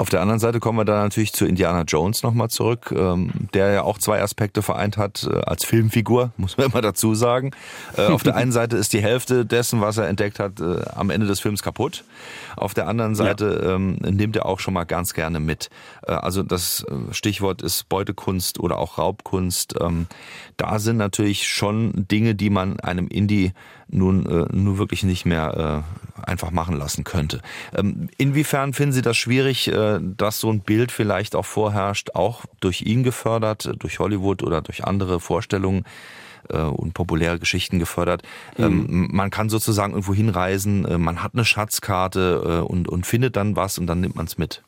Auf 0.00 0.08
der 0.08 0.22
anderen 0.22 0.40
Seite 0.40 0.60
kommen 0.60 0.78
wir 0.78 0.86
da 0.86 1.02
natürlich 1.02 1.34
zu 1.34 1.44
Indiana 1.44 1.82
Jones 1.82 2.22
nochmal 2.22 2.48
zurück, 2.48 2.90
ähm, 2.96 3.32
der 3.52 3.70
ja 3.70 3.82
auch 3.82 3.98
zwei 3.98 4.22
Aspekte 4.22 4.62
vereint 4.62 4.96
hat 4.96 5.28
äh, 5.30 5.42
als 5.42 5.66
Filmfigur, 5.66 6.32
muss 6.38 6.56
man 6.56 6.68
immer 6.70 6.80
dazu 6.80 7.14
sagen. 7.14 7.50
Äh, 7.98 8.06
auf 8.06 8.22
der 8.22 8.34
einen 8.34 8.50
Seite 8.50 8.78
ist 8.78 8.94
die 8.94 9.02
Hälfte 9.02 9.44
dessen, 9.44 9.82
was 9.82 9.98
er 9.98 10.08
entdeckt 10.08 10.38
hat, 10.38 10.58
äh, 10.58 10.86
am 10.94 11.10
Ende 11.10 11.26
des 11.26 11.40
Films 11.40 11.62
kaputt. 11.62 12.04
Auf 12.56 12.72
der 12.72 12.88
anderen 12.88 13.14
Seite 13.14 13.60
ja. 13.62 13.74
ähm, 13.74 13.96
nimmt 13.96 14.36
er 14.36 14.46
auch 14.46 14.58
schon 14.58 14.72
mal 14.72 14.84
ganz 14.84 15.12
gerne 15.12 15.38
mit. 15.38 15.68
Also 16.00 16.42
das 16.42 16.86
Stichwort 17.10 17.60
ist 17.60 17.90
Beutekunst 17.90 18.58
oder 18.58 18.78
auch 18.78 18.96
Raubkunst. 18.96 19.74
Ähm, 19.82 20.06
da 20.56 20.78
sind 20.78 20.96
natürlich 20.96 21.46
schon 21.46 22.06
Dinge, 22.10 22.34
die 22.34 22.48
man 22.48 22.80
einem 22.80 23.06
Indie 23.06 23.52
nun 23.90 24.26
äh, 24.26 24.46
nur 24.54 24.78
wirklich 24.78 25.02
nicht 25.02 25.26
mehr 25.26 25.84
äh, 25.86 26.20
einfach 26.28 26.50
machen 26.50 26.76
lassen 26.76 27.04
könnte. 27.04 27.40
Ähm, 27.74 28.08
inwiefern 28.18 28.72
finden 28.72 28.92
Sie 28.92 29.02
das 29.02 29.16
schwierig, 29.16 29.68
äh, 29.68 29.98
dass 30.00 30.40
so 30.40 30.50
ein 30.50 30.60
Bild 30.60 30.92
vielleicht 30.92 31.34
auch 31.34 31.46
vorherrscht, 31.46 32.10
auch 32.14 32.44
durch 32.60 32.82
ihn 32.82 33.02
gefördert, 33.02 33.70
durch 33.78 33.98
Hollywood 33.98 34.42
oder 34.42 34.60
durch 34.60 34.84
andere 34.84 35.20
Vorstellungen? 35.20 35.84
äh, 36.48 36.58
und 36.62 36.94
populäre 36.94 37.38
Geschichten 37.38 37.78
gefördert. 37.78 38.22
Ähm, 38.58 38.86
mhm. 38.88 39.08
man 39.12 39.30
kann 39.30 39.48
sozusagen 39.48 39.92
irgendwo 39.92 40.14
hinreisen, 40.14 40.84
äh, 40.84 40.98
man 40.98 41.22
hat 41.22 41.34
eine 41.34 41.44
Schatzkarte 41.44 42.62
äh, 42.62 42.66
und, 42.66 42.88
und 42.88 43.06
findet 43.06 43.36
dann 43.36 43.56
was 43.56 43.78
und 43.78 43.86
dann 43.86 44.00
nimmt 44.00 44.16
man 44.16 44.26
es 44.26 44.38
mit. 44.38 44.62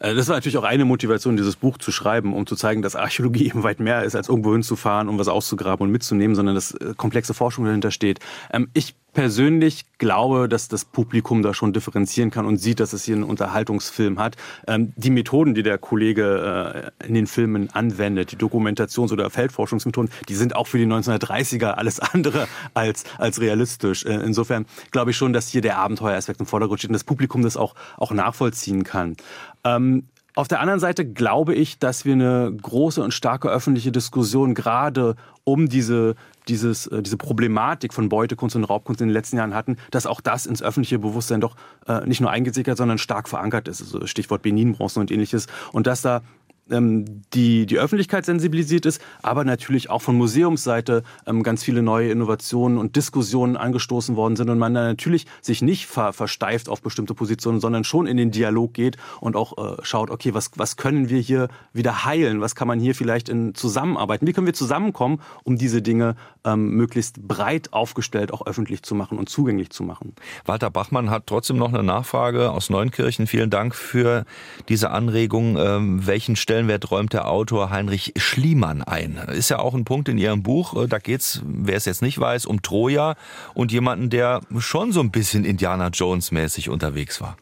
Äh, 0.00 0.14
das 0.14 0.28
war 0.28 0.36
natürlich 0.36 0.58
auch 0.58 0.64
eine 0.64 0.84
Motivation, 0.84 1.36
dieses 1.36 1.56
Buch 1.56 1.78
zu 1.78 1.92
schreiben, 1.92 2.34
um 2.34 2.46
zu 2.46 2.56
zeigen, 2.56 2.82
dass 2.82 2.96
Archäologie 2.96 3.46
eben 3.46 3.62
weit 3.62 3.78
mehr 3.78 4.02
ist, 4.02 4.16
als 4.16 4.28
irgendwo 4.28 4.52
hinzufahren, 4.52 5.08
um 5.08 5.18
was 5.18 5.28
auszugraben 5.28 5.86
und 5.86 5.92
mitzunehmen, 5.92 6.34
sondern 6.34 6.54
dass 6.54 6.72
äh, 6.72 6.94
komplexe 6.96 7.34
Forschung 7.34 7.64
dahinter 7.66 7.90
steht. 7.90 8.18
Ähm, 8.52 8.68
ich 8.74 8.96
persönlich 9.12 9.86
glaube, 9.98 10.48
dass 10.48 10.68
das 10.68 10.84
Publikum 10.84 11.42
da 11.42 11.52
schon 11.52 11.72
differenzieren 11.72 12.30
kann 12.30 12.46
und 12.46 12.58
sieht, 12.58 12.78
dass 12.78 12.92
es 12.92 13.04
hier 13.04 13.16
einen 13.16 13.24
Unterhaltungsfilm 13.24 14.20
hat. 14.20 14.36
Ähm, 14.68 14.92
die 14.96 15.10
Methoden, 15.10 15.54
die 15.54 15.64
der 15.64 15.78
Kollege 15.78 16.92
äh, 17.00 17.06
in 17.06 17.14
den 17.14 17.26
Filmen 17.26 17.70
anwendet, 17.72 18.30
die 18.30 18.36
Dokumentations- 18.36 19.12
oder 19.12 19.28
Feldforschungsmethoden, 19.28 20.10
die 20.28 20.34
sind 20.34 20.54
auch 20.54 20.68
für 20.68 20.78
die 20.78 20.86
1930er 20.86 21.70
alles 21.70 21.98
andere 21.98 22.46
als, 22.72 23.04
als 23.18 23.40
realistisch. 23.40 24.04
insofern 24.04 24.66
glaube 24.90 25.10
ich 25.10 25.16
schon, 25.16 25.32
dass 25.32 25.48
hier 25.48 25.60
der 25.60 25.78
Abenteueraspekt 25.78 26.40
im 26.40 26.46
Vordergrund 26.46 26.80
steht 26.80 26.90
und 26.90 26.94
das 26.94 27.04
Publikum 27.04 27.42
das 27.42 27.56
auch, 27.56 27.74
auch 27.96 28.12
nachvollziehen 28.12 28.84
kann. 28.84 29.16
Ähm, 29.64 30.04
auf 30.36 30.48
der 30.48 30.60
anderen 30.60 30.80
Seite 30.80 31.04
glaube 31.04 31.54
ich, 31.54 31.78
dass 31.78 32.04
wir 32.04 32.12
eine 32.12 32.52
große 32.62 33.02
und 33.02 33.12
starke 33.12 33.48
öffentliche 33.48 33.90
Diskussion 33.90 34.54
gerade 34.54 35.16
um 35.44 35.68
diese, 35.68 36.14
dieses, 36.48 36.86
äh, 36.86 37.02
diese 37.02 37.16
Problematik 37.16 37.92
von 37.92 38.08
Beutekunst 38.08 38.54
und 38.54 38.64
Raubkunst 38.64 39.00
in 39.00 39.08
den 39.08 39.12
letzten 39.12 39.36
Jahren 39.36 39.54
hatten, 39.54 39.76
dass 39.90 40.06
auch 40.06 40.20
das 40.20 40.46
ins 40.46 40.62
öffentliche 40.62 40.98
Bewusstsein 40.98 41.40
doch 41.40 41.56
äh, 41.88 42.06
nicht 42.06 42.20
nur 42.20 42.30
eingesickert, 42.30 42.78
sondern 42.78 42.98
stark 42.98 43.28
verankert 43.28 43.66
ist. 43.66 43.80
Also 43.80 44.06
Stichwort 44.06 44.42
Benin-Bronzen 44.42 45.00
und 45.00 45.10
ähnliches. 45.10 45.46
Und 45.72 45.86
dass 45.86 46.02
da 46.02 46.22
die, 46.70 47.66
die 47.66 47.78
Öffentlichkeit 47.78 48.24
sensibilisiert 48.24 48.86
ist, 48.86 49.00
aber 49.22 49.44
natürlich 49.44 49.90
auch 49.90 50.02
von 50.02 50.16
Museumsseite 50.16 51.02
ähm, 51.26 51.42
ganz 51.42 51.64
viele 51.64 51.82
neue 51.82 52.10
Innovationen 52.10 52.78
und 52.78 52.96
Diskussionen 52.96 53.56
angestoßen 53.56 54.16
worden 54.16 54.36
sind 54.36 54.50
und 54.50 54.58
man 54.58 54.74
dann 54.74 54.86
natürlich 54.86 55.26
sich 55.40 55.62
nicht 55.62 55.86
ver, 55.86 56.12
versteift 56.12 56.68
auf 56.68 56.82
bestimmte 56.82 57.14
Positionen, 57.14 57.60
sondern 57.60 57.84
schon 57.84 58.06
in 58.06 58.16
den 58.16 58.30
Dialog 58.30 58.74
geht 58.74 58.96
und 59.20 59.36
auch 59.36 59.58
äh, 59.58 59.76
schaut, 59.82 60.10
okay, 60.10 60.34
was, 60.34 60.50
was 60.56 60.76
können 60.76 61.08
wir 61.08 61.20
hier 61.20 61.48
wieder 61.72 62.04
heilen? 62.04 62.40
Was 62.40 62.54
kann 62.54 62.68
man 62.68 62.78
hier 62.78 62.94
vielleicht 62.94 63.28
in 63.28 63.54
Zusammenarbeiten? 63.54 64.26
Wie 64.26 64.32
können 64.32 64.46
wir 64.46 64.54
zusammenkommen, 64.54 65.20
um 65.44 65.56
diese 65.56 65.82
Dinge 65.82 66.14
ähm, 66.44 66.70
möglichst 66.70 67.26
breit 67.26 67.72
aufgestellt 67.72 68.32
auch 68.32 68.46
öffentlich 68.46 68.82
zu 68.82 68.94
machen 68.94 69.18
und 69.18 69.28
zugänglich 69.28 69.70
zu 69.70 69.82
machen? 69.82 70.14
Walter 70.44 70.70
Bachmann 70.70 71.10
hat 71.10 71.26
trotzdem 71.26 71.56
noch 71.56 71.72
eine 71.72 71.82
Nachfrage 71.82 72.50
aus 72.50 72.70
Neunkirchen. 72.70 73.26
Vielen 73.26 73.50
Dank 73.50 73.74
für 73.74 74.24
diese 74.68 74.90
Anregung. 74.90 75.56
Ähm, 75.58 76.06
welchen 76.06 76.36
Stellen 76.36 76.59
Stellenwert 76.60 76.90
räumt 76.90 77.14
der 77.14 77.26
Autor 77.26 77.70
Heinrich 77.70 78.12
Schliemann 78.16 78.82
ein. 78.82 79.16
Ist 79.28 79.48
ja 79.48 79.60
auch 79.60 79.72
ein 79.72 79.86
Punkt 79.86 80.10
in 80.10 80.18
Ihrem 80.18 80.42
Buch. 80.42 80.76
Äh, 80.76 80.88
da 80.88 80.98
geht's, 80.98 81.40
wer 81.42 81.76
es 81.76 81.86
jetzt 81.86 82.02
nicht 82.02 82.18
weiß, 82.18 82.44
um 82.44 82.60
Troja 82.60 83.14
und 83.54 83.72
jemanden, 83.72 84.10
der 84.10 84.42
schon 84.58 84.92
so 84.92 85.00
ein 85.00 85.10
bisschen 85.10 85.46
Indiana 85.46 85.88
Jones 85.88 86.32
mäßig 86.32 86.68
unterwegs 86.68 87.22
war. 87.22 87.38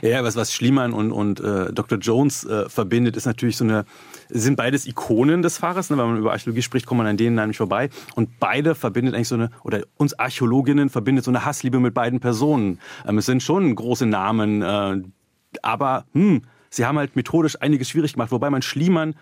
Ja, 0.00 0.22
was, 0.22 0.36
was 0.36 0.52
Schliemann 0.52 0.92
und, 0.92 1.10
und 1.10 1.40
äh, 1.40 1.72
Dr. 1.72 1.98
Jones 1.98 2.44
äh, 2.44 2.68
verbindet, 2.68 3.16
ist 3.16 3.26
natürlich 3.26 3.56
so 3.56 3.64
eine, 3.64 3.84
sind 4.28 4.56
beides 4.56 4.86
Ikonen 4.86 5.42
des 5.42 5.58
Fahrers. 5.58 5.90
Ne? 5.90 5.98
Wenn 5.98 6.06
man 6.06 6.16
über 6.18 6.30
Archäologie 6.30 6.62
spricht, 6.62 6.86
kommt 6.86 6.98
man 6.98 7.08
an 7.08 7.16
denen 7.16 7.34
nämlich 7.34 7.56
vorbei. 7.56 7.90
Und 8.14 8.38
beide 8.38 8.76
verbindet 8.76 9.16
eigentlich 9.16 9.28
so 9.28 9.34
eine, 9.34 9.50
oder 9.64 9.82
uns 9.96 10.16
Archäologinnen 10.16 10.88
verbindet 10.88 11.24
so 11.24 11.32
eine 11.32 11.44
Hassliebe 11.44 11.80
mit 11.80 11.94
beiden 11.94 12.20
Personen. 12.20 12.78
Ähm, 13.08 13.18
es 13.18 13.26
sind 13.26 13.42
schon 13.42 13.74
große 13.74 14.06
Namen, 14.06 14.62
äh, 14.62 15.02
aber 15.62 16.06
hm, 16.12 16.42
sie 16.74 16.86
haben 16.86 16.98
halt 16.98 17.16
methodisch 17.16 17.60
einiges 17.60 17.88
schwierig 17.88 18.14
gemacht, 18.14 18.32
wobei 18.32 18.50
man 18.50 18.62
Schliemann 18.62 19.14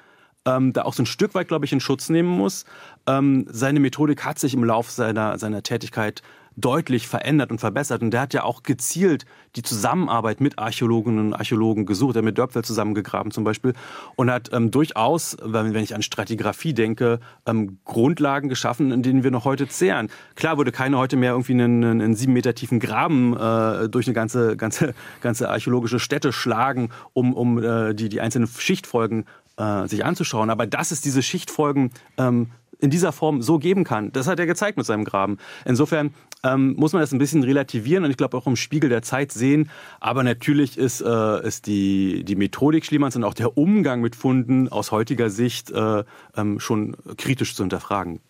ähm, 0.46 0.72
da 0.72 0.82
auch 0.82 0.94
so 0.94 1.02
ein 1.02 1.06
Stück 1.06 1.34
weit, 1.34 1.48
glaube 1.48 1.64
ich, 1.66 1.72
in 1.72 1.80
Schutz 1.80 2.08
nehmen 2.08 2.28
muss. 2.28 2.64
Ähm, 3.06 3.46
seine 3.48 3.80
Methodik 3.80 4.24
hat 4.24 4.38
sich 4.38 4.54
im 4.54 4.64
Laufe 4.64 4.90
seiner, 4.90 5.38
seiner 5.38 5.62
Tätigkeit 5.62 6.22
deutlich 6.60 7.08
verändert 7.08 7.50
und 7.50 7.58
verbessert. 7.58 8.02
Und 8.02 8.10
der 8.10 8.20
hat 8.22 8.34
ja 8.34 8.44
auch 8.44 8.62
gezielt 8.62 9.24
die 9.56 9.62
Zusammenarbeit 9.62 10.40
mit 10.40 10.58
Archäologinnen 10.58 11.26
und 11.26 11.34
Archäologen 11.34 11.86
gesucht. 11.86 12.16
Er 12.16 12.18
hat 12.18 12.24
mit 12.24 12.38
Dörpfel 12.38 12.62
zusammengegraben 12.62 13.32
zum 13.32 13.44
Beispiel 13.44 13.74
und 14.16 14.30
hat 14.30 14.50
ähm, 14.52 14.70
durchaus, 14.70 15.36
wenn, 15.42 15.74
ich 15.76 15.94
an 15.94 16.02
Stratigraphie 16.02 16.74
denke, 16.74 17.20
ähm, 17.46 17.78
Grundlagen 17.84 18.48
geschaffen, 18.48 18.92
in 18.92 19.02
denen 19.02 19.24
wir 19.24 19.30
noch 19.30 19.44
heute 19.44 19.68
zehren. 19.68 20.08
Klar 20.36 20.56
würde 20.56 20.72
keiner 20.72 20.98
heute 20.98 21.16
mehr 21.16 21.32
irgendwie 21.32 21.52
einen, 21.52 21.84
einen 21.84 22.14
sieben 22.14 22.32
Meter 22.32 22.54
tiefen 22.54 22.80
Graben 22.80 23.36
äh, 23.36 23.88
durch 23.88 24.06
eine 24.06 24.14
ganze, 24.14 24.56
ganze, 24.56 24.94
ganze 25.20 25.48
archäologische 25.48 25.98
Stätte 25.98 26.32
schlagen, 26.32 26.90
um, 27.12 27.34
um 27.34 27.62
äh, 27.62 27.94
die, 27.94 28.08
die 28.08 28.20
einzelnen 28.20 28.48
Schichtfolgen 28.48 29.24
äh, 29.56 29.86
sich 29.88 30.04
anzuschauen. 30.04 30.50
Aber 30.50 30.66
dass 30.66 30.90
es 30.90 31.00
diese 31.00 31.22
Schichtfolgen 31.22 31.90
ähm, 32.18 32.50
in 32.80 32.90
dieser 32.90 33.12
Form 33.12 33.42
so 33.42 33.58
geben 33.58 33.84
kann. 33.84 34.12
Das 34.12 34.26
hat 34.26 34.38
er 34.38 34.46
gezeigt 34.46 34.76
mit 34.76 34.86
seinem 34.86 35.04
Graben. 35.04 35.38
Insofern 35.64 36.14
ähm, 36.44 36.74
muss 36.76 36.92
man 36.92 37.00
das 37.00 37.12
ein 37.12 37.18
bisschen 37.18 37.42
relativieren 37.42 38.04
und 38.04 38.10
ich 38.10 38.16
glaube 38.16 38.36
auch 38.36 38.46
im 38.46 38.56
Spiegel 38.56 38.88
der 38.88 39.02
Zeit 39.02 39.32
sehen. 39.32 39.70
Aber 40.00 40.22
natürlich 40.22 40.78
ist, 40.78 41.00
äh, 41.00 41.46
ist 41.46 41.66
die, 41.66 42.24
die 42.24 42.36
Methodik 42.36 42.84
Schliemanns 42.84 43.16
und 43.16 43.24
auch 43.24 43.34
der 43.34 43.56
Umgang 43.56 44.00
mit 44.00 44.16
Funden 44.16 44.68
aus 44.68 44.92
heutiger 44.92 45.30
Sicht 45.30 45.70
äh, 45.70 46.04
ähm, 46.36 46.60
schon 46.60 46.96
kritisch 47.16 47.54
zu 47.54 47.62
hinterfragen. 47.62 48.20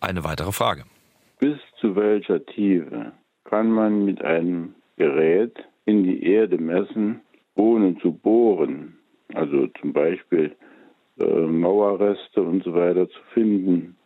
Eine 0.00 0.24
weitere 0.24 0.52
Frage. 0.52 0.84
Bis 1.40 1.58
zu 1.80 1.96
welcher 1.96 2.44
Tiefe 2.46 3.12
kann 3.44 3.70
man 3.70 4.04
mit 4.04 4.22
einem 4.24 4.74
Gerät 4.96 5.56
in 5.84 6.04
die 6.04 6.22
Erde 6.24 6.58
messen, 6.58 7.20
ohne 7.54 7.96
zu 7.98 8.12
bohren? 8.12 8.96
Also 9.34 9.66
zum 9.80 9.92
Beispiel 9.92 10.54
äh, 11.18 11.46
Mauerreste 11.46 12.42
und 12.42 12.64
so 12.64 12.74
weiter 12.74 13.08
zu 13.08 13.18
finden. 13.34 13.98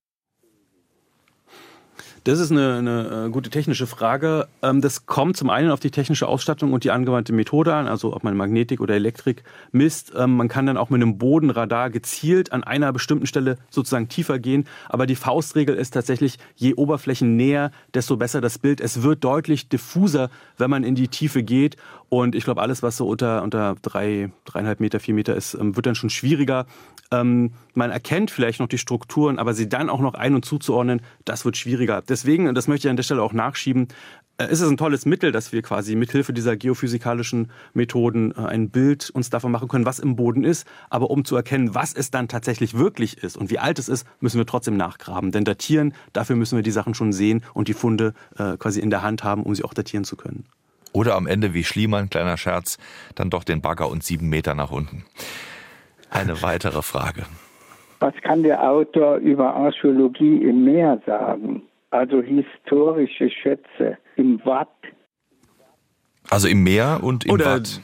Das 2.25 2.39
ist 2.39 2.53
eine, 2.53 2.77
eine, 2.77 3.27
äh, 3.27 3.31
gute 3.31 3.51
technische 3.51 3.89
Frage. 3.89 4.47
Ähm, 4.63 4.81
das 4.81 5.07
kommt 5.07 5.37
zum 5.37 5.51
einen 5.51 5.73
auf 5.73 5.81
die 5.81 5.91
technische 5.91 6.29
Ausstattung 6.29 6.73
und 6.73 6.85
die 6.85 6.93
angewandte 6.93 7.33
Methode 7.33 7.75
an, 7.75 7.89
also 7.89 8.15
ob 8.15 8.23
man 8.23 8.37
Magnetik 8.37 8.81
oder 8.81 8.95
Elektrik 8.95 9.43
misst. 9.73 10.13
Ähm, 10.17 10.37
man 10.37 10.47
kann 10.47 10.67
dann 10.67 10.77
auch 10.77 10.89
mit 10.89 11.03
einem 11.03 11.19
Bodenradar 11.19 11.91
gezielt 11.91 12.53
an 12.53 12.63
einer 12.63 12.93
bestimmten 12.93 13.27
Stelle 13.27 13.59
sozusagen 13.71 14.09
tiefer 14.09 14.39
gehen. 14.39 14.69
Aber 14.89 15.07
die 15.07 15.17
Faustregel 15.17 15.75
ist 15.75 15.95
tatsächlich, 15.95 16.39
je 16.55 16.75
oberflächennäher, 16.75 17.73
desto 17.93 18.17
besser 18.17 18.41
das 18.41 18.57
Bild. 18.57 18.81
Es 18.81 19.03
wird 19.03 19.25
deutlich 19.25 19.69
diffuser, 19.69 20.31
wenn 20.59 20.71
man 20.71 20.85
in 20.85 20.95
die 20.95 21.09
Tiefe 21.09 21.43
geht. 21.43 21.77
Und 22.13 22.35
ich 22.35 22.45
glaube, 22.45 22.61
alles, 22.61 22.83
was 22.83 22.99
so 22.99 23.09
unter, 23.09 23.43
unter 23.43 23.75
drei, 23.81 24.31
dreieinhalb 24.45 24.81
Meter, 24.81 25.01
vier 25.01 25.15
Meter 25.15 25.35
ist, 25.35 25.55
ähm, 25.55 25.77
wird 25.77 25.87
dann 25.87 25.95
schon 25.95 26.11
schwieriger. 26.11 26.67
Ähm, 27.11 27.53
man 27.73 27.91
erkennt 27.91 28.31
vielleicht 28.31 28.61
noch 28.61 28.69
die 28.69 28.77
Strukturen, 28.77 29.39
aber 29.39 29.55
sie 29.55 29.67
dann 29.67 29.89
auch 29.89 30.01
noch 30.01 30.13
ein- 30.13 30.35
und 30.35 30.45
zuzuordnen, 30.45 31.01
das 31.25 31.47
wird 31.47 31.57
schwieriger. 31.57 32.03
Deswegen, 32.07 32.49
und 32.49 32.55
das 32.55 32.69
möchte 32.69 32.87
ich 32.87 32.91
an 32.91 32.97
der 32.97 33.03
Stelle 33.03 33.23
auch 33.23 33.33
nachschieben, 33.33 33.89
äh, 34.37 34.45
ist 34.45 34.61
es 34.61 34.69
ein 34.69 34.77
tolles 34.77 35.07
Mittel, 35.07 35.33
dass 35.33 35.53
wir 35.53 35.63
quasi 35.63 35.97
mithilfe 35.97 36.35
dieser 36.35 36.55
geophysikalischen 36.55 37.51
Methoden 37.73 38.33
äh, 38.33 38.41
ein 38.41 38.69
Bild 38.69 39.09
uns 39.09 39.31
davon 39.31 39.51
machen 39.51 39.69
können, 39.69 39.87
was 39.87 39.99
im 39.99 40.15
Boden 40.15 40.45
ist. 40.45 40.67
Aber 40.91 41.09
um 41.09 41.25
zu 41.25 41.35
erkennen, 41.35 41.75
was 41.75 41.95
es 41.95 42.11
dann 42.11 42.29
tatsächlich 42.29 42.77
wirklich 42.77 43.23
ist 43.23 43.39
und 43.39 43.51
wie 43.51 43.59
alt 43.59 43.79
es 43.79 43.89
ist, 43.89 44.07
müssen 44.21 44.37
wir 44.37 44.45
trotzdem 44.45 44.77
nachgraben. 44.77 45.33
Denn 45.33 45.45
datieren, 45.45 45.95
dafür 46.13 46.37
müssen 46.37 46.57
wir 46.57 46.63
die 46.63 46.73
Sachen 46.73 46.93
schon 46.93 47.15
sehen 47.15 47.43
und 47.55 47.69
die 47.69 47.75
Funde 47.75 48.13
äh, 48.37 48.59
quasi 48.59 48.81
in 48.81 48.91
der 48.91 49.01
Hand 49.01 49.25
haben, 49.25 49.45
um 49.45 49.55
sie 49.55 49.65
auch 49.65 49.73
datieren 49.73 50.05
zu 50.05 50.17
können. 50.17 50.45
Oder 50.93 51.15
am 51.17 51.27
Ende 51.27 51.55
wie 51.55 51.65
Schliemann, 51.65 52.11
kleiner 52.11 52.37
Scherz, 52.37 52.79
dann 53.15 53.31
doch 53.31 53.45
den 53.45 53.61
Bagger 53.61 53.89
und 53.89 54.05
sieben 54.05 54.29
Meter 54.29 54.55
nach 54.55 54.71
unten. 54.71 55.05
Eine 56.11 56.43
weitere 56.43 56.83
Frage. 56.83 57.25
Was 58.01 58.15
kann 58.23 58.43
der 58.43 58.63
Autor 58.69 59.17
über 59.17 59.55
Archäologie 59.55 60.39
im 60.39 60.65
Meer 60.65 61.01
sagen? 61.07 61.63
Also 61.91 62.21
historische 62.21 63.31
Schätze 63.31 63.97
im 64.17 64.45
Watt. 64.45 64.69
Also 66.29 66.49
im 66.49 66.65
Meer 66.65 67.01
und 67.03 67.25
im 67.25 67.33
Oder 67.33 67.57
Watt. 67.57 67.81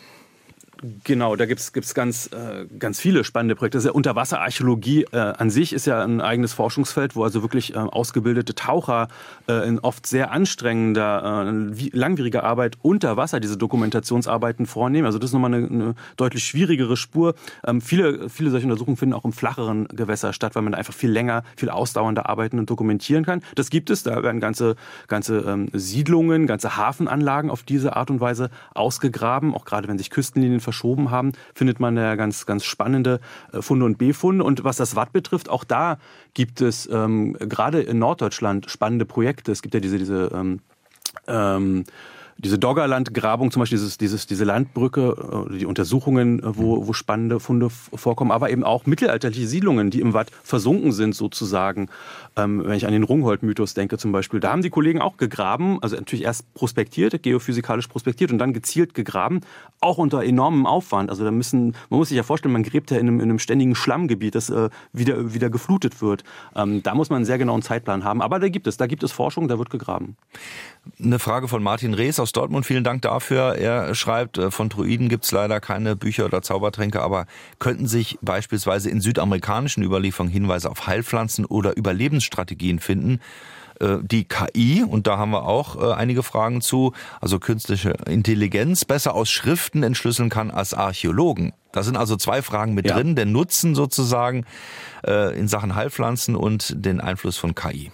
Genau, 1.03 1.35
da 1.35 1.47
gibt's 1.47 1.72
gibt's 1.72 1.93
ganz, 1.93 2.31
äh, 2.33 2.66
ganz 2.79 3.01
viele 3.01 3.24
spannende 3.24 3.57
Projekte. 3.57 3.79
Also 3.79 3.93
Unterwasserarchäologie 3.93 5.07
äh, 5.11 5.16
an 5.18 5.51
sich 5.51 5.72
ist 5.72 5.87
ja 5.87 6.05
ein 6.05 6.20
eigenes 6.20 6.53
Forschungsfeld, 6.53 7.16
wo 7.16 7.24
also 7.24 7.43
wirklich 7.43 7.74
äh, 7.74 7.79
ausgebildete 7.79 8.55
Taucher 8.55 9.09
äh, 9.49 9.66
in 9.66 9.81
oft 9.81 10.07
sehr 10.07 10.31
anstrengender, 10.31 11.49
äh, 11.49 11.89
langwieriger 11.93 12.45
Arbeit 12.45 12.76
unter 12.83 13.16
Wasser 13.16 13.41
diese 13.41 13.57
Dokumentationsarbeiten 13.57 14.66
vornehmen. 14.66 15.07
Also 15.07 15.18
das 15.18 15.31
ist 15.31 15.35
nochmal 15.35 15.55
eine, 15.55 15.66
eine 15.66 15.95
deutlich 16.16 16.45
schwierigere 16.45 16.97
Spur. 16.97 17.35
Ähm, 17.66 17.81
viele, 17.81 18.29
viele 18.29 18.51
solche 18.51 18.66
Untersuchungen 18.66 18.97
finden 18.97 19.14
auch 19.14 19.24
im 19.24 19.33
flacheren 19.33 19.89
Gewässer 19.89 20.33
statt, 20.33 20.55
weil 20.55 20.62
man 20.62 20.74
einfach 20.74 20.95
viel 20.95 21.11
länger, 21.11 21.43
viel 21.57 21.70
ausdauernder 21.70 22.29
arbeiten 22.29 22.59
und 22.61 22.70
dokumentieren 22.70 23.24
kann. 23.24 23.43
Das 23.57 23.70
gibt 23.70 23.91
es. 23.91 24.05
Da 24.05 24.22
werden 24.22 24.41
ganze, 24.41 24.76
ganze 25.09 25.39
ähm, 25.41 25.70
Siedlungen, 25.72 26.47
ganze 26.47 26.76
Hafenanlagen 26.76 27.51
auf 27.51 27.64
diese 27.64 27.97
Art 27.97 28.11
und 28.11 28.20
Weise 28.20 28.51
ausgegraben, 28.74 29.55
auch 29.55 29.64
gerade 29.64 29.89
wenn 29.89 29.99
sich 29.99 30.11
Küstenlinien 30.11 30.61
verschoben 30.69 31.11
haben, 31.11 31.33
findet 31.55 31.81
man 31.81 31.97
ja 31.97 32.14
ganz, 32.14 32.45
ganz 32.45 32.64
spannende 32.64 33.21
äh, 33.53 33.62
Funde 33.62 33.87
und 33.87 33.97
Befunde. 33.97 34.45
Und 34.45 34.64
was 34.64 34.77
das 34.77 34.97
Watt 34.97 35.12
betrifft, 35.14 35.49
auch 35.49 35.64
da 35.64 35.97
gibt 36.35 36.61
es 36.61 36.87
ähm, 36.93 37.33
gerade 37.41 37.81
in 37.81 37.99
Norddeutschland 37.99 38.71
spannende 38.71 39.07
Projekte. 39.07 39.51
Es 39.51 39.62
gibt 39.62 39.73
ja 39.73 39.81
diese, 39.81 39.99
diese 39.99 40.31
ähm, 40.35 40.61
ähm, 41.27 41.85
diese 42.39 42.59
Doggerland-Grabung, 42.59 43.51
zum 43.51 43.61
Beispiel 43.61 43.78
dieses, 43.78 43.99
dieses, 43.99 44.26
diese 44.26 44.45
Landbrücke, 44.45 45.49
äh, 45.51 45.59
die 45.59 45.66
Untersuchungen, 45.66 46.39
äh, 46.39 46.57
wo, 46.57 46.86
wo 46.86 46.93
spannende 46.93 47.41
Funde 47.41 47.68
vorkommen, 47.68 48.30
aber 48.30 48.51
eben 48.51 48.62
auch 48.62 48.86
mittelalterliche 48.86 49.47
Siedlungen, 49.47 49.91
die 49.91 50.01
im 50.01 50.14
Watt 50.14 50.30
versunken 50.45 50.93
sind 50.93 51.16
sozusagen. 51.16 51.89
Ähm, 52.36 52.62
wenn 52.64 52.76
ich 52.76 52.86
an 52.86 52.93
den 52.93 53.03
Rungholt-Mythos 53.03 53.74
denke 53.74 53.99
zum 53.99 54.12
Beispiel, 54.12 54.39
da 54.39 54.53
haben 54.53 54.62
die 54.62 54.70
Kollegen 54.70 55.01
auch 55.01 55.16
gegraben, 55.16 55.82
also 55.82 55.97
natürlich 55.97 56.24
erst 56.24 56.55
prospektiert, 56.55 57.22
geophysikalisch 57.22 57.89
prospektiert 57.89 58.30
und 58.30 58.39
dann 58.39 58.53
gezielt 58.53 58.95
gegraben, 58.95 59.41
auch 59.80 59.99
unter 59.99 60.22
enormem 60.22 60.64
Aufwand. 60.66 61.11
Also 61.11 61.24
da 61.24 61.32
müssen, 61.32 61.74
man 61.91 61.99
muss 61.99 62.09
sich 62.09 62.16
ja 62.16 62.22
vorstellen, 62.22 62.53
man 62.53 62.62
gräbt 62.62 62.93
ja 62.93 62.99
in 62.99 63.09
einem, 63.09 63.18
in 63.18 63.30
einem 63.30 63.39
ständigen 63.41 63.74
Schlammgebiet, 63.74 64.36
das 64.36 64.49
äh, 64.49 64.70
wieder, 64.93 65.34
wieder 65.34 65.51
geflutet 65.51 66.01
wird. 66.01 66.22
Ähm, 66.55 66.84
da 66.84 66.95
muss 66.95 67.11
man 67.11 67.16
einen 67.16 67.24
sehr 67.24 67.39
genauen 67.39 67.62
Zeitplan 67.62 68.05
haben. 68.05 68.22
Aber 68.22 68.39
da 68.39 68.49
gibt 68.49 68.68
es, 68.68 68.76
da 68.76 68.86
gibt 68.86 69.03
es 69.03 69.11
Forschung, 69.11 69.49
da 69.49 69.59
wird 69.59 69.70
gegraben. 69.70 70.16
Eine 71.03 71.18
Frage 71.18 71.49
von 71.49 71.62
Martin 71.62 71.95
Rees 71.95 72.20
aus 72.20 72.28
Dortmund. 72.33 72.66
Vielen 72.66 72.85
Dank 72.85 73.03
dafür. 73.03 73.55
Er 73.57 73.95
schreibt, 73.95 74.39
äh, 74.39 74.51
von 74.51 74.68
Druiden 74.68 75.09
gibt 75.09 75.24
es 75.24 75.33
leider 75.33 75.61
keine 75.61 75.97
Bücher 75.97 76.24
oder 76.24 76.43
Zaubertränke, 76.43 77.01
aber 77.01 77.26
könnten 77.59 77.87
sich 77.87 78.18
beispielsweise 78.22 78.91
in 78.91 79.01
südamerikanischen 79.01 79.83
Überlieferungen 79.83 80.33
Hinweise 80.33 80.70
auf 80.70 80.87
Heilpflanzen 80.87 81.45
oder 81.45 81.76
Überlebensstrategien 81.76 82.79
finden? 82.79 83.20
Äh, 83.81 83.99
die 84.03 84.24
KI, 84.24 84.83
und 84.83 85.07
da 85.07 85.18
haben 85.18 85.31
wir 85.31 85.45
auch 85.45 85.76
äh, 85.76 85.95
einige 85.95 86.22
Fragen 86.22 86.61
zu, 86.61 86.93
also 87.20 87.39
künstliche 87.39 87.95
Intelligenz, 88.07 88.85
besser 88.85 89.14
aus 89.14 89.31
Schriften 89.31 89.83
entschlüsseln 89.83 90.31
kann 90.31 90.51
als 90.51 90.74
Archäologen. 90.74 91.53
Da 91.72 91.83
sind 91.83 91.97
also 91.97 92.16
zwei 92.16 92.43
Fragen 92.43 92.74
mit 92.74 92.87
ja. 92.87 92.95
drin, 92.95 93.14
der 93.14 93.26
Nutzen 93.26 93.74
sozusagen 93.74 94.47
in 95.07 95.47
Sachen 95.47 95.76
Heilpflanzen 95.76 96.35
und 96.35 96.85
den 96.85 97.01
Einfluss 97.01 97.37
von 97.37 97.55
KI. 97.55 97.93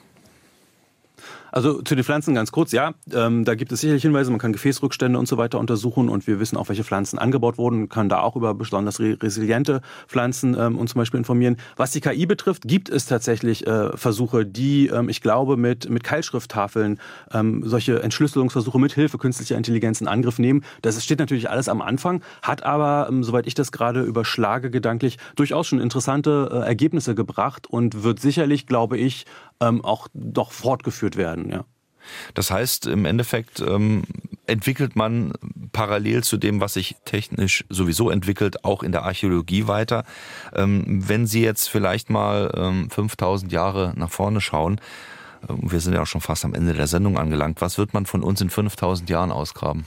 Also 1.55 1.83
zu 1.83 1.95
den 1.95 2.03
Pflanzen 2.03 2.35
ganz 2.35 2.51
kurz, 2.51 2.73
ja, 2.73 2.95
ähm, 3.13 3.45
da 3.45 3.55
gibt 3.55 3.71
es 3.71 3.81
sicherlich 3.81 4.03
Hinweise, 4.03 4.29
man 4.33 4.41
kann 4.41 4.53
Gefäßrückstände 4.53 5.17
und 5.17 5.29
so 5.29 5.37
weiter 5.37 5.61
untersuchen 5.61 6.09
und 6.09 6.27
wir 6.27 6.41
wissen 6.41 6.57
auch, 6.57 6.69
welche 6.69 6.83
Pflanzen 6.83 7.17
angebaut 7.17 7.59
wurden, 7.59 7.89
kann 7.89 8.09
da 8.09 8.19
auch 8.23 8.35
über 8.35 8.55
besonders 8.55 8.99
resiliente 8.99 9.81
Pflanzen 10.09 10.57
ähm, 10.59 10.77
uns 10.77 10.91
zum 10.91 10.99
Beispiel 10.99 11.19
informieren. 11.19 11.57
Was 11.77 11.93
die 11.93 12.01
KI 12.01 12.27
betrifft, 12.27 12.67
gibt 12.67 12.89
es 12.89 13.07
tatsächlich 13.07 13.69
äh, 13.69 13.97
Versuche, 13.97 14.45
die, 14.45 14.89
ähm, 14.89 15.09
ich 15.09 15.21
glaube, 15.21 15.57
mit, 15.57 15.89
mit 15.89 16.03
Keilschrifttafeln 16.03 16.99
ähm, 17.33 17.63
solche 17.65 18.03
Entschlüsselungsversuche 18.03 18.81
mit 18.81 18.93
Hilfe 18.93 19.19
künstlicher 19.19 19.57
Intelligenz 19.57 20.01
in 20.01 20.09
Angriff 20.09 20.41
nehmen. 20.41 20.65
Das 20.83 21.01
steht 21.05 21.21
natürlich 21.21 21.51
alles 21.51 21.69
am 21.69 21.83
Anfang, 21.83 22.21
hat 22.43 22.65
aber, 22.65 23.07
ähm, 23.09 23.23
soweit 23.23 23.47
ich 23.47 23.55
das 23.55 23.71
gerade 23.71 24.03
überschlage, 24.03 24.73
gedanklich 24.73 25.19
durchaus 25.37 25.69
schon 25.69 25.79
interessante 25.79 26.51
äh, 26.51 26.67
Ergebnisse 26.67 27.15
gebracht 27.15 27.69
und 27.69 28.03
wird 28.03 28.19
sicherlich, 28.19 28.67
glaube 28.67 28.99
ich, 28.99 29.25
ähm, 29.61 29.85
auch 29.85 30.09
doch 30.15 30.53
fortgeführt 30.53 31.17
werden. 31.17 31.51
Ja. 31.51 31.65
Das 32.35 32.51
heißt, 32.51 32.87
im 32.87 33.05
Endeffekt 33.05 33.61
ähm, 33.61 34.05
entwickelt 34.47 34.97
man 34.97 35.33
parallel 35.73 36.23
zu 36.23 36.37
dem, 36.37 36.61
was 36.61 36.75
sich 36.75 36.97
technisch 37.05 37.65
sowieso 37.69 38.11
entwickelt, 38.11 38.65
auch 38.65 38.83
in 38.83 38.93
der 38.93 39.05
Archäologie 39.05 39.67
weiter. 39.67 40.05
Ähm, 40.55 40.85
wenn 41.09 41.27
Sie 41.27 41.43
jetzt 41.43 41.69
vielleicht 41.69 42.11
mal 42.11 42.53
ähm, 42.57 42.91
5000 42.91 43.51
Jahre 43.53 43.93
nach 43.97 44.11
vorne 44.11 44.41
schauen, 44.41 44.81
äh, 45.49 45.55
wir 45.61 45.81
sind 45.81 45.95
ja 45.95 46.03
auch 46.03 46.07
schon 46.07 46.21
fast 46.21 46.45
am 46.45 46.55
Ende 46.55 46.75
der 46.75 46.87
Sendung 46.87 47.19
angelangt, 47.19 47.61
was 47.61 47.79
wird 47.79 47.95
man 47.95 48.07
von 48.07 48.23
uns 48.23 48.41
in 48.41 48.51
5000 48.51 49.09
Jahren 49.09 49.33
ausgraben? 49.33 49.87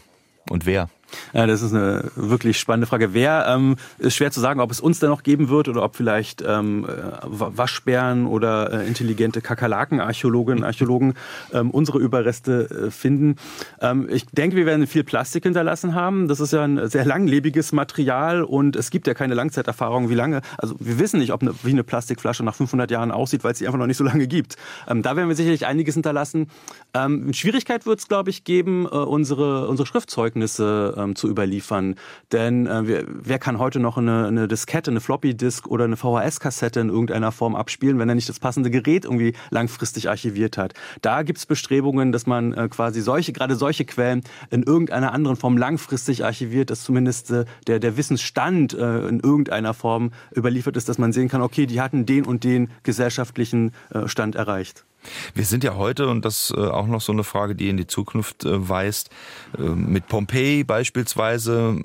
Und 0.49 0.65
wer? 0.65 0.89
Ja, 1.33 1.45
das 1.45 1.61
ist 1.61 1.73
eine 1.73 2.11
wirklich 2.15 2.59
spannende 2.59 2.87
Frage. 2.87 3.13
Wer 3.13 3.45
ähm, 3.47 3.75
ist 3.97 4.15
schwer 4.15 4.31
zu 4.31 4.39
sagen, 4.39 4.59
ob 4.59 4.71
es 4.71 4.79
uns 4.79 4.99
da 4.99 5.07
noch 5.07 5.23
geben 5.23 5.49
wird 5.49 5.67
oder 5.67 5.83
ob 5.83 5.95
vielleicht 5.95 6.43
ähm, 6.45 6.85
äh, 6.85 7.11
Waschbären 7.23 8.25
oder 8.25 8.71
äh, 8.71 8.87
intelligente 8.87 9.41
Kakerlaken, 9.41 9.99
Archäologinnen, 9.99 10.63
Archäologen 10.63 11.13
ähm, 11.53 11.71
unsere 11.71 11.99
Überreste 11.99 12.87
äh, 12.87 12.91
finden. 12.91 13.35
Ähm, 13.81 14.07
ich 14.09 14.25
denke, 14.27 14.55
wir 14.55 14.65
werden 14.65 14.87
viel 14.87 15.03
Plastik 15.03 15.43
hinterlassen 15.43 15.95
haben. 15.95 16.27
Das 16.27 16.39
ist 16.39 16.53
ja 16.53 16.63
ein 16.63 16.87
sehr 16.89 17.05
langlebiges 17.05 17.71
Material 17.71 18.43
und 18.43 18.75
es 18.75 18.89
gibt 18.89 19.07
ja 19.07 19.13
keine 19.13 19.33
Langzeiterfahrung, 19.33 20.09
wie 20.09 20.15
lange. 20.15 20.41
Also 20.57 20.75
wir 20.79 20.99
wissen 20.99 21.19
nicht, 21.19 21.33
ob 21.33 21.41
eine, 21.41 21.53
wie 21.63 21.71
eine 21.71 21.83
Plastikflasche 21.83 22.43
nach 22.43 22.55
500 22.55 22.91
Jahren 22.91 23.11
aussieht, 23.11 23.43
weil 23.43 23.53
es 23.53 23.59
sie 23.59 23.67
einfach 23.67 23.79
noch 23.79 23.87
nicht 23.87 23.97
so 23.97 24.03
lange 24.03 24.27
gibt. 24.27 24.55
Ähm, 24.87 25.01
da 25.01 25.15
werden 25.15 25.29
wir 25.29 25.35
sicherlich 25.35 25.65
einiges 25.65 25.93
hinterlassen. 25.95 26.49
Ähm, 26.93 27.33
Schwierigkeit 27.33 27.85
wird 27.85 27.99
es, 27.99 28.07
glaube 28.07 28.29
ich, 28.29 28.43
geben, 28.43 28.85
äh, 28.85 28.89
unsere, 28.89 29.67
unsere 29.67 29.85
Schriftzeugnisse 29.85 30.93
ähm, 30.97 31.15
zu 31.15 31.29
überliefern. 31.29 31.95
Denn 32.31 32.67
äh, 32.67 32.87
wer, 32.87 33.03
wer 33.07 33.39
kann 33.39 33.59
heute 33.59 33.79
noch 33.79 33.97
eine, 33.97 34.27
eine 34.27 34.47
Diskette, 34.47 34.91
eine 34.91 34.99
Floppy-Disk 34.99 35.67
oder 35.67 35.85
eine 35.85 35.95
VHS-Kassette 35.95 36.79
in 36.79 36.89
irgendeiner 36.89 37.31
Form 37.31 37.55
abspielen, 37.55 37.99
wenn 37.99 38.09
er 38.09 38.15
nicht 38.15 38.29
das 38.29 38.39
passende 38.39 38.69
Gerät 38.69 39.05
irgendwie 39.05 39.33
langfristig 39.49 40.09
archiviert 40.09 40.57
hat? 40.57 40.73
Da 41.01 41.23
gibt 41.23 41.39
es 41.39 41.45
Bestrebungen, 41.45 42.11
dass 42.11 42.25
man 42.25 42.53
äh, 42.53 42.67
quasi 42.69 43.01
solche, 43.01 43.33
gerade 43.33 43.55
solche 43.55 43.85
Quellen 43.85 44.23
in 44.49 44.63
irgendeiner 44.63 45.13
anderen 45.13 45.37
Form 45.37 45.57
langfristig 45.57 46.25
archiviert, 46.25 46.69
dass 46.69 46.83
zumindest 46.83 47.31
äh, 47.31 47.45
der, 47.67 47.79
der 47.79 47.97
Wissensstand 47.97 48.73
äh, 48.73 49.07
in 49.07 49.19
irgendeiner 49.19 49.73
Form 49.73 50.11
überliefert 50.35 50.77
ist, 50.77 50.89
dass 50.89 50.97
man 50.97 51.13
sehen 51.13 51.29
kann, 51.29 51.41
okay, 51.41 51.65
die 51.65 51.81
hatten 51.81 52.05
den 52.05 52.25
und 52.25 52.43
den 52.43 52.69
gesellschaftlichen 52.83 53.71
äh, 53.89 54.07
Stand 54.07 54.35
erreicht. 54.35 54.85
Wir 55.33 55.45
sind 55.45 55.63
ja 55.63 55.75
heute, 55.75 56.07
und 56.07 56.25
das 56.25 56.53
äh, 56.55 56.59
auch 56.59 56.87
noch 56.87 57.01
so 57.01 57.11
eine 57.11 57.23
Frage, 57.23 57.55
die 57.55 57.69
in 57.69 57.77
die 57.77 57.87
Zukunft 57.87 58.45
äh, 58.45 58.69
weist, 58.69 59.09
äh, 59.57 59.61
mit 59.61 60.07
Pompeji 60.07 60.63
beispielsweise, 60.63 61.75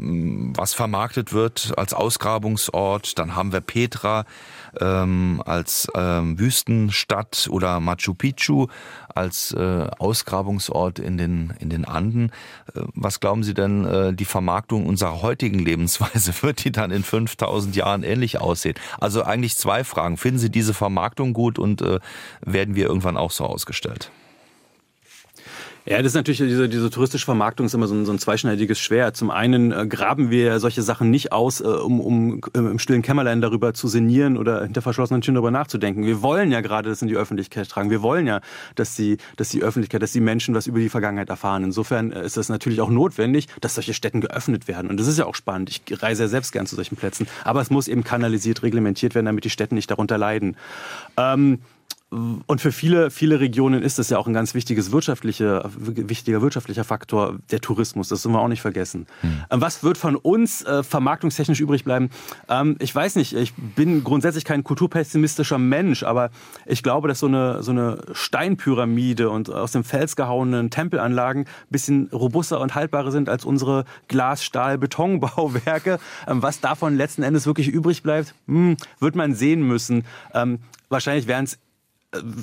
was 0.57 0.75
vermarktet 0.75 1.33
wird 1.33 1.73
als 1.77 1.95
Ausgrabungsort. 1.95 3.19
Dann 3.19 3.37
haben 3.37 3.53
wir 3.53 3.61
Petra 3.61 4.25
ähm, 4.81 5.43
als 5.45 5.89
ähm, 5.95 6.39
Wüstenstadt 6.39 7.49
oder 7.51 7.81
Machu 7.81 8.15
Picchu 8.15 8.69
als 9.15 9.53
äh, 9.53 9.87
Ausgrabungsort 9.99 10.99
in 10.99 11.19
den, 11.19 11.55
in 11.59 11.71
den 11.71 11.85
Anden. 11.85 12.31
Äh, 12.75 12.83
was 12.95 13.21
glauben 13.21 13.43
Sie 13.43 13.55
denn, 13.55 13.85
äh, 13.85 14.13
die 14.15 14.25
Vermarktung 14.25 14.87
unserer 14.87 15.23
heutigen 15.23 15.59
Lebensweise, 15.59 16.33
wird 16.43 16.65
die 16.65 16.73
dann 16.73 16.91
in 16.91 17.03
5000 17.03 17.77
Jahren 17.77 18.03
ähnlich 18.03 18.41
aussehen? 18.41 18.75
Also 19.01 19.23
eigentlich 19.23 19.57
zwei 19.57 19.85
Fragen. 19.85 20.17
Finden 20.17 20.39
Sie 20.39 20.51
diese 20.51 20.75
Vermarktung 20.75 21.33
gut 21.33 21.59
und 21.59 21.83
äh, 21.83 22.01
werden 22.41 22.75
wir 22.75 22.87
irgendwann 22.87 23.17
auch 23.17 23.31
so 23.31 23.45
ausgestellt? 23.45 24.11
Ja, 25.85 25.99
das 25.99 26.09
ist 26.09 26.15
natürlich 26.15 26.39
diese, 26.39 26.69
diese 26.69 26.91
touristische 26.91 27.25
Vermarktung 27.25 27.67
ist 27.67 27.75
immer 27.75 27.89
so 27.89 27.95
ein, 27.95 28.05
so 28.05 28.13
ein 28.13 28.21
zweischneidiges 28.21 28.79
Schwert. 28.79 29.17
Zum 29.17 29.33
einen 29.33 29.73
äh, 29.73 29.85
graben 29.87 30.31
wir 30.31 30.61
solche 30.61 30.81
Sachen 30.81 31.11
nicht 31.11 31.33
aus, 31.33 31.61
äh, 31.61 31.65
um, 31.65 32.01
um 32.01 32.41
äh, 32.55 32.59
im 32.59 32.79
stillen 32.79 33.03
Kämmerlein 33.03 33.41
darüber 33.41 33.75
zu 33.75 33.89
sinnieren 33.89 34.37
oder 34.37 34.63
hinter 34.63 34.81
verschlossenen 34.81 35.23
Türen 35.23 35.35
darüber 35.35 35.51
nachzudenken. 35.51 36.07
Wir 36.07 36.23
wollen 36.23 36.53
ja 36.53 36.61
gerade 36.61 36.89
das 36.89 37.03
in 37.03 37.09
die 37.09 37.17
Öffentlichkeit 37.17 37.69
tragen. 37.69 37.91
Wir 37.91 38.01
wollen 38.01 38.29
ja, 38.29 38.41
dass 38.77 38.95
die, 38.95 39.17
dass 39.37 39.49
die 39.49 39.63
Öffentlichkeit, 39.63 40.03
dass 40.03 40.13
die 40.13 40.21
Menschen 40.21 40.55
was 40.55 40.69
über 40.69 40.79
die 40.79 40.89
Vergangenheit 40.89 41.31
erfahren. 41.31 41.65
Insofern 41.65 42.13
äh, 42.13 42.25
ist 42.25 42.37
es 42.37 42.49
natürlich 42.49 42.81
auch 42.81 42.91
notwendig, 42.91 43.49
dass 43.61 43.75
solche 43.75 43.93
Städten 43.93 44.21
geöffnet 44.21 44.69
werden. 44.69 44.89
Und 44.89 45.01
das 45.01 45.09
ist 45.09 45.19
ja 45.19 45.27
auch 45.27 45.35
spannend. 45.35 45.69
Ich 45.69 46.03
reise 46.03 46.23
ja 46.23 46.29
selbst 46.29 46.53
gern 46.53 46.67
zu 46.67 46.77
solchen 46.77 46.95
Plätzen. 46.95 47.27
Aber 47.43 47.61
es 47.61 47.71
muss 47.71 47.89
eben 47.89 48.05
kanalisiert, 48.05 48.63
reglementiert 48.63 49.17
werden, 49.17 49.27
damit 49.27 49.43
die 49.45 49.51
Städte 49.51 49.75
nicht 49.75 49.91
darunter 49.91 50.17
leiden. 50.17 50.57
Ähm, 51.17 51.59
und 52.13 52.61
für 52.61 52.73
viele, 52.73 53.11
viele 53.11 53.41
Regionen 53.41 53.83
ist 53.83 53.99
das 53.99 54.11
ja 54.11 54.19
auch 54.19 54.27
ein 54.27 54.35
ganz 54.35 54.55
wichtiges 54.55 54.93
wirtschaftliche, 54.93 55.65
wichtiger 55.79 56.43
wirtschaftlicher 56.43 56.85
Faktor, 56.85 57.39
der 57.51 57.61
Tourismus. 57.61 58.09
Das 58.09 58.21
sollen 58.21 58.35
wir 58.35 58.41
auch 58.43 58.49
nicht 58.49 58.61
vergessen. 58.61 59.07
Hm. 59.23 59.45
Was 59.49 59.83
wird 59.83 59.97
von 59.97 60.17
uns 60.17 60.63
äh, 60.63 60.83
vermarktungstechnisch 60.83 61.61
übrig 61.61 61.85
bleiben? 61.85 62.11
Ähm, 62.51 62.77
ich 62.81 62.95
weiß 62.95 63.17
nicht. 63.17 63.33
Ich 63.33 63.55
bin 63.55 64.05
grundsätzlich 64.05 64.45
kein 64.45 64.63
kulturpessimistischer 64.63 65.57
Mensch, 65.57 66.03
aber 66.03 66.31
ich 66.67 66.83
glaube, 66.83 67.09
dass 67.09 67.19
so 67.19 67.29
eine, 67.29 67.63
so 67.63 67.71
eine 67.71 68.03
Steinpyramide 68.13 69.31
und 69.31 69.51
aus 69.51 69.73
dem 69.73 69.83
Fels 69.83 70.15
gehauenen 70.15 70.69
Tempelanlagen 70.69 71.45
ein 71.45 71.71
bisschen 71.71 72.11
robuster 72.13 72.61
und 72.61 72.75
haltbarer 72.75 73.11
sind 73.11 73.31
als 73.31 73.47
unsere 73.47 73.87
Glas-, 74.09 74.45
Stahl-, 74.45 74.77
Betonbauwerke. 74.77 75.99
Ähm, 76.27 76.43
was 76.43 76.61
davon 76.61 76.95
letzten 76.95 77.23
Endes 77.23 77.47
wirklich 77.47 77.69
übrig 77.69 78.03
bleibt, 78.03 78.35
hm, 78.47 78.77
wird 79.01 79.17
man 79.17 79.35
sehen 79.35 79.63
müssen. 79.63 80.05
Ähm, 80.35 80.59
wahrscheinlich 80.91 81.27
werden 81.27 81.45
es 81.45 81.59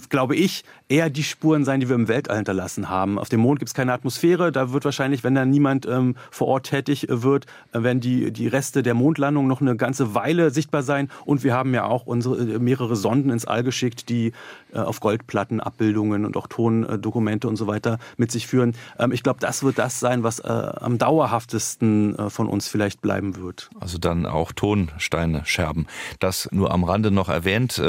glaube 0.10 0.36
ich, 0.36 0.64
eher 0.88 1.10
die 1.10 1.24
Spuren 1.24 1.64
sein, 1.64 1.80
die 1.80 1.90
wir 1.90 1.96
im 1.96 2.08
Weltall 2.08 2.38
hinterlassen 2.38 2.90
haben. 2.90 3.20
Auf 3.20 3.30
dem 3.30 3.40
Mond 3.40 3.60
gibt 3.60 3.70
es 3.70 3.76
keine 3.76 3.94
Atmosphäre. 3.94 4.52
Da 4.52 4.72
wird 4.74 4.84
wahrscheinlich, 4.84 5.24
wenn 5.24 5.36
da 5.36 5.46
niemand 5.46 5.86
ähm, 5.86 6.16
vor 6.32 6.48
Ort 6.48 6.68
tätig 6.68 7.06
wird, 7.10 7.46
äh, 7.72 7.84
werden 7.84 8.00
die, 8.00 8.32
die 8.32 8.48
Reste 8.48 8.82
der 8.82 8.96
Mondlandung 8.96 9.48
noch 9.48 9.62
eine 9.62 9.76
ganze 9.76 10.16
Weile 10.16 10.50
sichtbar 10.50 10.82
sein. 10.82 11.10
Und 11.26 11.44
wir 11.44 11.54
haben 11.54 11.74
ja 11.76 11.86
auch 11.86 12.08
unsere, 12.08 12.38
äh, 12.38 12.60
mehrere 12.60 12.96
Sonden 12.96 13.30
ins 13.30 13.46
All 13.46 13.64
geschickt, 13.64 14.10
die 14.10 14.32
äh, 14.74 14.80
auf 14.80 15.02
Goldplatten 15.02 15.60
Abbildungen 15.60 16.26
und 16.26 16.36
auch 16.36 16.48
Tondokumente 16.48 17.48
und 17.48 17.56
so 17.56 17.68
weiter 17.68 18.00
mit 18.18 18.32
sich 18.32 18.48
führen. 18.48 18.74
Ähm, 18.98 19.12
ich 19.12 19.22
glaube, 19.22 19.40
das 19.40 19.62
wird 19.62 19.78
das 19.78 20.00
sein, 20.00 20.24
was 20.24 20.40
äh, 20.40 20.48
am 20.48 20.98
dauerhaftesten 20.98 22.18
äh, 22.18 22.30
von 22.32 22.48
uns 22.48 22.68
vielleicht 22.68 23.02
bleiben 23.02 23.36
wird. 23.36 23.70
Also 23.80 24.00
dann 24.00 24.26
auch 24.26 24.52
Tonsteine, 24.52 25.46
Scherben. 25.46 25.86
Das 26.20 26.50
nur 26.52 26.72
am 26.72 26.84
Rande 26.84 27.12
noch 27.12 27.30
erwähnt. 27.30 27.80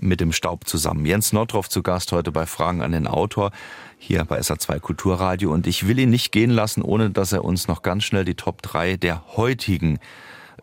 Mit 0.00 0.20
dem 0.20 0.32
Staub 0.32 0.68
zusammen. 0.68 1.04
Jens 1.04 1.32
Nordhoff 1.32 1.68
zu 1.68 1.82
Gast 1.82 2.12
heute 2.12 2.30
bei 2.30 2.46
Fragen 2.46 2.82
an 2.82 2.92
den 2.92 3.06
Autor 3.06 3.50
hier 3.98 4.24
bei 4.24 4.38
SA2 4.38 4.78
Kulturradio. 4.78 5.52
Und 5.52 5.66
ich 5.66 5.88
will 5.88 5.98
ihn 5.98 6.10
nicht 6.10 6.30
gehen 6.30 6.50
lassen, 6.50 6.82
ohne 6.82 7.10
dass 7.10 7.32
er 7.32 7.44
uns 7.44 7.66
noch 7.66 7.82
ganz 7.82 8.04
schnell 8.04 8.24
die 8.24 8.34
Top 8.34 8.62
3 8.62 8.96
der 8.96 9.24
heutigen 9.36 9.98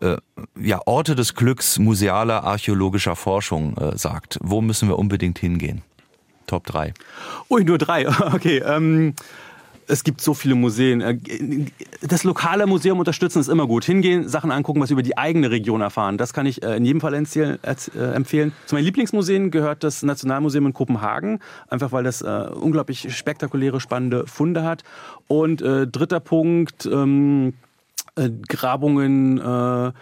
äh, 0.00 0.16
ja, 0.58 0.80
Orte 0.86 1.14
des 1.14 1.34
Glücks 1.34 1.78
musealer 1.78 2.44
archäologischer 2.44 3.16
Forschung 3.16 3.76
äh, 3.76 3.96
sagt. 3.96 4.38
Wo 4.42 4.60
müssen 4.60 4.88
wir 4.88 4.98
unbedingt 4.98 5.38
hingehen? 5.38 5.82
Top 6.46 6.66
3. 6.66 6.94
Ui, 7.50 7.64
nur 7.64 7.78
drei. 7.78 8.06
Okay. 8.32 8.58
Ähm 8.58 9.14
es 9.88 10.04
gibt 10.04 10.20
so 10.20 10.34
viele 10.34 10.54
Museen. 10.54 11.00
Äh, 11.00 11.18
das 12.02 12.24
lokale 12.24 12.66
Museum 12.66 12.98
unterstützen 12.98 13.40
ist 13.40 13.48
immer 13.48 13.66
gut. 13.66 13.84
Hingehen, 13.84 14.28
Sachen 14.28 14.50
angucken, 14.50 14.80
was 14.80 14.90
über 14.90 15.02
die 15.02 15.16
eigene 15.16 15.50
Region 15.50 15.80
erfahren. 15.80 16.18
Das 16.18 16.32
kann 16.32 16.46
ich 16.46 16.62
äh, 16.62 16.76
in 16.76 16.84
jedem 16.84 17.00
Fall 17.00 17.14
äh, 17.14 18.14
empfehlen. 18.14 18.52
Zu 18.66 18.74
meinen 18.74 18.84
Lieblingsmuseen 18.84 19.50
gehört 19.50 19.84
das 19.84 20.02
Nationalmuseum 20.02 20.66
in 20.66 20.72
Kopenhagen, 20.72 21.40
einfach 21.68 21.92
weil 21.92 22.04
das 22.04 22.22
unglaublich 22.22 23.14
spektakuläre, 23.14 23.80
spannende 23.80 24.26
Funde 24.26 24.62
hat. 24.64 24.82
Und 25.28 25.60
dritter 25.60 26.20
Punkt, 26.20 26.86
ähm, 26.86 27.54
Grabungen 28.48 29.38
äh, 29.38 29.92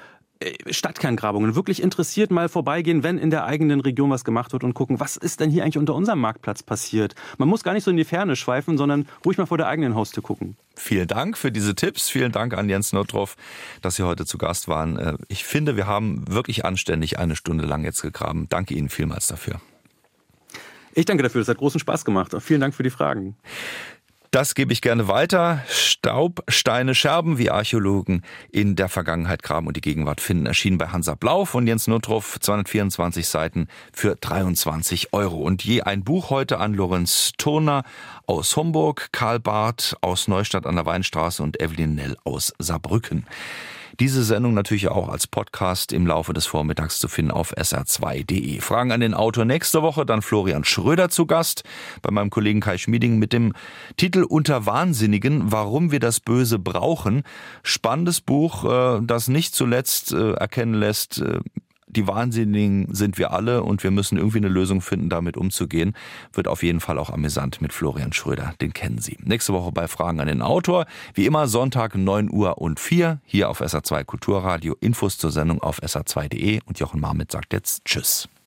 Stadtkerngrabungen 0.70 1.54
wirklich 1.54 1.82
interessiert 1.82 2.30
mal 2.30 2.48
vorbeigehen, 2.48 3.02
wenn 3.02 3.18
in 3.18 3.30
der 3.30 3.44
eigenen 3.44 3.80
Region 3.80 4.10
was 4.10 4.24
gemacht 4.24 4.52
wird 4.52 4.64
und 4.64 4.74
gucken, 4.74 5.00
was 5.00 5.16
ist 5.16 5.40
denn 5.40 5.50
hier 5.50 5.62
eigentlich 5.62 5.78
unter 5.78 5.94
unserem 5.94 6.20
Marktplatz 6.20 6.62
passiert. 6.62 7.14
Man 7.38 7.48
muss 7.48 7.62
gar 7.62 7.74
nicht 7.74 7.84
so 7.84 7.90
in 7.90 7.96
die 7.96 8.04
Ferne 8.04 8.36
schweifen, 8.36 8.76
sondern 8.78 9.06
ruhig 9.24 9.38
mal 9.38 9.46
vor 9.46 9.58
der 9.58 9.68
eigenen 9.68 9.94
Haustür 9.94 10.22
gucken. 10.22 10.56
Vielen 10.76 11.06
Dank 11.06 11.38
für 11.38 11.52
diese 11.52 11.74
Tipps. 11.74 12.08
Vielen 12.08 12.32
Dank 12.32 12.54
an 12.54 12.68
Jens 12.68 12.92
Nottroff, 12.92 13.36
dass 13.80 13.96
Sie 13.96 14.02
heute 14.02 14.26
zu 14.26 14.38
Gast 14.38 14.68
waren. 14.68 14.98
Äh, 14.98 15.16
ich 15.28 15.44
finde, 15.44 15.76
wir 15.76 15.86
haben 15.86 16.24
wirklich 16.28 16.64
anständig 16.64 17.18
eine 17.18 17.36
Stunde 17.36 17.64
lang 17.64 17.84
jetzt 17.84 18.02
gegraben. 18.02 18.48
Danke 18.48 18.74
Ihnen 18.74 18.88
vielmals 18.88 19.26
dafür. 19.26 19.60
Ich 20.94 21.06
danke 21.06 21.22
dafür. 21.22 21.42
Es 21.42 21.48
hat 21.48 21.58
großen 21.58 21.80
Spaß 21.80 22.04
gemacht. 22.04 22.34
Vielen 22.40 22.60
Dank 22.60 22.74
für 22.74 22.82
die 22.82 22.90
Fragen. 22.90 23.36
Das 24.34 24.56
gebe 24.56 24.72
ich 24.72 24.82
gerne 24.82 25.06
weiter. 25.06 25.62
Staub, 25.68 26.42
Steine, 26.48 26.96
Scherben, 26.96 27.38
wie 27.38 27.50
Archäologen 27.50 28.22
in 28.50 28.74
der 28.74 28.88
Vergangenheit 28.88 29.44
graben 29.44 29.68
und 29.68 29.76
die 29.76 29.80
Gegenwart 29.80 30.20
finden, 30.20 30.46
erschienen 30.46 30.76
bei 30.76 30.88
Hansa 30.88 31.14
Blau 31.14 31.44
von 31.44 31.68
Jens 31.68 31.86
Nuttroff, 31.86 32.40
224 32.40 33.28
Seiten 33.28 33.68
für 33.92 34.16
23 34.16 35.12
Euro. 35.12 35.36
Und 35.36 35.62
je 35.62 35.82
ein 35.82 36.02
Buch 36.02 36.30
heute 36.30 36.58
an 36.58 36.74
Lorenz 36.74 37.30
Turner 37.38 37.84
aus 38.26 38.56
Homburg, 38.56 39.10
Karl 39.12 39.38
Barth 39.38 39.96
aus 40.00 40.26
Neustadt 40.26 40.66
an 40.66 40.74
der 40.74 40.84
Weinstraße 40.84 41.40
und 41.40 41.62
Evelyn 41.62 41.94
Nell 41.94 42.16
aus 42.24 42.52
Saarbrücken. 42.58 43.26
Diese 44.00 44.24
Sendung 44.24 44.54
natürlich 44.54 44.88
auch 44.88 45.08
als 45.08 45.28
Podcast 45.28 45.92
im 45.92 46.04
Laufe 46.06 46.32
des 46.32 46.46
Vormittags 46.46 46.98
zu 46.98 47.06
finden 47.06 47.30
auf 47.30 47.56
sr2.de. 47.56 48.60
Fragen 48.60 48.90
an 48.90 49.00
den 49.00 49.14
Autor 49.14 49.44
nächste 49.44 49.82
Woche, 49.82 50.04
dann 50.04 50.20
Florian 50.20 50.64
Schröder 50.64 51.10
zu 51.10 51.26
Gast 51.26 51.62
bei 52.02 52.10
meinem 52.10 52.30
Kollegen 52.30 52.60
Kai 52.60 52.76
Schmieding 52.76 53.18
mit 53.20 53.32
dem 53.32 53.52
Titel 53.96 54.24
Unter 54.24 54.66
Wahnsinnigen, 54.66 55.52
warum 55.52 55.92
wir 55.92 56.00
das 56.00 56.18
Böse 56.18 56.58
brauchen. 56.58 57.22
Spannendes 57.62 58.20
Buch, 58.20 58.64
äh, 58.64 59.00
das 59.04 59.28
nicht 59.28 59.54
zuletzt 59.54 60.12
äh, 60.12 60.32
erkennen 60.32 60.74
lässt, 60.74 61.20
äh, 61.20 61.38
die 61.96 62.06
Wahnsinnigen 62.06 62.94
sind 62.94 63.18
wir 63.18 63.32
alle 63.32 63.62
und 63.62 63.82
wir 63.82 63.90
müssen 63.90 64.18
irgendwie 64.18 64.38
eine 64.38 64.48
Lösung 64.48 64.80
finden, 64.80 65.08
damit 65.08 65.36
umzugehen. 65.36 65.94
Wird 66.32 66.48
auf 66.48 66.62
jeden 66.62 66.80
Fall 66.80 66.98
auch 66.98 67.10
amüsant 67.10 67.60
mit 67.60 67.72
Florian 67.72 68.12
Schröder. 68.12 68.54
Den 68.60 68.72
kennen 68.72 68.98
Sie. 68.98 69.16
Nächste 69.22 69.52
Woche 69.52 69.72
bei 69.72 69.88
Fragen 69.88 70.20
an 70.20 70.28
den 70.28 70.42
Autor. 70.42 70.86
Wie 71.14 71.26
immer 71.26 71.48
Sonntag 71.48 71.94
9 71.94 72.30
Uhr 72.30 72.58
und 72.58 72.80
4 72.80 73.20
hier 73.24 73.50
auf 73.50 73.60
SA2 73.60 74.04
Kulturradio. 74.04 74.76
Infos 74.80 75.18
zur 75.18 75.30
Sendung 75.30 75.62
auf 75.62 75.80
sa2.de 75.80 76.60
und 76.66 76.78
Jochen 76.78 77.00
Marmit 77.00 77.32
sagt 77.32 77.52
jetzt 77.52 77.84
Tschüss. 77.84 78.28